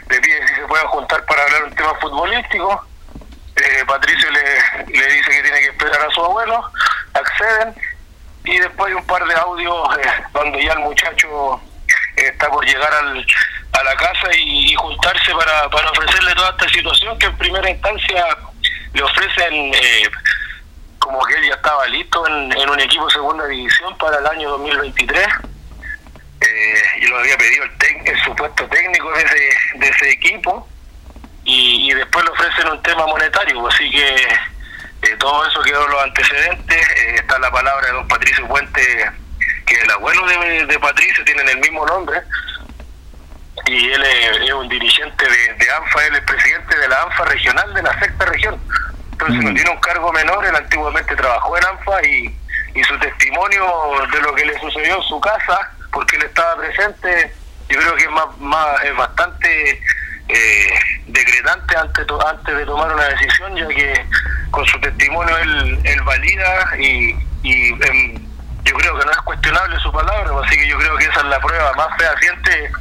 [0.09, 2.87] le pide si se pueden juntar para hablar un tema futbolístico,
[3.87, 6.71] Patricio le, le dice que tiene que esperar a su abuelo,
[7.13, 7.75] acceden,
[8.45, 11.61] y después hay un par de audios eh, donde ya el muchacho
[12.17, 13.25] eh, está por llegar al,
[13.73, 17.69] a la casa y, y juntarse para, para ofrecerle toda esta situación que en primera
[17.69, 18.25] instancia
[18.93, 20.09] le ofrecen eh,
[20.99, 24.49] como que él ya estaba listo en, un equipo de segunda división para el año
[24.51, 25.27] 2023
[26.41, 30.67] eh, y lo había pedido el, el supuesto técnico de ese, de ese equipo.
[31.43, 34.15] Y, y después le ofrecen un tema monetario así que
[35.05, 36.89] eh, todo eso quedó en los antecedentes.
[36.89, 39.11] Eh, está la palabra de don Patricio Puente
[39.65, 42.21] que el abuelo de, de Patricio tienen el mismo nombre.
[43.67, 47.25] Y él es, es un dirigente de, de ANFA, él es presidente de la ANFA
[47.25, 48.61] regional de la sexta región.
[49.11, 52.37] Entonces no tiene un cargo menor, él antiguamente trabajó en ANFA y,
[52.75, 53.65] y su testimonio
[54.11, 57.33] de lo que le sucedió en su casa, porque él estaba presente,
[57.69, 59.81] yo creo que es, más, más, es bastante
[60.27, 64.05] eh, decretante antes, antes de tomar una decisión, ya que
[64.51, 68.25] con su testimonio él, él valida y, y em,
[68.63, 71.25] yo creo que no es cuestionable su palabra, así que yo creo que esa es
[71.25, 72.71] la prueba más fehaciente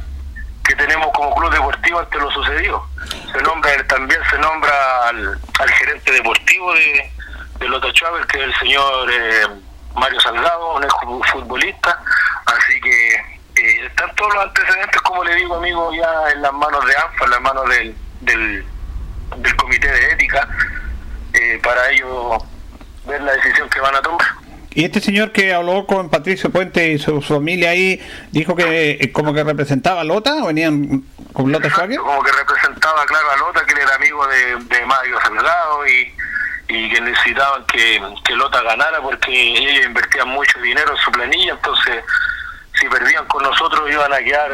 [0.63, 2.87] que tenemos como club deportivo ante lo sucedido.
[3.31, 4.73] Se nombra también se nombra
[5.09, 7.11] al, al gerente deportivo de,
[7.59, 9.47] de Lota Chávez, que es el señor eh,
[9.93, 11.99] Mario Salgado, un futbolista,
[12.47, 13.34] así que
[13.65, 17.25] eh, están todos los antecedentes, como le digo amigo, ya en las manos de ANFA,
[17.25, 18.65] en las manos del, del,
[19.37, 20.47] del comité de ética,
[21.33, 22.43] eh, para ellos
[23.05, 24.25] ver la decisión que van a tomar.
[24.73, 28.01] Y este señor que habló con Patricio Puente y su, su familia ahí,
[28.31, 31.97] dijo que eh, como que representaba a Lota, o venían con Lota Schwager.
[31.97, 36.13] como que representaba claro a Lota que él era amigo de, de Mario Salgado y,
[36.67, 41.53] y que necesitaban que, que Lota ganara porque ellos invertían mucho dinero en su planilla
[41.53, 42.03] entonces
[42.79, 44.51] si perdían con nosotros iban a quedar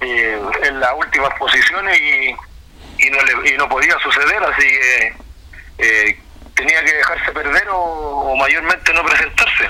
[0.00, 5.16] eh, en las últimas posiciones y, y no le, y no podía suceder así que
[5.78, 6.20] eh,
[6.54, 9.68] tenía que dejarse perder o, o mayormente no presentarse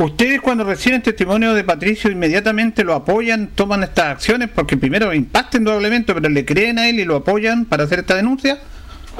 [0.00, 5.62] Ustedes cuando reciben testimonio de Patricio inmediatamente lo apoyan, toman estas acciones porque primero impacten
[5.62, 8.58] doblemente, pero le creen a él y lo apoyan para hacer esta denuncia.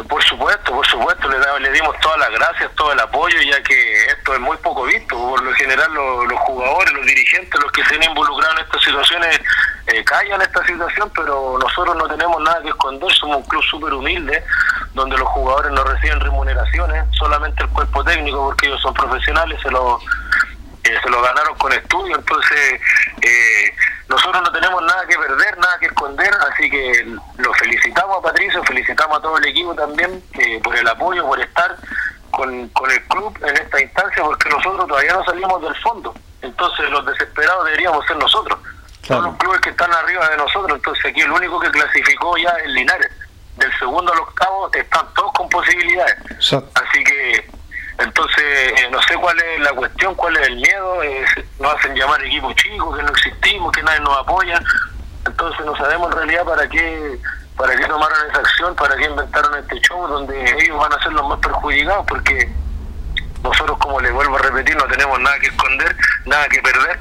[0.08, 3.60] Por supuesto, por supuesto, le, da- le dimos todas las gracias, todo el apoyo, ya
[3.62, 5.16] que esto es muy poco visto.
[5.18, 8.82] Por lo general, lo- los jugadores, los dirigentes, los que se han involucrado en estas
[8.82, 9.40] situaciones,
[9.88, 13.12] eh, callan esta situación, pero nosotros no tenemos nada que esconder.
[13.12, 14.44] Somos un club súper humilde,
[14.94, 19.70] donde los jugadores no reciben remuneraciones, solamente el cuerpo técnico, porque ellos son profesionales, se
[19.70, 19.98] lo,
[20.84, 22.16] eh, se lo ganaron con estudio.
[22.16, 22.80] Entonces,
[23.22, 23.74] eh,
[24.08, 28.62] nosotros no tenemos nada que perder, nada que esconder, así que lo felicitamos a Patricio,
[28.64, 31.76] felicitamos a todo el equipo también eh, por el apoyo, por estar
[32.30, 36.14] con, con el club en esta instancia, porque nosotros todavía no salimos del fondo.
[36.42, 38.58] Entonces los desesperados deberíamos ser nosotros.
[39.02, 42.50] Son los clubes que están arriba de nosotros, entonces aquí el único que clasificó ya
[42.64, 43.12] es Linares.
[43.56, 46.16] Del segundo al octavo están todos con posibilidades.
[46.74, 47.50] Así que
[48.00, 51.02] entonces, eh, no sé cuál es la cuestión, cuál es el miedo.
[51.02, 51.24] Eh,
[51.58, 54.60] nos hacen llamar equipo chico, que no existimos, que nadie nos apoya.
[55.26, 57.18] Entonces, no sabemos en realidad para qué
[57.56, 61.12] para qué tomaron esa acción, para qué inventaron este show, donde ellos van a ser
[61.12, 62.50] los más perjudicados, porque
[63.42, 65.94] nosotros, como les vuelvo a repetir, no tenemos nada que esconder,
[66.24, 66.98] nada que perder.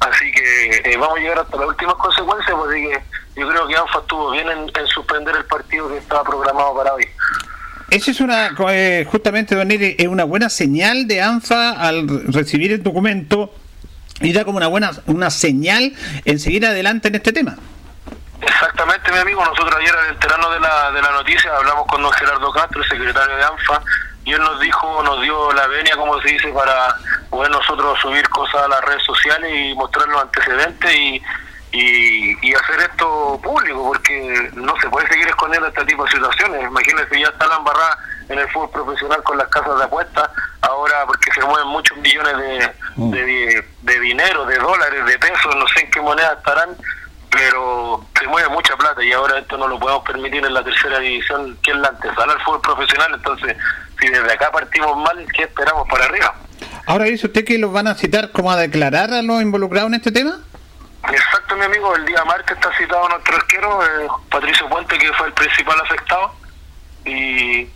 [0.00, 3.02] Así que eh, vamos a llegar hasta las últimas consecuencias, porque
[3.36, 6.94] yo creo que ANFA estuvo bien en, en suspender el partido que estaba programado para
[6.94, 7.08] hoy.
[7.90, 12.72] Esa es una, eh, justamente, Don Neri, es una buena señal de ANFA al recibir
[12.72, 13.52] el documento
[14.20, 15.92] y da como una buena una señal
[16.24, 17.56] en seguir adelante en este tema.
[18.40, 19.44] Exactamente, mi amigo.
[19.44, 22.88] Nosotros ayer al enterarnos de la, de la noticia hablamos con don Gerardo Castro, el
[22.88, 23.82] secretario de ANFA,
[24.24, 26.94] y él nos dijo, nos dio la venia, como se dice, para
[27.28, 31.22] poder nosotros subir cosas a las redes sociales y mostrar los antecedentes y,
[31.72, 36.62] y, y hacer esto público, porque no se puede seguir escondiendo este tipo de situaciones.
[36.64, 37.98] Imagínense, ya está la embarrada
[38.28, 40.30] en el fútbol profesional con las casas de apuestas,
[40.62, 43.10] ahora porque se mueven muchos millones de, Mm.
[43.12, 46.70] de, de dinero, de dólares, de pesos, no sé en qué moneda estarán,
[47.30, 50.98] pero se mueve mucha plata y ahora esto no lo podemos permitir en la tercera
[50.98, 53.56] división, que es la antesala al fútbol profesional, entonces
[54.00, 56.34] si desde acá partimos mal, ¿qué esperamos para arriba?
[56.86, 59.94] Ahora dice usted que los van a citar como a declarar a los involucrados en
[59.94, 60.40] este tema.
[61.08, 61.94] Exacto, mi amigo.
[61.96, 66.34] El día martes está citado nuestro arquero, eh, Patricio Puente, que fue el principal afectado.
[67.04, 67.68] Y,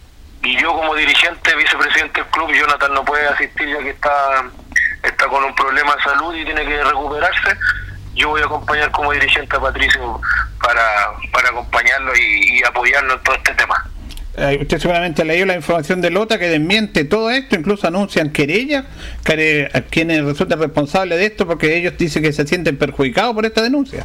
[0.43, 4.45] y yo, como dirigente, vicepresidente del club, Jonathan no puede asistir ya que está,
[5.03, 7.59] está con un problema de salud y tiene que recuperarse.
[8.15, 10.21] Yo voy a acompañar como dirigente a Patricio
[10.61, 13.91] para, para acompañarlo y, y apoyarlo en todo este tema.
[14.37, 18.31] Eh, usted seguramente ha leído la información de Lota que desmiente todo esto, incluso anuncian
[18.31, 18.85] querella
[19.25, 23.47] quere- a quienes resultan responsables de esto porque ellos dicen que se sienten perjudicados por
[23.47, 24.05] esta denuncia.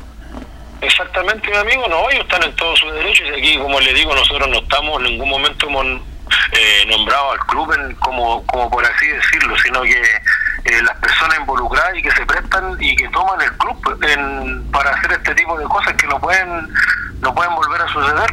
[0.82, 4.14] Exactamente, mi amigo, no, ellos están en todos sus derechos y aquí, como le digo,
[4.16, 5.86] nosotros no estamos, en ningún momento hemos
[6.52, 11.40] eh, nombrado al club en- como, como por así decirlo, sino que eh, las personas
[11.40, 15.58] involucradas y que se prestan y que toman el club en- para hacer este tipo
[15.58, 16.68] de cosas que no pueden,
[17.20, 18.30] no pueden volver a suceder.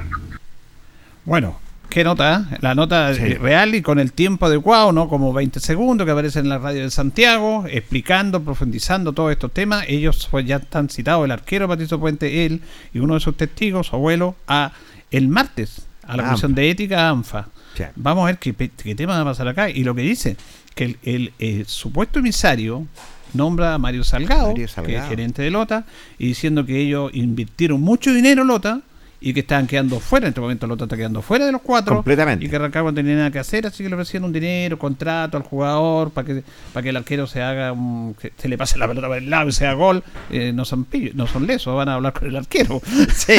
[1.25, 1.59] Bueno,
[1.89, 2.59] qué nota, eh?
[2.61, 5.09] la nota eh, real y con el tiempo adecuado, ¿no?
[5.09, 9.85] Como 20 segundos que aparece en la radio de Santiago, explicando, profundizando todos estos temas.
[9.89, 13.89] Ellos pues, ya están citados, el arquero Patricio Puente, él y uno de sus testigos,
[13.89, 14.73] su abuelo, a
[15.11, 17.49] el martes a la Ah, Comisión de Ética ANFA.
[17.77, 17.85] Sí.
[17.97, 19.69] Vamos a ver qué, qué tema va a pasar acá.
[19.69, 20.37] Y lo que dice,
[20.75, 22.87] que el, el, eh, supuesto emisario
[23.35, 25.03] nombra a Mario Salgado, Mario que Salgado.
[25.03, 25.85] es gerente de Lota,
[26.19, 28.81] y diciendo que ellos invirtieron mucho dinero en Lota
[29.29, 31.97] y que estaban quedando fuera, en este momento Lota está quedando fuera de los cuatro.
[31.97, 32.45] Completamente.
[32.45, 35.37] Y que Rancagua no tenía nada que hacer, así que le ofrecían un dinero, contrato
[35.37, 36.43] al jugador para que
[36.73, 39.29] para que el arquero se haga un- que se le pase la pelota por el
[39.29, 40.05] lado y sea gol.
[40.31, 42.81] Eh, no son pillos, no son lesos, van a hablar con el arquero.
[43.15, 43.33] Sí,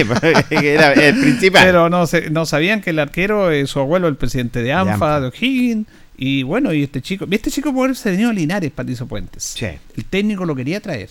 [0.50, 1.64] que era el principal.
[1.66, 4.94] Pero no, se- no sabían que el arquero, es su abuelo, el presidente de ANFA,
[4.94, 5.22] ANFA.
[5.22, 5.88] de O'Higgins.
[6.18, 9.54] Y bueno, y este chico, este chico por haberse venido a Linares, Patricio Puentes.
[9.96, 11.10] El técnico lo quería traer.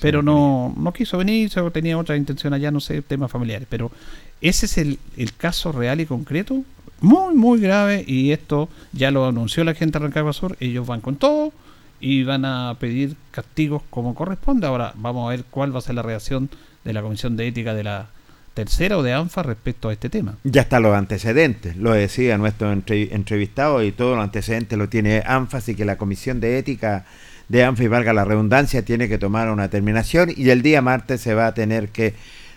[0.00, 3.66] Pero no, no quiso venir, tenía otra intención allá, no sé, temas familiares.
[3.70, 3.90] Pero
[4.40, 6.62] ese es el, el caso real y concreto,
[7.00, 8.04] muy, muy grave.
[8.06, 10.56] Y esto ya lo anunció la gente de Rancagua Sur.
[10.60, 11.52] Ellos van con todo
[12.00, 14.66] y van a pedir castigos como corresponde.
[14.66, 16.50] Ahora vamos a ver cuál va a ser la reacción
[16.84, 18.08] de la Comisión de Ética de la
[18.54, 20.36] tercera o de ANFA respecto a este tema.
[20.44, 25.22] Ya están los antecedentes, lo decía nuestro entre- entrevistado y todos los antecedentes lo tiene
[25.26, 27.04] ANFA, así que la Comisión de Ética
[27.48, 31.20] de ANFA, y valga la redundancia, tiene que tomar una terminación y el día martes
[31.20, 32.14] se va a tener que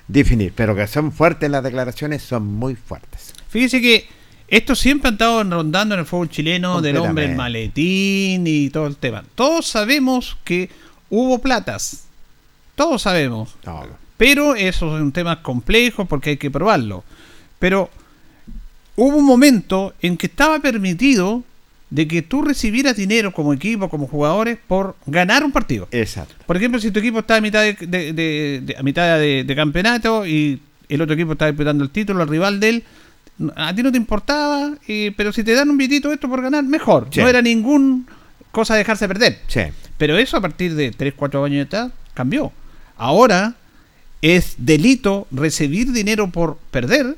[0.08, 0.54] definir.
[0.56, 3.34] Pero que son fuertes las declaraciones, son muy fuertes.
[3.50, 4.08] Fíjese que
[4.48, 7.38] esto siempre ha estado rondando en el fútbol chileno del hombre Completamente.
[7.38, 9.24] maletín y todo el tema.
[9.36, 10.70] Todos sabemos que
[11.10, 12.06] hubo platas.
[12.76, 13.56] Todos sabemos.
[14.18, 17.04] Pero eso es un tema complejo porque hay que probarlo.
[17.60, 17.90] Pero
[18.96, 21.44] hubo un momento en que estaba permitido
[21.90, 25.88] de que tú recibieras dinero como equipo, como jugadores, por ganar un partido.
[25.92, 26.36] Exacto.
[26.46, 29.44] Por ejemplo, si tu equipo está a mitad de, de- de- de- a mitad de,
[29.46, 30.60] de campeonato y
[30.90, 32.84] el otro equipo está disputando el título, el rival de él,
[33.56, 36.64] a ti no te importaba, eh, pero si te dan un bitito esto por ganar,
[36.64, 37.08] mejor.
[37.12, 37.22] Sí.
[37.22, 38.08] No era ningún
[38.52, 39.40] cosa dejarse perder.
[39.48, 39.62] Sí.
[39.98, 42.52] Pero eso a partir de 3, 4 años de edad cambió.
[42.98, 43.56] Ahora
[44.22, 47.16] es delito recibir dinero por perder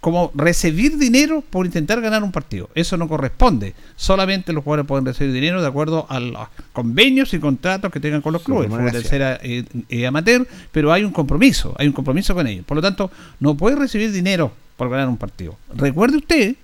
[0.00, 2.70] como recibir dinero por intentar ganar un partido.
[2.74, 3.74] Eso no corresponde.
[3.96, 8.22] Solamente los jugadores pueden recibir dinero de acuerdo a los convenios y contratos que tengan
[8.22, 8.68] con los clubes.
[8.68, 12.64] Fútbol tercera eh, eh, amateur, pero hay un compromiso, hay un compromiso con ellos.
[12.64, 13.10] Por lo tanto,
[13.40, 15.56] no puede recibir dinero por ganar un partido.
[15.74, 16.54] Recuerde usted,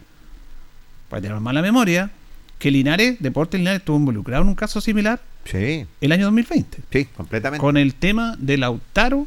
[1.08, 2.10] para tener mala memoria,
[2.58, 5.86] que Linares, Deportes Linares, estuvo involucrado en un caso similar sí.
[6.00, 6.78] el año 2020.
[6.90, 7.60] Sí, completamente.
[7.60, 9.26] Con el tema de Lautaro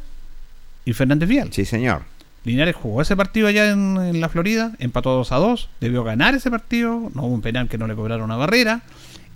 [0.86, 1.52] y Fernández Vial.
[1.52, 2.02] Sí, señor.
[2.48, 6.50] Linares jugó ese partido allá en, la Florida, empató 2 a 2, debió ganar ese
[6.50, 8.82] partido, no hubo un penal que no le cobraron una barrera,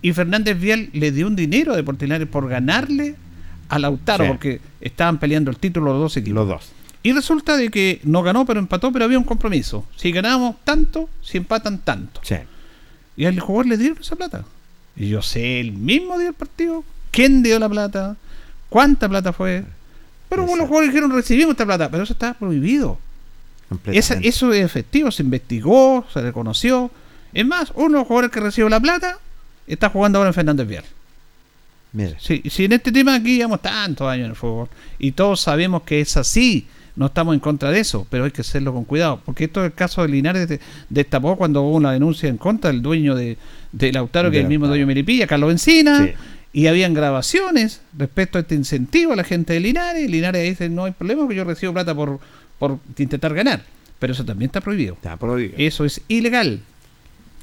[0.01, 3.15] y Fernández Vial le dio un dinero a Deportes Linares por ganarle
[3.69, 6.35] a Lautaro, porque estaban peleando el título los dos equipos.
[6.35, 6.73] Los dos.
[7.03, 9.87] Y resulta de que no ganó, pero empató, pero había un compromiso.
[9.97, 12.21] Si ganamos tanto, si empatan tanto.
[12.23, 12.37] Sí.
[13.17, 14.45] Y al jugador le dieron esa plata.
[14.97, 16.85] Y yo sé, el mismo dio el partido.
[17.11, 18.17] ¿Quién dio la plata?
[18.69, 19.65] ¿Cuánta plata fue?
[20.33, 22.99] Pero los jugadores dijeron, recibimos esta plata, pero eso está prohibido.
[23.85, 26.91] eso es efectivo, se investigó, se reconoció.
[27.35, 29.19] Es más, uno de los jugadores que recibió la plata
[29.67, 30.85] está jugando ahora en Fernández Vial.
[31.93, 32.17] Mire.
[32.19, 34.69] Si, si en este tema aquí llevamos tantos años en el fútbol
[34.99, 38.41] y todos sabemos que es así, no estamos en contra de eso, pero hay que
[38.41, 40.49] hacerlo con cuidado, porque esto es el caso de Linares
[40.89, 43.37] destapó cuando hubo una denuncia en contra del dueño de,
[43.73, 46.09] de Lautaro, que es el mismo dueño de Melipilla, Carlos Encina,
[46.53, 50.11] y habían grabaciones respecto a este incentivo a la gente de Linares.
[50.11, 52.21] Linares dice, no hay problema que yo recibo plata por,
[52.59, 53.63] por intentar ganar.
[53.99, 54.95] Pero eso también está prohibido.
[54.95, 55.55] Está prohibido.
[55.57, 56.61] Eso es ilegal.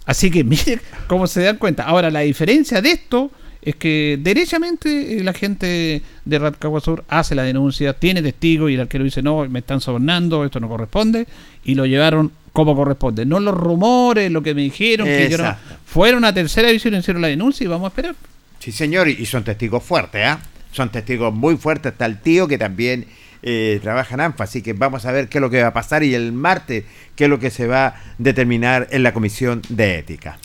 [0.06, 1.84] Así que miren cómo se dan cuenta.
[1.84, 3.32] Ahora, la diferencia de esto
[3.62, 8.76] es que derechamente eh, la gente de Rancagua Sur hace la denuncia, tiene testigos y
[8.76, 11.28] el arquero dice, no, me están sobornando, esto no corresponde,
[11.66, 13.26] y lo llevaron como corresponde.
[13.26, 15.38] No los rumores, lo que me dijeron, que yo
[15.86, 18.16] fueron a tercera división, hicieron la denuncia y vamos a esperar.
[18.60, 20.40] Sí, señor, y son testigos fuertes, ¿ah?
[20.72, 21.94] Son testigos muy fuertes.
[21.94, 23.08] Está el tío que también
[23.42, 25.74] eh, trabaja en ANFA, así que vamos a ver qué es lo que va a
[25.74, 26.84] pasar y el martes
[27.16, 30.38] qué es lo que se va a determinar en la comisión de ética.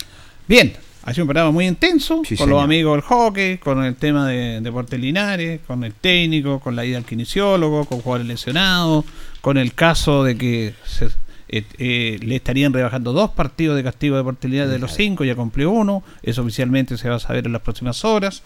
[0.46, 0.72] Bien,
[1.02, 4.60] ha sido un programa muy intenso con los amigos del hockey, con el tema de
[4.60, 9.04] deportes linares, con el técnico, con la ida al kinesiólogo, con jugadores lesionados,
[9.40, 11.08] con el caso de que se,
[11.48, 15.34] eh, eh, le estarían rebajando dos partidos de castigo de portilidad de los cinco, ya
[15.34, 18.42] cumplió uno, eso oficialmente se va a saber en las próximas horas.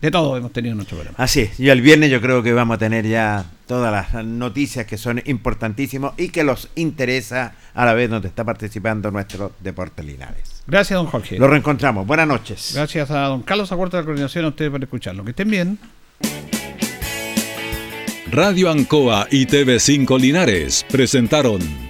[0.00, 1.22] De todo hemos tenido nuestro programa.
[1.22, 4.86] Así es, y el viernes yo creo que vamos a tener ya todas las noticias
[4.86, 10.02] que son importantísimas y que los interesa a la vez donde está participando nuestro Deporte
[10.02, 10.62] Linares.
[10.66, 11.38] Gracias, don Jorge.
[11.38, 12.06] Lo reencontramos.
[12.06, 12.72] Buenas noches.
[12.74, 15.22] Gracias a don Carlos Acuerdo de la coordinación, a ustedes por escucharlo.
[15.22, 15.78] Que estén bien.
[18.30, 21.89] Radio Ancoa y TV5 Linares presentaron